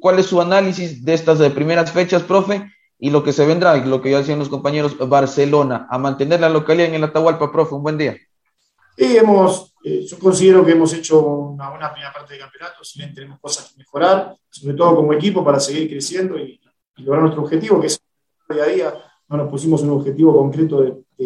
¿Cuál 0.00 0.20
es 0.20 0.26
su 0.26 0.40
análisis 0.40 1.04
de 1.04 1.14
estas 1.14 1.40
de 1.40 1.50
primeras 1.50 1.90
fechas, 1.90 2.22
profe? 2.22 2.70
Y 2.96 3.10
lo 3.10 3.24
que 3.24 3.32
se 3.32 3.44
vendrá, 3.44 3.76
lo 3.84 4.00
que 4.00 4.12
ya 4.12 4.18
decían 4.18 4.38
los 4.38 4.48
compañeros, 4.48 4.96
Barcelona, 5.08 5.88
a 5.90 5.98
mantener 5.98 6.38
la 6.38 6.48
localidad 6.48 6.90
en 6.90 6.94
el 6.94 7.04
Atahualpa, 7.04 7.50
profe. 7.50 7.74
Un 7.74 7.82
buen 7.82 7.98
día. 7.98 8.16
Sí, 8.96 9.16
hemos, 9.16 9.74
eh, 9.84 10.04
yo 10.06 10.18
considero 10.18 10.64
que 10.64 10.72
hemos 10.72 10.92
hecho 10.92 11.20
una 11.20 11.70
buena 11.70 11.92
primera 11.92 12.12
parte 12.12 12.34
del 12.34 12.42
campeonato, 12.42 12.84
si 12.84 12.98
bien 12.98 13.14
tenemos 13.14 13.40
cosas 13.40 13.70
que 13.70 13.78
mejorar, 13.78 14.36
sobre 14.50 14.76
todo 14.76 14.96
como 14.96 15.12
equipo 15.12 15.44
para 15.44 15.58
seguir 15.58 15.88
creciendo 15.88 16.38
y, 16.38 16.60
y 16.96 17.02
lograr 17.02 17.22
nuestro 17.22 17.42
objetivo, 17.42 17.80
que 17.80 17.86
es 17.86 18.00
día 18.50 18.64
a 18.64 18.66
día. 18.66 18.94
No 19.28 19.38
nos 19.38 19.48
pusimos 19.48 19.82
un 19.82 19.90
objetivo 19.90 20.36
concreto 20.36 20.82
de, 20.82 20.90
de, 21.16 21.24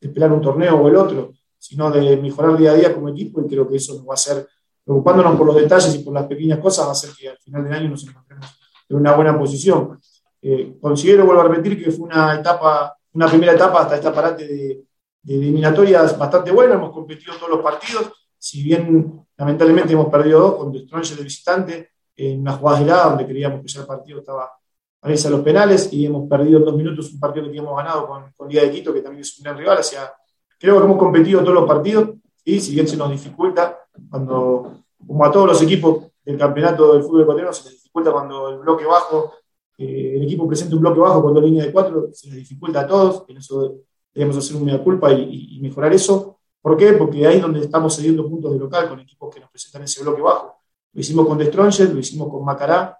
de, 0.00 0.08
esperar 0.08 0.30
un 0.30 0.42
torneo 0.42 0.76
o 0.76 0.88
el 0.88 0.96
otro, 0.96 1.32
sino 1.58 1.90
de 1.90 2.16
mejorar 2.18 2.56
día 2.58 2.72
a 2.72 2.74
día 2.74 2.94
como 2.94 3.08
equipo 3.08 3.40
y 3.40 3.48
creo 3.48 3.66
que 3.66 3.76
eso 3.76 3.94
nos 3.94 4.06
va 4.06 4.12
a 4.12 4.14
hacer, 4.14 4.46
preocupándonos 4.84 5.36
por 5.36 5.46
los 5.46 5.56
detalles 5.56 5.94
y 5.94 6.00
por 6.00 6.12
las 6.12 6.26
pequeñas 6.26 6.58
cosas, 6.58 6.84
va 6.84 6.90
a 6.90 6.92
hacer 6.92 7.10
que 7.18 7.30
al 7.30 7.38
final 7.38 7.64
del 7.64 7.72
año 7.72 7.90
nos 7.90 8.06
encontremos 8.06 8.46
en 8.88 8.96
una 8.96 9.14
buena 9.14 9.38
posición. 9.38 9.98
Eh, 10.42 10.76
considero, 10.80 11.24
vuelvo 11.24 11.40
a 11.40 11.48
repetir, 11.48 11.82
que 11.82 11.90
fue 11.90 12.04
una 12.04 12.34
etapa, 12.34 12.96
una 13.14 13.26
primera 13.26 13.54
etapa 13.54 13.82
hasta 13.82 13.96
esta 13.96 14.12
parate 14.12 14.46
de 14.46 14.85
eliminatorias 15.26 16.18
bastante 16.18 16.50
buenas, 16.50 16.76
hemos 16.76 16.92
competido 16.92 17.34
todos 17.36 17.50
los 17.50 17.60
partidos, 17.60 18.12
si 18.38 18.62
bien 18.62 19.26
lamentablemente 19.36 19.92
hemos 19.92 20.08
perdido 20.08 20.40
dos 20.40 20.54
con 20.56 20.72
Destroyer 20.72 21.16
de 21.16 21.24
visitante, 21.24 21.90
en 22.16 22.40
una 22.40 22.52
jugada 22.52 22.80
helada 22.80 23.08
donde 23.10 23.26
creíamos 23.26 23.60
que 23.60 23.68
ya 23.68 23.80
el 23.80 23.86
partido 23.86 24.20
estaba 24.20 24.44
a 24.44 25.08
a 25.08 25.30
los 25.30 25.40
penales 25.40 25.92
y 25.92 26.06
hemos 26.06 26.28
perdido 26.28 26.58
en 26.58 26.64
dos 26.64 26.74
minutos 26.74 27.12
un 27.12 27.20
partido 27.20 27.44
que 27.44 27.50
teníamos 27.50 27.76
ganado 27.76 28.08
con, 28.08 28.24
con 28.36 28.48
Liga 28.48 28.62
de 28.62 28.70
Quito, 28.72 28.92
que 28.92 29.02
también 29.02 29.20
es 29.20 29.38
un 29.38 29.44
gran 29.44 29.56
rival, 29.56 29.78
o 29.78 29.82
sea, 29.82 30.12
creo 30.58 30.78
que 30.78 30.84
hemos 30.84 30.98
competido 30.98 31.40
todos 31.42 31.54
los 31.54 31.66
partidos 31.66 32.10
y 32.44 32.58
si 32.60 32.74
bien 32.74 32.88
se 32.88 32.96
nos 32.96 33.10
dificulta, 33.10 33.78
cuando, 34.10 34.82
como 35.06 35.24
a 35.24 35.30
todos 35.30 35.46
los 35.46 35.62
equipos 35.62 36.06
del 36.24 36.36
campeonato 36.36 36.94
del 36.94 37.02
fútbol 37.02 37.22
ecuatoriano, 37.22 37.52
se 37.52 37.64
les 37.64 37.74
dificulta 37.74 38.10
cuando 38.10 38.48
el 38.48 38.58
bloque 38.58 38.84
bajo, 38.84 39.32
eh, 39.78 40.14
el 40.16 40.22
equipo 40.24 40.48
presenta 40.48 40.74
un 40.74 40.80
bloque 40.80 40.98
bajo 40.98 41.22
cuando 41.22 41.40
línea 41.40 41.64
de 41.64 41.72
cuatro, 41.72 42.08
se 42.12 42.28
les 42.28 42.36
dificulta 42.36 42.80
a 42.80 42.86
todos, 42.86 43.24
en 43.28 43.36
eso 43.36 43.76
debemos 44.16 44.38
hacer 44.38 44.56
una 44.56 44.82
culpa 44.82 45.12
y, 45.12 45.58
mejorar 45.60 45.92
eso. 45.92 46.38
¿Por 46.62 46.76
qué? 46.76 46.94
Porque 46.94 47.26
ahí 47.26 47.36
es 47.36 47.42
donde 47.42 47.60
estamos 47.60 47.94
cediendo 47.94 48.26
puntos 48.26 48.52
de 48.52 48.58
local 48.58 48.88
con 48.88 48.98
equipos 48.98 49.32
que 49.32 49.40
nos 49.40 49.50
presentan 49.50 49.82
ese 49.82 50.02
bloque 50.02 50.22
bajo. 50.22 50.56
Lo 50.92 51.00
hicimos 51.00 51.26
con 51.26 51.36
The 51.38 51.52
lo 51.52 51.98
hicimos 51.98 52.30
con 52.30 52.42
Macará, 52.42 52.98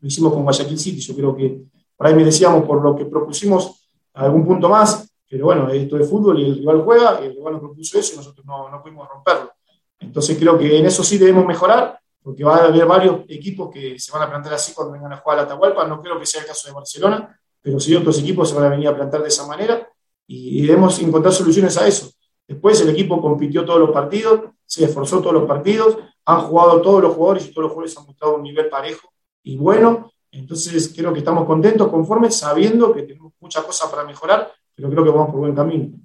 lo 0.00 0.08
hicimos 0.08 0.32
con 0.32 0.44
Guayaquil 0.44 0.78
City. 0.78 1.00
Yo 1.00 1.14
creo 1.14 1.36
que 1.36 1.62
por 1.94 2.06
ahí 2.06 2.14
merecíamos 2.14 2.64
por 2.64 2.82
lo 2.82 2.96
que 2.96 3.04
propusimos 3.04 3.86
algún 4.14 4.46
punto 4.46 4.70
más, 4.70 5.12
pero 5.28 5.44
bueno, 5.44 5.68
esto 5.68 5.98
es 5.98 6.08
fútbol 6.08 6.40
y 6.40 6.46
el 6.46 6.54
rival 6.56 6.82
juega, 6.82 7.20
y 7.22 7.26
el 7.26 7.34
rival 7.34 7.52
nos 7.54 7.62
propuso 7.62 7.98
eso 7.98 8.14
y 8.14 8.16
nosotros 8.16 8.46
no, 8.46 8.70
no 8.70 8.82
pudimos 8.82 9.06
romperlo. 9.06 9.52
Entonces 10.00 10.38
creo 10.38 10.58
que 10.58 10.78
en 10.78 10.86
eso 10.86 11.04
sí 11.04 11.18
debemos 11.18 11.44
mejorar, 11.44 12.00
porque 12.22 12.44
va 12.44 12.56
a 12.56 12.64
haber 12.64 12.86
varios 12.86 13.20
equipos 13.28 13.70
que 13.70 13.98
se 13.98 14.10
van 14.10 14.22
a 14.22 14.28
plantar 14.30 14.54
así 14.54 14.72
cuando 14.72 14.94
vengan 14.94 15.12
a 15.12 15.18
jugar 15.18 15.38
a 15.38 15.42
la 15.42 15.46
Atahualpa. 15.46 15.86
No 15.86 16.00
creo 16.00 16.18
que 16.18 16.24
sea 16.24 16.40
el 16.40 16.46
caso 16.46 16.66
de 16.66 16.74
Barcelona, 16.74 17.38
pero 17.60 17.78
sí 17.78 17.94
otros 17.94 18.18
equipos 18.18 18.48
se 18.48 18.54
van 18.54 18.64
a 18.64 18.68
venir 18.70 18.88
a 18.88 18.96
plantar 18.96 19.20
de 19.20 19.28
esa 19.28 19.46
manera 19.46 19.86
y 20.26 20.66
debemos 20.66 20.98
encontrar 21.00 21.32
soluciones 21.32 21.76
a 21.76 21.86
eso. 21.86 22.10
Después 22.46 22.80
el 22.80 22.90
equipo 22.90 23.20
compitió 23.20 23.64
todos 23.64 23.80
los 23.80 23.90
partidos, 23.90 24.40
se 24.64 24.84
esforzó 24.84 25.20
todos 25.20 25.34
los 25.34 25.44
partidos, 25.46 25.98
han 26.24 26.40
jugado 26.42 26.80
todos 26.80 27.02
los 27.02 27.14
jugadores 27.14 27.46
y 27.46 27.50
todos 27.52 27.64
los 27.64 27.72
jugadores 27.72 27.98
han 27.98 28.06
mostrado 28.06 28.36
un 28.36 28.42
nivel 28.42 28.68
parejo 28.68 29.12
y 29.42 29.56
bueno. 29.56 30.12
Entonces 30.32 30.92
creo 30.94 31.12
que 31.12 31.20
estamos 31.20 31.46
contentos, 31.46 31.88
conformes, 31.88 32.36
sabiendo 32.36 32.92
que 32.92 33.02
tenemos 33.02 33.32
muchas 33.40 33.64
cosas 33.64 33.90
para 33.90 34.04
mejorar, 34.04 34.52
pero 34.74 34.90
creo 34.90 35.04
que 35.04 35.10
vamos 35.10 35.30
por 35.30 35.40
buen 35.40 35.54
camino. 35.54 35.96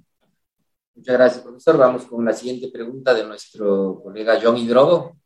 Muchas 0.94 1.14
gracias, 1.14 1.42
profesor. 1.42 1.76
Vamos 1.76 2.04
con 2.04 2.24
la 2.24 2.32
siguiente 2.32 2.68
pregunta 2.68 3.12
de 3.12 3.24
nuestro 3.24 4.00
colega 4.02 4.38
John 4.42 4.56
Hidrogo. 4.56 5.16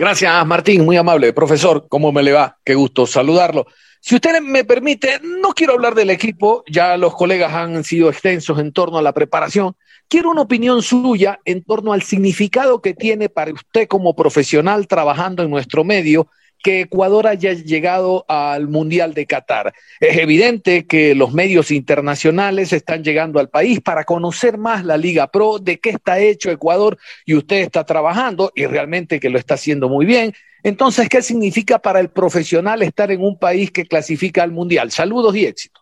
Gracias, 0.00 0.46
Martín, 0.46 0.84
muy 0.84 0.96
amable. 0.96 1.32
Profesor, 1.32 1.88
¿cómo 1.88 2.12
me 2.12 2.22
le 2.22 2.30
va? 2.30 2.56
Qué 2.64 2.76
gusto 2.76 3.04
saludarlo. 3.04 3.66
Si 4.00 4.14
usted 4.14 4.40
me 4.40 4.62
permite, 4.62 5.18
no 5.20 5.48
quiero 5.48 5.72
hablar 5.72 5.96
del 5.96 6.10
equipo, 6.10 6.62
ya 6.68 6.96
los 6.96 7.16
colegas 7.16 7.52
han 7.52 7.82
sido 7.82 8.08
extensos 8.08 8.60
en 8.60 8.72
torno 8.72 8.98
a 8.98 9.02
la 9.02 9.12
preparación. 9.12 9.74
Quiero 10.06 10.30
una 10.30 10.42
opinión 10.42 10.82
suya 10.82 11.40
en 11.44 11.64
torno 11.64 11.92
al 11.92 12.02
significado 12.02 12.80
que 12.80 12.94
tiene 12.94 13.28
para 13.28 13.52
usted 13.52 13.88
como 13.88 14.14
profesional 14.14 14.86
trabajando 14.86 15.42
en 15.42 15.50
nuestro 15.50 15.82
medio 15.82 16.28
que 16.62 16.82
Ecuador 16.82 17.26
haya 17.26 17.52
llegado 17.52 18.24
al 18.28 18.68
Mundial 18.68 19.14
de 19.14 19.26
Qatar. 19.26 19.72
Es 20.00 20.18
evidente 20.18 20.86
que 20.86 21.14
los 21.14 21.32
medios 21.32 21.70
internacionales 21.70 22.72
están 22.72 23.02
llegando 23.04 23.40
al 23.40 23.48
país 23.48 23.80
para 23.80 24.04
conocer 24.04 24.58
más 24.58 24.84
la 24.84 24.96
Liga 24.96 25.28
Pro, 25.28 25.58
de 25.58 25.78
qué 25.78 25.90
está 25.90 26.18
hecho 26.18 26.50
Ecuador 26.50 26.98
y 27.24 27.34
usted 27.34 27.58
está 27.58 27.84
trabajando 27.84 28.52
y 28.54 28.66
realmente 28.66 29.20
que 29.20 29.30
lo 29.30 29.38
está 29.38 29.54
haciendo 29.54 29.88
muy 29.88 30.06
bien. 30.06 30.34
Entonces, 30.62 31.08
¿qué 31.08 31.22
significa 31.22 31.78
para 31.78 32.00
el 32.00 32.10
profesional 32.10 32.82
estar 32.82 33.10
en 33.10 33.22
un 33.22 33.38
país 33.38 33.70
que 33.70 33.86
clasifica 33.86 34.42
al 34.42 34.50
Mundial? 34.50 34.90
Saludos 34.90 35.36
y 35.36 35.46
éxito. 35.46 35.80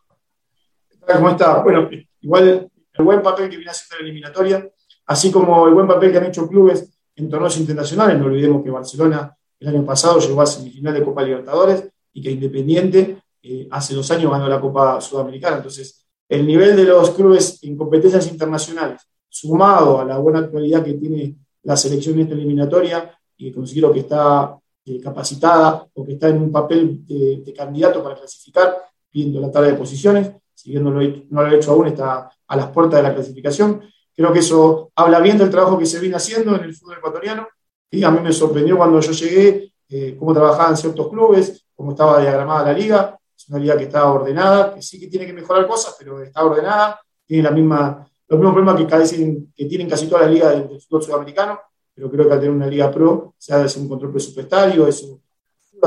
¿Cómo 1.00 1.30
está? 1.30 1.62
Bueno, 1.62 1.88
igual 2.20 2.68
el 2.92 3.04
buen 3.04 3.22
papel 3.22 3.48
que 3.48 3.56
viene 3.56 3.70
haciendo 3.70 3.96
la 3.96 4.08
eliminatoria, 4.08 4.68
así 5.06 5.30
como 5.30 5.66
el 5.68 5.74
buen 5.74 5.86
papel 5.86 6.12
que 6.12 6.18
han 6.18 6.26
hecho 6.26 6.48
clubes 6.48 6.90
en 7.14 7.30
torneos 7.30 7.56
internacionales, 7.56 8.18
no 8.18 8.26
olvidemos 8.26 8.62
que 8.62 8.70
Barcelona 8.70 9.35
el 9.60 9.68
año 9.68 9.84
pasado 9.84 10.18
llegó 10.18 10.42
a 10.42 10.46
semifinal 10.46 10.94
de 10.94 11.04
Copa 11.04 11.22
Libertadores 11.22 11.88
y 12.12 12.22
que 12.22 12.30
Independiente 12.30 13.18
eh, 13.42 13.68
hace 13.70 13.94
dos 13.94 14.10
años 14.10 14.30
ganó 14.30 14.48
la 14.48 14.60
Copa 14.60 15.00
Sudamericana. 15.00 15.56
Entonces, 15.56 16.06
el 16.28 16.46
nivel 16.46 16.76
de 16.76 16.84
los 16.84 17.10
clubes 17.10 17.58
en 17.62 17.76
competencias 17.76 18.26
internacionales, 18.30 19.02
sumado 19.28 20.00
a 20.00 20.04
la 20.04 20.18
buena 20.18 20.40
actualidad 20.40 20.84
que 20.84 20.94
tiene 20.94 21.36
la 21.62 21.76
selección 21.76 22.14
en 22.14 22.22
esta 22.22 22.34
eliminatoria, 22.34 23.12
y 23.36 23.52
considero 23.52 23.92
que 23.92 24.00
está 24.00 24.56
eh, 24.84 25.00
capacitada 25.00 25.86
o 25.92 26.04
que 26.04 26.12
está 26.12 26.28
en 26.28 26.38
un 26.38 26.50
papel 26.50 27.06
de, 27.06 27.52
candidato 27.54 28.02
para 28.02 28.16
clasificar, 28.16 28.76
viendo 29.12 29.40
la 29.40 29.50
tabla 29.50 29.68
de 29.68 29.74
posiciones, 29.74 30.30
si 30.54 30.70
bien 30.70 30.82
no 30.84 30.90
lo, 30.90 31.00
no 31.00 31.42
lo 31.42 31.48
ha 31.48 31.54
hecho 31.54 31.72
aún, 31.72 31.88
está 31.88 32.30
a 32.46 32.56
las 32.56 32.68
puertas 32.68 32.98
de 32.98 33.02
la 33.08 33.14
clasificación. 33.14 33.82
Creo 34.14 34.32
que 34.32 34.38
eso 34.38 34.90
habla 34.94 35.20
bien 35.20 35.36
del 35.38 35.50
trabajo 35.50 35.78
que 35.78 35.86
se 35.86 36.00
viene 36.00 36.16
haciendo 36.16 36.56
en 36.56 36.64
el 36.64 36.74
fútbol 36.74 36.96
ecuatoriano 36.98 37.46
y 37.90 38.04
a 38.04 38.10
mí 38.10 38.20
me 38.20 38.32
sorprendió 38.32 38.76
cuando 38.76 39.00
yo 39.00 39.12
llegué 39.12 39.72
eh, 39.88 40.16
cómo 40.18 40.34
trabajaban 40.34 40.76
ciertos 40.76 41.08
clubes, 41.08 41.66
cómo 41.74 41.92
estaba 41.92 42.20
diagramada 42.20 42.72
la 42.72 42.78
liga. 42.78 43.18
Es 43.36 43.48
una 43.48 43.58
liga 43.58 43.76
que 43.76 43.84
está 43.84 44.10
ordenada, 44.10 44.74
que 44.74 44.82
sí 44.82 44.98
que 44.98 45.08
tiene 45.08 45.26
que 45.26 45.32
mejorar 45.32 45.66
cosas, 45.66 45.94
pero 45.98 46.22
está 46.22 46.44
ordenada. 46.44 47.00
Tiene 47.24 47.42
la 47.42 47.50
misma, 47.50 48.08
los 48.28 48.38
mismos 48.38 48.54
problemas 48.54 49.10
que, 49.10 49.38
que 49.54 49.64
tienen 49.66 49.88
casi 49.88 50.06
todas 50.06 50.26
las 50.26 50.34
ligas 50.34 50.68
del, 50.68 50.80
fútbol 50.80 51.02
sudamericano, 51.02 51.60
pero 51.94 52.10
creo 52.10 52.26
que 52.26 52.32
al 52.32 52.40
tener 52.40 52.54
una 52.54 52.66
liga 52.66 52.90
pro 52.90 53.34
se 53.38 53.52
ha 53.54 53.58
de 53.58 53.64
hacer 53.64 53.82
un 53.82 53.88
control 53.88 54.12
presupuestario, 54.12 54.86
eso 54.86 55.20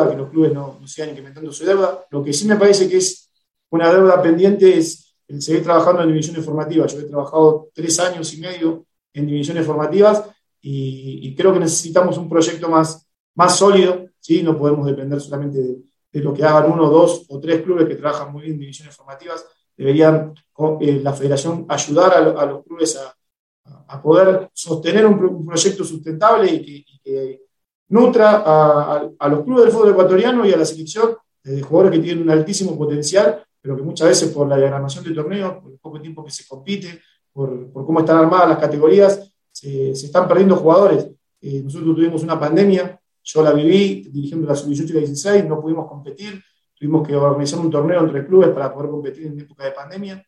que 0.07 0.15
los 0.15 0.29
clubes 0.29 0.53
no, 0.53 0.77
no 0.79 0.87
sigan 0.87 1.09
incrementando 1.09 1.51
su 1.51 1.65
deuda. 1.65 2.05
Lo 2.09 2.23
que 2.23 2.31
sí 2.33 2.47
me 2.47 2.55
parece 2.55 2.87
que 2.87 2.97
es 2.97 3.29
una 3.69 3.91
deuda 3.91 4.21
pendiente 4.21 4.77
es 4.77 5.15
el 5.27 5.41
seguir 5.41 5.63
trabajando 5.63 6.03
en 6.03 6.09
divisiones 6.09 6.45
formativas. 6.45 6.93
Yo 6.93 6.99
he 7.01 7.03
trabajado 7.03 7.69
tres 7.73 7.99
años 7.99 8.33
y 8.33 8.39
medio 8.39 8.85
en 9.13 9.27
divisiones 9.27 9.65
formativas 9.65 10.23
y, 10.61 11.35
creo 11.35 11.53
que 11.53 11.59
necesitamos 11.59 12.17
un 12.17 12.27
proyecto 12.27 12.69
más, 12.69 13.07
más 13.35 13.57
sólido, 13.57 14.09
¿sí? 14.19 14.43
no 14.43 14.57
podemos 14.57 14.85
depender 14.85 15.19
solamente 15.21 15.59
de, 16.11 16.21
lo 16.21 16.33
que 16.33 16.43
hagan 16.43 16.71
uno, 16.71 16.89
dos 16.89 17.25
o 17.29 17.39
tres 17.39 17.61
clubes 17.61 17.87
que 17.87 17.95
trabajan 17.95 18.31
muy 18.31 18.41
bien 18.41 18.55
en 18.55 18.59
divisiones 18.59 18.95
formativas, 18.95 19.45
deberían 19.77 20.33
eh, 20.81 20.99
la 21.01 21.13
federación 21.13 21.65
ayudar 21.69 22.13
a, 22.13 22.45
los 22.45 22.63
clubes 22.63 22.97
a, 22.97 23.15
a, 23.87 24.01
poder 24.01 24.49
sostener 24.53 25.05
un, 25.05 25.45
proyecto 25.45 25.83
sustentable 25.83 26.51
y 26.51 26.83
que, 27.01 27.41
nutra 27.89 28.43
a, 29.17 29.29
los 29.29 29.43
clubes 29.43 29.65
del 29.65 29.73
fútbol 29.73 29.91
ecuatoriano 29.91 30.45
y 30.45 30.53
a 30.53 30.57
la 30.57 30.65
selección 30.65 31.15
de 31.43 31.61
jugadores 31.61 31.97
que 31.97 32.03
tienen 32.03 32.23
un 32.23 32.29
altísimo 32.29 32.77
potencial, 32.77 33.43
pero 33.61 33.75
que 33.75 33.81
muchas 33.81 34.09
veces 34.09 34.29
por 34.31 34.47
la 34.47 34.57
diagramación 34.57 35.03
de 35.03 35.11
torneos, 35.11 35.53
por 35.57 35.71
el 35.71 35.79
poco 35.79 35.99
tiempo 35.99 36.23
que 36.23 36.31
se 36.31 36.47
compite, 36.47 37.01
por, 37.31 37.71
por 37.71 37.85
cómo 37.85 38.01
están 38.01 38.17
armadas 38.17 38.49
las 38.49 38.59
categorías, 38.59 39.28
se, 39.59 39.91
están 39.91 40.27
perdiendo 40.27 40.55
jugadores. 40.55 41.09
Eh, 41.41 41.61
nosotros 41.63 41.95
tuvimos 41.95 42.23
una 42.23 42.39
pandemia, 42.39 42.99
yo 43.23 43.43
la 43.43 43.51
viví 43.51 44.07
dirigiendo 44.09 44.47
la 44.47 44.55
sub-18 44.55 44.89
y 44.89 44.93
la 44.93 44.99
16, 44.99 45.45
no 45.45 45.59
pudimos 45.61 45.87
competir, 45.87 46.41
tuvimos 46.73 47.07
que 47.07 47.15
organizar 47.15 47.59
un 47.59 47.69
torneo 47.69 47.99
entre 48.01 48.25
clubes 48.25 48.49
para 48.49 48.73
poder 48.73 48.89
competir 48.89 49.27
en 49.27 49.39
época 49.39 49.65
de 49.65 49.71
pandemia. 49.71 50.25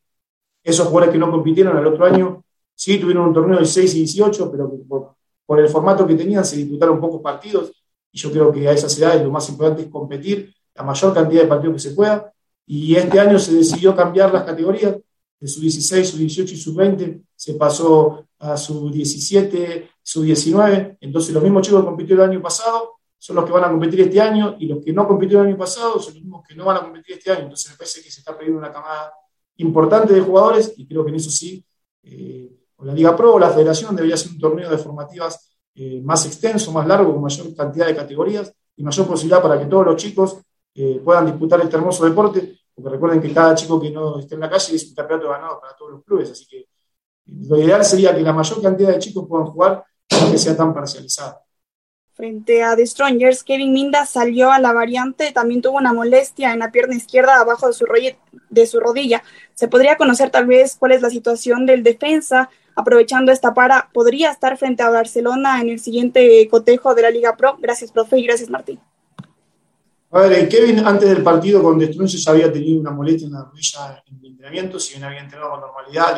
Esos 0.63 0.87
jugadores 0.87 1.13
que 1.13 1.19
no 1.19 1.31
compitieron 1.31 1.77
al 1.77 1.87
otro 1.87 2.05
año, 2.05 2.43
sí 2.75 2.99
tuvieron 2.99 3.27
un 3.27 3.33
torneo 3.33 3.59
de 3.59 3.65
6 3.65 3.95
y 3.95 3.99
18, 3.99 4.51
pero 4.51 4.71
por, 4.87 5.15
por 5.45 5.59
el 5.59 5.69
formato 5.69 6.05
que 6.05 6.15
tenían 6.15 6.45
se 6.45 6.57
disputaron 6.57 6.99
pocos 6.99 7.21
partidos, 7.21 7.71
y 8.11 8.19
yo 8.19 8.31
creo 8.31 8.51
que 8.51 8.67
a 8.67 8.73
esas 8.73 8.97
edades 8.99 9.23
lo 9.23 9.31
más 9.31 9.47
importante 9.49 9.83
es 9.83 9.87
competir 9.87 10.53
la 10.75 10.83
mayor 10.83 11.13
cantidad 11.13 11.41
de 11.43 11.47
partidos 11.47 11.75
que 11.75 11.89
se 11.89 11.95
pueda, 11.95 12.31
y 12.65 12.95
este 12.95 13.19
año 13.19 13.39
se 13.39 13.53
decidió 13.53 13.95
cambiar 13.95 14.31
las 14.33 14.43
categorías, 14.43 14.97
de 15.39 15.47
su 15.47 15.59
16, 15.59 16.07
su 16.07 16.17
18 16.17 16.53
y 16.53 16.57
su 16.57 16.75
20, 16.75 17.21
se 17.41 17.55
pasó 17.55 18.27
a 18.37 18.55
su 18.55 18.91
17, 18.91 19.89
su 20.03 20.21
19. 20.21 20.99
Entonces, 21.01 21.33
los 21.33 21.41
mismos 21.41 21.63
chicos 21.63 21.79
que 21.81 21.87
compitieron 21.87 22.25
el 22.25 22.31
año 22.33 22.41
pasado 22.43 22.99
son 23.17 23.37
los 23.37 23.45
que 23.45 23.51
van 23.51 23.63
a 23.63 23.69
competir 23.69 24.01
este 24.01 24.21
año 24.21 24.57
y 24.59 24.67
los 24.67 24.85
que 24.85 24.93
no 24.93 25.07
compitieron 25.07 25.47
el 25.47 25.53
año 25.53 25.57
pasado 25.57 25.99
son 25.99 26.13
los 26.13 26.21
mismos 26.21 26.43
que 26.47 26.53
no 26.53 26.65
van 26.65 26.77
a 26.77 26.81
competir 26.81 27.17
este 27.17 27.31
año. 27.31 27.41
Entonces, 27.41 27.71
me 27.71 27.77
parece 27.77 28.03
que 28.03 28.11
se 28.11 28.19
está 28.19 28.33
perdiendo 28.37 28.59
una 28.59 28.71
camada 28.71 29.11
importante 29.57 30.13
de 30.13 30.21
jugadores 30.21 30.75
y 30.77 30.85
creo 30.85 31.03
que 31.03 31.09
en 31.09 31.15
eso 31.15 31.31
sí, 31.31 31.65
eh, 32.03 32.47
la 32.77 32.93
Liga 32.93 33.17
Pro 33.17 33.33
o 33.33 33.39
la 33.39 33.49
Federación 33.49 33.95
debería 33.95 34.17
ser 34.17 34.33
un 34.33 34.39
torneo 34.39 34.69
de 34.69 34.77
formativas 34.77 35.51
eh, 35.73 35.99
más 36.03 36.23
extenso, 36.27 36.71
más 36.71 36.85
largo, 36.85 37.11
con 37.11 37.23
mayor 37.23 37.55
cantidad 37.55 37.87
de 37.87 37.95
categorías 37.95 38.53
y 38.75 38.83
mayor 38.83 39.07
posibilidad 39.07 39.41
para 39.41 39.57
que 39.57 39.65
todos 39.65 39.87
los 39.87 39.95
chicos 39.95 40.37
eh, 40.75 41.01
puedan 41.03 41.25
disputar 41.25 41.59
este 41.61 41.75
hermoso 41.75 42.05
deporte, 42.05 42.59
porque 42.75 42.91
recuerden 42.91 43.19
que 43.19 43.33
cada 43.33 43.55
chico 43.55 43.81
que 43.81 43.89
no 43.89 44.19
esté 44.19 44.35
en 44.35 44.41
la 44.41 44.49
calle 44.51 44.75
es 44.75 44.89
un 44.89 44.93
campeonato 44.93 45.29
ganado 45.29 45.59
para 45.59 45.75
todos 45.75 45.93
los 45.93 46.03
clubes, 46.03 46.29
así 46.29 46.45
que 46.45 46.67
lo 47.25 47.57
ideal 47.57 47.83
sería 47.83 48.15
que 48.15 48.21
la 48.21 48.33
mayor 48.33 48.61
cantidad 48.61 48.89
de 48.89 48.99
chicos 48.99 49.25
puedan 49.27 49.47
jugar 49.47 49.83
que 50.07 50.37
sea 50.37 50.55
tan 50.55 50.73
parcializada. 50.73 51.41
Frente 52.13 52.61
a 52.61 52.75
The 52.75 52.85
Strongers, 52.85 53.43
Kevin 53.43 53.73
Minda 53.73 54.05
salió 54.05 54.51
a 54.51 54.59
la 54.59 54.73
variante, 54.73 55.31
también 55.31 55.61
tuvo 55.61 55.77
una 55.77 55.93
molestia 55.93 56.53
en 56.53 56.59
la 56.59 56.71
pierna 56.71 56.95
izquierda 56.95 57.39
abajo 57.39 57.67
de 57.67 57.73
su, 57.73 57.85
de 58.49 58.67
su 58.67 58.79
rodilla. 58.79 59.23
¿Se 59.55 59.67
podría 59.67 59.97
conocer 59.97 60.29
tal 60.29 60.45
vez 60.45 60.75
cuál 60.75 60.91
es 60.91 61.01
la 61.01 61.09
situación 61.09 61.65
del 61.65 61.83
defensa? 61.83 62.49
Aprovechando 62.75 63.31
esta 63.31 63.53
para, 63.53 63.89
¿podría 63.93 64.29
estar 64.29 64.57
frente 64.57 64.83
a 64.83 64.89
Barcelona 64.89 65.61
en 65.61 65.69
el 65.69 65.79
siguiente 65.79 66.47
cotejo 66.49 66.93
de 66.93 67.01
la 67.01 67.09
Liga 67.09 67.35
Pro? 67.37 67.57
Gracias, 67.59 67.91
profe, 67.91 68.19
y 68.19 68.25
gracias, 68.25 68.49
Martín. 68.49 68.79
A 70.13 70.19
ver, 70.19 70.49
Kevin 70.49 70.79
antes 70.79 71.07
del 71.07 71.23
partido 71.23 71.63
con 71.63 71.79
Destrunces 71.79 72.27
había 72.27 72.51
tenido 72.51 72.81
una 72.81 72.91
molestia 72.91 73.27
en 73.27 73.33
la 73.33 73.45
rodilla 73.45 74.03
en 74.05 74.17
el 74.17 74.25
entrenamiento, 74.25 74.77
si 74.77 74.93
bien 74.93 75.05
había 75.05 75.21
entrenado 75.21 75.51
con 75.51 75.61
normalidad, 75.61 76.17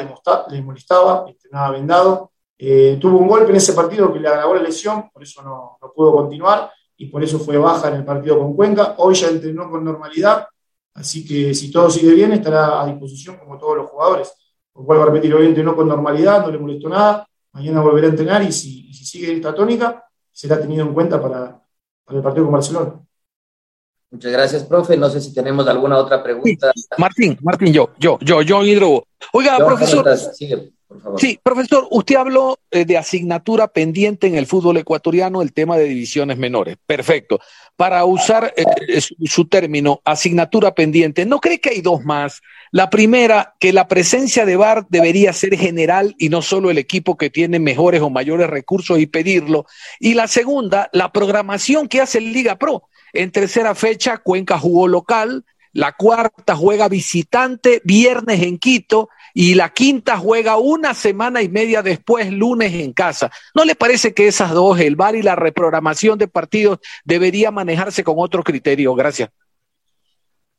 le, 0.50 0.62
molestaba, 0.64 1.26
entrenaba 1.28 1.72
vendado. 1.72 2.32
Eh, 2.58 2.98
tuvo 3.00 3.20
un 3.20 3.28
golpe 3.28 3.52
en 3.52 3.58
ese 3.58 3.74
partido 3.74 4.12
que 4.12 4.20
le 4.20 4.28
agravó 4.28 4.56
la 4.56 4.64
lesión, 4.64 5.12
por 5.12 5.22
eso 5.22 5.44
no, 5.44 5.78
pudo 5.96 6.12
continuar 6.12 6.72
y 6.98 7.06
por 7.06 7.24
eso 7.24 7.38
fue 7.38 7.56
baja 7.58 7.90
en 7.90 7.96
el 7.96 8.04
partido 8.04 8.40
con 8.40 8.56
Cuenca. 8.56 8.96
Hoy 8.98 9.14
ya 9.14 9.28
entrenó 9.28 9.70
con 9.70 9.84
normalidad, 9.84 10.48
así 10.96 11.24
que 11.24 11.54
si 11.54 11.70
todo 11.72 11.88
sigue 11.92 12.16
bien 12.16 12.32
estará 12.34 12.82
a 12.82 12.88
disposición 12.88 13.38
como 13.38 13.60
todos 13.60 13.78
los 13.78 13.92
jugadores. 13.92 14.34
Vuelvo 14.74 15.04
a 15.04 15.06
repetir, 15.06 15.36
hoy 15.36 15.46
entrenó 15.46 15.76
con 15.76 15.88
normalidad, 15.88 16.42
no 16.42 16.52
le 16.52 16.58
molestó 16.58 16.90
nada, 16.90 17.28
mañana 17.52 17.82
volverá 17.82 18.08
a 18.08 18.10
entrenar 18.10 18.42
y 18.42 18.52
si, 18.52 18.92
sigue 18.92 19.32
esta 19.34 19.54
tónica 19.54 20.04
será 20.32 20.60
tenido 20.60 20.84
en 20.84 20.96
cuenta 20.96 21.22
para 21.22 21.62
el 22.08 22.22
partido 22.24 22.46
con 22.46 22.54
Barcelona. 22.54 23.04
Muchas 24.14 24.32
gracias, 24.32 24.64
profe. 24.66 24.96
No 24.96 25.10
sé 25.10 25.20
si 25.20 25.34
tenemos 25.34 25.68
alguna 25.68 25.98
otra 25.98 26.22
pregunta. 26.22 26.72
Martín, 27.00 27.36
Martín, 27.42 27.74
yo, 27.74 27.90
yo, 27.98 28.20
yo, 28.22 28.44
yo, 28.44 28.64
Hidro. 28.64 29.08
Oiga, 29.32 29.58
profesor. 29.58 30.08
Sí, 31.18 31.40
profesor, 31.42 31.88
usted 31.90 32.18
habló 32.18 32.60
eh, 32.70 32.86
de 32.86 32.96
asignatura 32.96 33.68
pendiente 33.68 34.28
en 34.28 34.36
el 34.36 34.46
fútbol 34.46 34.78
ecuatoriano, 34.78 35.42
el 35.42 35.52
tema 35.52 35.78
de 35.78 35.86
divisiones 35.86 36.38
menores. 36.38 36.78
Perfecto. 36.86 37.40
Para 37.76 38.06
usar 38.06 38.54
eh, 38.56 39.02
su, 39.02 39.16
su, 39.26 39.48
término, 39.48 40.02
asignatura 40.06 40.76
pendiente, 40.76 41.26
¿no 41.26 41.40
cree 41.40 41.60
que 41.60 41.72
hay 41.72 41.82
dos 41.82 42.06
más? 42.06 42.44
La 42.70 42.92
primera, 42.92 43.56
que 43.60 43.74
la 43.74 43.88
presencia 43.88 44.46
de 44.46 44.58
VAR 44.58 44.86
debería 44.90 45.34
ser 45.34 45.58
general 45.58 46.14
y 46.20 46.30
no 46.30 46.44
solo 46.44 46.70
el 46.70 46.78
equipo 46.78 47.18
que 47.18 47.32
tiene 47.32 47.58
mejores 47.58 48.02
o 48.02 48.12
mayores 48.12 48.48
recursos 48.48 49.00
y 49.00 49.08
pedirlo. 49.08 49.66
Y 50.00 50.14
la 50.14 50.28
segunda, 50.28 50.92
la 50.94 51.12
programación 51.12 51.88
que 51.88 52.02
hace 52.02 52.20
el 52.20 52.32
Liga 52.32 52.60
Pro. 52.60 52.84
En 53.14 53.32
tercera 53.32 53.76
fecha, 53.76 54.18
Cuenca 54.18 54.58
jugó 54.58 54.88
local, 54.88 55.46
la 55.72 55.94
cuarta 55.94 56.56
juega 56.56 56.88
visitante, 56.90 57.82
viernes 57.84 58.42
en 58.42 58.58
Quito, 58.58 59.10
y 59.34 59.56
la 59.56 59.70
quinta 59.70 60.18
juega 60.18 60.58
una 60.58 60.94
semana 60.94 61.42
y 61.42 61.50
media 61.50 61.82
después, 61.82 62.32
lunes 62.32 62.74
en 62.74 62.94
casa. 62.94 63.32
¿No 63.56 63.66
le 63.66 63.76
parece 63.76 64.14
que 64.14 64.28
esas 64.28 64.52
dos, 64.52 64.80
el 64.80 64.96
VAR 64.96 65.16
y 65.16 65.24
la 65.24 65.36
reprogramación 65.36 66.20
de 66.20 66.28
partidos, 66.28 66.80
debería 67.04 67.50
manejarse 67.50 68.04
con 68.04 68.16
otro 68.18 68.44
criterio? 68.44 68.94
Gracias. 68.94 69.32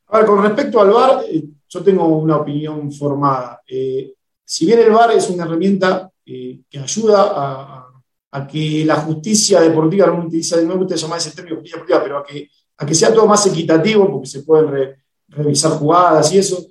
A 0.08 0.18
ver, 0.18 0.26
con 0.26 0.42
respecto 0.42 0.80
al 0.80 0.90
VAR, 0.90 1.24
eh, 1.28 1.44
yo 1.68 1.82
tengo 1.84 2.06
una 2.06 2.36
opinión 2.36 2.92
formada. 2.92 3.62
Eh, 3.66 4.12
si 4.44 4.66
bien 4.66 4.80
el 4.80 4.90
VAR 4.90 5.12
es 5.12 5.30
una 5.30 5.44
herramienta 5.44 6.10
eh, 6.26 6.60
que 6.68 6.78
ayuda 6.78 7.32
a, 7.34 7.93
a, 8.34 8.46
que 8.46 8.84
la 8.84 8.96
justicia 8.96 9.60
deportiva, 9.60 10.06
no 10.06 10.28
me, 10.28 10.74
gusta 10.76 10.96
llamar 10.96 11.18
ese 11.18 11.30
término 11.30 11.56
justicia 11.56 11.76
deportiva, 11.76 12.02
pero 12.02 12.18
a 12.18 12.24
que, 12.24 12.50
a 12.76 12.86
que 12.86 12.94
sea 12.94 13.14
todo 13.14 13.26
más 13.26 13.46
equitativo, 13.46 14.10
porque 14.10 14.26
se 14.26 14.42
pueden 14.42 14.68
re, 14.68 14.96
revisar 15.28 15.72
jugadas 15.72 16.32
y 16.32 16.38
eso, 16.38 16.66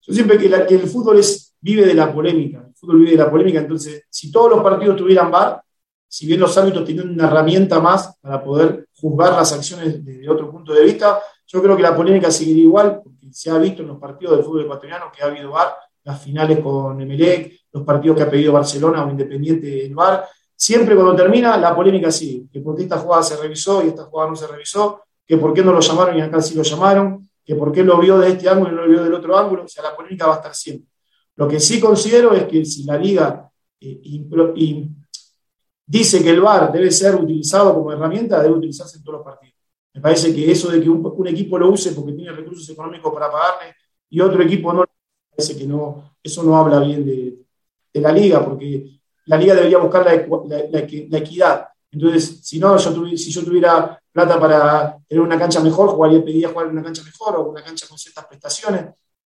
yo 0.00 0.14
siempre 0.14 0.38
que, 0.38 0.48
la, 0.48 0.66
que 0.66 0.74
el 0.74 0.88
fútbol 0.88 1.18
es, 1.18 1.54
vive 1.60 1.84
de 1.84 1.94
la 1.94 2.12
polémica, 2.12 2.64
el 2.66 2.74
fútbol 2.74 3.00
vive 3.00 3.12
de 3.12 3.16
la 3.18 3.30
polémica, 3.30 3.60
entonces 3.60 4.04
si 4.08 4.32
todos 4.32 4.50
los 4.50 4.62
partidos 4.62 4.96
tuvieran 4.96 5.30
VAR, 5.30 5.62
si 6.08 6.26
bien 6.26 6.40
los 6.40 6.56
árbitros 6.58 6.84
tienen 6.84 7.10
una 7.10 7.26
herramienta 7.26 7.80
más 7.80 8.16
para 8.20 8.42
poder 8.42 8.86
juzgar 8.94 9.32
las 9.32 9.52
acciones 9.52 10.04
desde 10.04 10.28
otro 10.28 10.50
punto 10.50 10.72
de 10.72 10.84
vista, 10.84 11.20
yo 11.46 11.62
creo 11.62 11.76
que 11.76 11.82
la 11.82 11.94
polémica 11.94 12.30
seguiría 12.30 12.64
igual, 12.64 13.00
porque 13.02 13.32
se 13.32 13.50
ha 13.50 13.58
visto 13.58 13.82
en 13.82 13.88
los 13.88 13.98
partidos 13.98 14.36
del 14.36 14.44
fútbol 14.44 14.62
ecuatoriano 14.62 15.12
que 15.14 15.22
ha 15.22 15.26
habido 15.26 15.50
VAR, 15.50 15.74
las 16.04 16.20
finales 16.20 16.58
con 16.60 17.00
Emelec, 17.00 17.60
los 17.72 17.84
partidos 17.84 18.16
que 18.16 18.22
ha 18.24 18.30
pedido 18.30 18.52
Barcelona 18.52 19.04
o 19.04 19.10
Independiente 19.10 19.86
el 19.86 19.94
VAR, 19.94 20.26
siempre 20.62 20.94
cuando 20.94 21.16
termina 21.16 21.56
la 21.56 21.74
polémica 21.74 22.12
sigue, 22.12 22.46
que 22.52 22.60
por 22.60 22.76
qué 22.76 22.84
esta 22.84 22.96
jugada 22.96 23.24
se 23.24 23.36
revisó 23.36 23.82
y 23.82 23.88
esta 23.88 24.04
jugada 24.04 24.30
no 24.30 24.36
se 24.36 24.46
revisó, 24.46 25.02
que 25.26 25.36
por 25.36 25.52
qué 25.52 25.64
no 25.64 25.72
lo 25.72 25.80
llamaron 25.80 26.16
y 26.16 26.20
acá 26.20 26.40
sí 26.40 26.54
lo 26.54 26.62
llamaron, 26.62 27.28
que 27.44 27.56
por 27.56 27.72
qué 27.72 27.82
lo 27.82 27.98
vio 27.98 28.16
de 28.18 28.28
este 28.28 28.48
ángulo 28.48 28.70
y 28.70 28.74
no 28.76 28.82
lo 28.82 28.88
vio 28.88 29.02
del 29.02 29.12
otro 29.12 29.36
ángulo, 29.36 29.64
o 29.64 29.68
sea, 29.68 29.82
la 29.82 29.96
polémica 29.96 30.28
va 30.28 30.34
a 30.34 30.36
estar 30.36 30.54
siempre. 30.54 30.88
Lo 31.34 31.48
que 31.48 31.58
sí 31.58 31.80
considero 31.80 32.32
es 32.32 32.44
que 32.44 32.64
si 32.64 32.84
la 32.84 32.96
liga 32.96 33.50
eh, 33.80 34.88
dice 35.84 36.22
que 36.22 36.30
el 36.30 36.40
VAR 36.40 36.70
debe 36.70 36.92
ser 36.92 37.16
utilizado 37.16 37.74
como 37.74 37.90
herramienta, 37.90 38.40
debe 38.40 38.54
utilizarse 38.54 38.98
en 38.98 39.02
todos 39.02 39.18
los 39.18 39.24
partidos. 39.24 39.56
Me 39.94 40.00
parece 40.00 40.32
que 40.32 40.48
eso 40.48 40.70
de 40.70 40.80
que 40.80 40.88
un, 40.88 41.26
equipo 41.26 41.58
lo 41.58 41.70
use 41.70 41.90
porque 41.90 42.12
tiene 42.12 42.30
recursos 42.30 42.68
económicos 42.68 43.12
para 43.12 43.28
pagarle 43.32 43.74
y 44.08 44.20
otro 44.20 44.40
equipo 44.40 44.72
no, 44.72 44.82
me 44.82 44.86
parece 45.36 45.58
que 45.58 45.66
no, 45.66 46.14
eso 46.22 46.44
no 46.44 46.56
habla 46.56 46.78
bien 46.78 47.04
de 47.04 48.00
la 48.00 48.12
liga, 48.12 48.44
porque 48.44 49.01
la 49.26 49.36
liga 49.36 49.54
debería 49.54 49.78
buscar 49.78 50.04
la, 50.04 51.18
equidad. 51.18 51.68
Entonces, 51.90 52.40
si 52.42 52.58
no, 52.58 52.76
yo 52.76 53.16
si 53.16 53.30
yo 53.30 53.44
tuviera 53.44 54.00
plata 54.10 54.40
para 54.40 54.98
tener 55.06 55.22
una 55.22 55.38
cancha 55.38 55.60
mejor, 55.60 55.90
jugaría, 55.90 56.20
pediría 56.20 56.48
jugar 56.48 56.66
en 56.66 56.72
una 56.72 56.82
cancha 56.82 57.02
mejor 57.02 57.36
o 57.36 57.50
una 57.50 57.62
cancha 57.62 57.86
con 57.88 57.98
ciertas 57.98 58.26
prestaciones. 58.26 58.86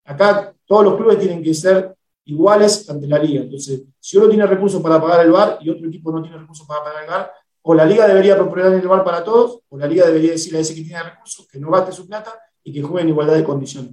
Acá 0.06 0.54
todos 0.66 0.84
los 0.84 0.96
clubes 0.96 1.20
tienen 1.20 1.44
que 1.44 1.54
ser 1.54 1.96
iguales 2.26 2.90
ante 2.90 3.08
la 3.08 3.20
liga. 3.20 3.42
Entonces, 3.42 3.84
si 4.00 4.18
uno 4.18 4.28
tiene 4.28 4.46
recursos 4.46 4.82
para 4.82 5.02
pagar 5.02 5.26
el 5.26 5.32
VAR 5.32 5.60
y 5.62 5.70
otro 5.70 5.88
equipo 5.88 6.12
no 6.12 6.22
tiene 6.22 6.38
recursos 6.38 6.68
para 6.68 6.84
pagar 6.84 7.04
el 7.04 7.10
VAR, 7.10 7.32
o 7.62 7.74
la 7.74 7.86
liga 7.86 8.08
debería 8.08 8.36
proponer 8.36 8.68
el 8.68 8.88
VAR 8.88 9.04
para 9.04 9.24
todos, 9.24 9.62
o 9.70 9.78
la 9.78 9.88
liga 9.88 10.06
debería 10.06 10.32
decirle 10.32 10.60
a 10.60 10.62
ese 10.62 10.76
que 10.76 10.82
tiene 10.82 11.02
recursos 11.02 11.48
que 11.48 11.60
no 11.60 11.72
gaste 11.72 11.92
su 11.92 12.08
plata 12.08 12.40
y 12.64 12.74
que 12.74 12.82
juegue 12.82 13.04
en 13.04 13.10
igualdad 13.10 13.36
de 13.36 13.44
condiciones. 13.44 13.92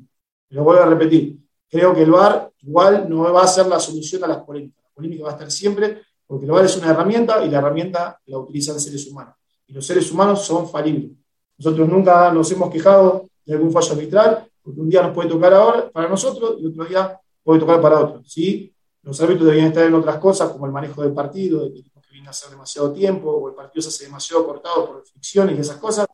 Lo 0.51 0.65
vuelvo 0.65 0.83
a 0.83 0.87
repetir, 0.87 1.39
creo 1.71 1.95
que 1.95 2.03
el 2.03 2.11
VAR 2.11 2.51
igual 2.59 3.09
no 3.09 3.33
va 3.33 3.43
a 3.43 3.47
ser 3.47 3.67
la 3.67 3.81
solución 3.81 4.25
a 4.25 4.29
las 4.29 4.39
polémicas. 4.39 4.82
La 5.03 5.09
polémica 5.09 5.25
va 5.25 5.31
a 5.31 5.33
estar 5.33 5.51
siempre 5.51 6.03
porque 6.27 6.47
el 6.47 6.53
VAR 6.53 6.65
es 6.65 6.77
una 6.79 6.91
herramienta 6.91 7.45
y 7.45 7.51
la 7.51 7.59
herramienta 7.59 8.19
la 8.25 8.39
utilizan 8.39 8.81
seres 8.81 9.07
humanos. 9.07 9.35
Y 9.67 9.75
los 9.75 9.85
seres 9.85 10.11
humanos 10.11 10.43
son 10.45 10.67
falibles. 10.67 11.11
Nosotros 11.59 11.89
nunca 11.89 12.33
nos 12.33 12.51
hemos 12.53 12.71
quejado 12.71 13.29
de 13.45 13.53
algún 13.53 13.71
fallo 13.71 13.93
arbitral, 13.93 14.49
porque 14.63 14.81
un 14.81 14.89
día 14.89 15.03
nos 15.03 15.13
puede 15.15 15.29
tocar 15.29 15.53
ahora 15.53 15.91
para 15.91 16.09
nosotros 16.09 16.57
y 16.59 16.67
otro 16.67 16.85
día 16.85 17.21
puede 17.43 17.61
tocar 17.61 17.81
para 17.83 18.01
otros. 18.01 18.33
¿sí? 18.33 18.75
Los 19.03 19.21
árbitros 19.21 19.45
deberían 19.45 19.69
estar 19.69 19.85
en 19.85 19.95
otras 19.95 20.17
cosas, 20.19 20.51
como 20.51 20.65
el 20.65 20.73
manejo 20.73 21.03
del 21.03 21.13
partido, 21.13 21.69
de 21.69 21.83
que 21.83 21.91
viene 22.11 22.29
a 22.29 22.31
hacer 22.31 22.51
demasiado 22.51 22.93
tiempo, 22.93 23.31
o 23.31 23.49
el 23.49 23.55
partido 23.55 23.83
se 23.83 23.89
hace 23.89 24.05
demasiado 24.05 24.47
cortado 24.47 24.87
por 24.87 25.05
fricciones 25.05 25.57
y 25.59 25.61
esas 25.61 25.77
cosas. 25.77 26.07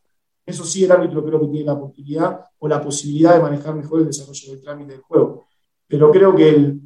Eso 0.45 0.65
sí, 0.65 0.85
el 0.85 0.91
árbitro 0.91 1.25
creo 1.25 1.41
que 1.41 1.47
tiene 1.47 1.67
la 1.67 1.75
oportunidad 1.75 2.41
o 2.59 2.67
la 2.67 2.83
posibilidad 2.83 3.35
de 3.35 3.41
manejar 3.41 3.75
mejor 3.75 4.01
el 4.01 4.07
desarrollo 4.07 4.53
del 4.53 4.63
trámite 4.63 4.93
del 4.93 5.03
juego. 5.03 5.47
Pero 5.87 6.11
creo 6.11 6.35
que 6.35 6.49
el, 6.49 6.81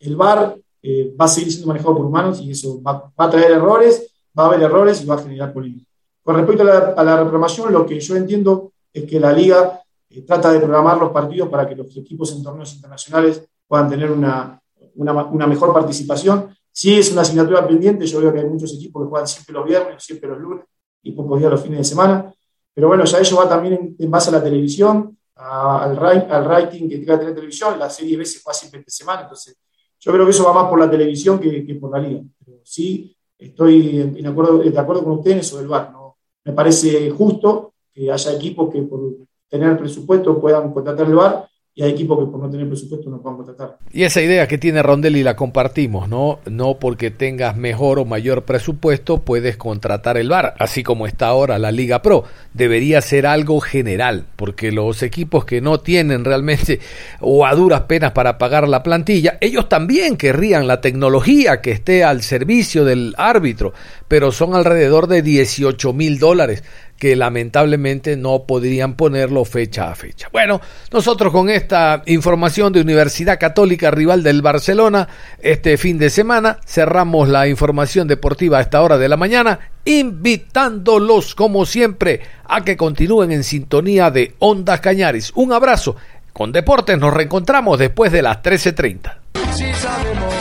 el 0.00 0.16
VAR 0.16 0.58
eh, 0.88 1.16
va 1.20 1.24
a 1.24 1.28
seguir 1.28 1.50
siendo 1.50 1.66
manejado 1.66 1.96
por 1.96 2.06
humanos 2.06 2.40
y 2.40 2.52
eso 2.52 2.80
va, 2.80 3.12
va, 3.18 3.24
a 3.24 3.28
traer 3.28 3.50
errores, 3.50 4.08
va 4.38 4.44
a 4.44 4.46
haber 4.46 4.62
errores 4.62 5.02
y 5.02 5.04
va 5.04 5.16
a 5.16 5.18
generar 5.18 5.52
polémica. 5.52 5.90
Con 6.22 6.36
respecto 6.36 6.62
a 6.62 6.66
la, 6.66 6.78
a 6.96 7.02
la 7.02 7.16
reprogramación, 7.16 7.72
lo 7.72 7.84
que 7.84 7.98
yo 7.98 8.14
entiendo 8.14 8.70
es 8.92 9.02
que 9.02 9.18
la 9.18 9.32
liga 9.32 9.82
eh, 10.08 10.22
trata 10.22 10.52
de 10.52 10.60
programar 10.60 10.96
los 10.98 11.10
partidos 11.10 11.48
para 11.48 11.68
que 11.68 11.74
los 11.74 11.96
equipos 11.96 12.30
en 12.30 12.42
torneos 12.44 12.72
internacionales 12.74 13.42
puedan 13.66 13.90
tener 13.90 14.12
una, 14.12 14.62
una, 14.94 15.24
una, 15.24 15.46
mejor 15.48 15.72
participación. 15.72 16.56
Si 16.70 16.96
es 16.96 17.10
una 17.10 17.22
asignatura 17.22 17.66
pendiente, 17.66 18.06
yo 18.06 18.20
veo 18.20 18.32
que 18.32 18.38
hay 18.38 18.46
muchos 18.46 18.72
equipos 18.74 19.02
que 19.02 19.08
juegan 19.08 19.26
siempre 19.26 19.54
los 19.54 19.66
viernes, 19.66 20.04
siempre 20.04 20.28
los 20.28 20.38
lunes 20.38 20.66
y 21.02 21.10
pocos 21.10 21.40
días 21.40 21.50
los 21.50 21.60
fines 21.60 21.78
de 21.78 21.84
semana. 21.84 22.32
Pero 22.72 22.86
bueno, 22.86 23.04
ya 23.04 23.18
eso 23.18 23.38
va 23.38 23.48
también 23.48 23.74
en, 23.74 23.96
en 23.98 24.08
base 24.08 24.28
a 24.28 24.34
la 24.34 24.42
televisión, 24.44 25.18
a, 25.34 25.82
al, 25.82 25.98
al 26.30 26.44
rating 26.44 26.88
que 26.88 27.00
que 27.00 27.06
tener 27.06 27.34
televisión. 27.34 27.76
La 27.76 27.90
serie 27.90 28.16
B 28.16 28.24
se 28.24 28.40
juega 28.40 28.54
siempre 28.54 28.78
entre 28.78 28.92
semana, 28.92 29.22
entonces 29.22 29.56
yo 29.98 30.12
creo 30.12 30.24
que 30.24 30.30
eso 30.30 30.44
va 30.44 30.52
más 30.52 30.68
por 30.68 30.78
la 30.78 30.90
televisión 30.90 31.38
que, 31.38 31.64
que 31.64 31.74
por 31.74 31.90
la 31.90 32.06
liga. 32.06 32.22
Pero 32.44 32.58
sí, 32.64 33.16
estoy 33.38 34.00
en, 34.16 34.26
acuerdo, 34.26 34.58
de 34.58 34.78
acuerdo 34.78 35.04
con 35.04 35.12
ustedes 35.14 35.46
sobre 35.46 35.64
el 35.64 35.68
VAR. 35.68 35.92
¿no? 35.92 36.16
Me 36.44 36.52
parece 36.52 37.10
justo 37.10 37.74
que 37.92 38.10
haya 38.10 38.32
equipos 38.32 38.72
que 38.72 38.82
por 38.82 39.00
tener 39.48 39.78
presupuesto 39.78 40.40
puedan 40.40 40.72
contratar 40.72 41.06
el 41.06 41.14
VAR 41.14 41.48
y 41.78 41.82
hay 41.82 41.90
equipos 41.90 42.18
que 42.18 42.32
por 42.32 42.40
no 42.40 42.48
tener 42.48 42.66
presupuesto 42.66 43.10
no 43.10 43.20
puedan 43.20 43.36
contratar. 43.36 43.76
Y 43.92 44.04
esa 44.04 44.22
idea 44.22 44.48
que 44.48 44.56
tiene 44.56 44.82
Rondelli 44.82 45.22
la 45.22 45.36
compartimos, 45.36 46.08
¿no? 46.08 46.38
No 46.50 46.78
porque 46.78 47.10
tengas 47.10 47.54
mejor 47.54 47.98
o 47.98 48.06
mayor 48.06 48.44
presupuesto 48.44 49.18
puedes 49.18 49.58
contratar 49.58 50.16
el 50.16 50.30
VAR, 50.30 50.54
así 50.58 50.82
como 50.82 51.06
está 51.06 51.26
ahora 51.26 51.58
la 51.58 51.72
Liga 51.72 52.00
Pro. 52.00 52.24
Debería 52.54 53.02
ser 53.02 53.26
algo 53.26 53.60
general, 53.60 54.24
porque 54.36 54.72
los 54.72 55.02
equipos 55.02 55.44
que 55.44 55.60
no 55.60 55.78
tienen 55.78 56.24
realmente 56.24 56.80
o 57.20 57.44
a 57.44 57.54
duras 57.54 57.82
penas 57.82 58.12
para 58.12 58.38
pagar 58.38 58.66
la 58.66 58.82
plantilla, 58.82 59.36
ellos 59.42 59.68
también 59.68 60.16
querrían 60.16 60.66
la 60.66 60.80
tecnología 60.80 61.60
que 61.60 61.72
esté 61.72 62.04
al 62.04 62.22
servicio 62.22 62.86
del 62.86 63.14
árbitro, 63.18 63.74
pero 64.08 64.32
son 64.32 64.54
alrededor 64.54 65.08
de 65.08 65.20
18 65.20 65.92
mil 65.92 66.18
dólares 66.18 66.64
que 66.98 67.16
lamentablemente 67.16 68.16
no 68.16 68.44
podrían 68.44 68.94
ponerlo 68.94 69.44
fecha 69.44 69.90
a 69.90 69.94
fecha. 69.94 70.28
Bueno, 70.32 70.60
nosotros 70.92 71.32
con 71.32 71.50
esta 71.50 72.02
información 72.06 72.72
de 72.72 72.80
Universidad 72.80 73.38
Católica 73.38 73.90
rival 73.90 74.22
del 74.22 74.42
Barcelona, 74.42 75.08
este 75.40 75.76
fin 75.76 75.98
de 75.98 76.10
semana 76.10 76.58
cerramos 76.66 77.28
la 77.28 77.48
información 77.48 78.08
deportiva 78.08 78.58
a 78.58 78.62
esta 78.62 78.82
hora 78.82 78.98
de 78.98 79.08
la 79.08 79.16
mañana, 79.16 79.70
invitándolos 79.84 81.34
como 81.34 81.66
siempre 81.66 82.20
a 82.44 82.64
que 82.64 82.76
continúen 82.76 83.32
en 83.32 83.44
sintonía 83.44 84.10
de 84.10 84.34
Ondas 84.38 84.80
Cañaris. 84.80 85.32
Un 85.34 85.52
abrazo. 85.52 85.96
Con 86.32 86.52
Deportes 86.52 86.98
nos 86.98 87.14
reencontramos 87.14 87.78
después 87.78 88.12
de 88.12 88.22
las 88.22 88.42
13.30. 88.42 89.16
Si 89.54 89.72
sabemos 89.74 90.34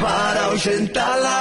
para 0.00 1.35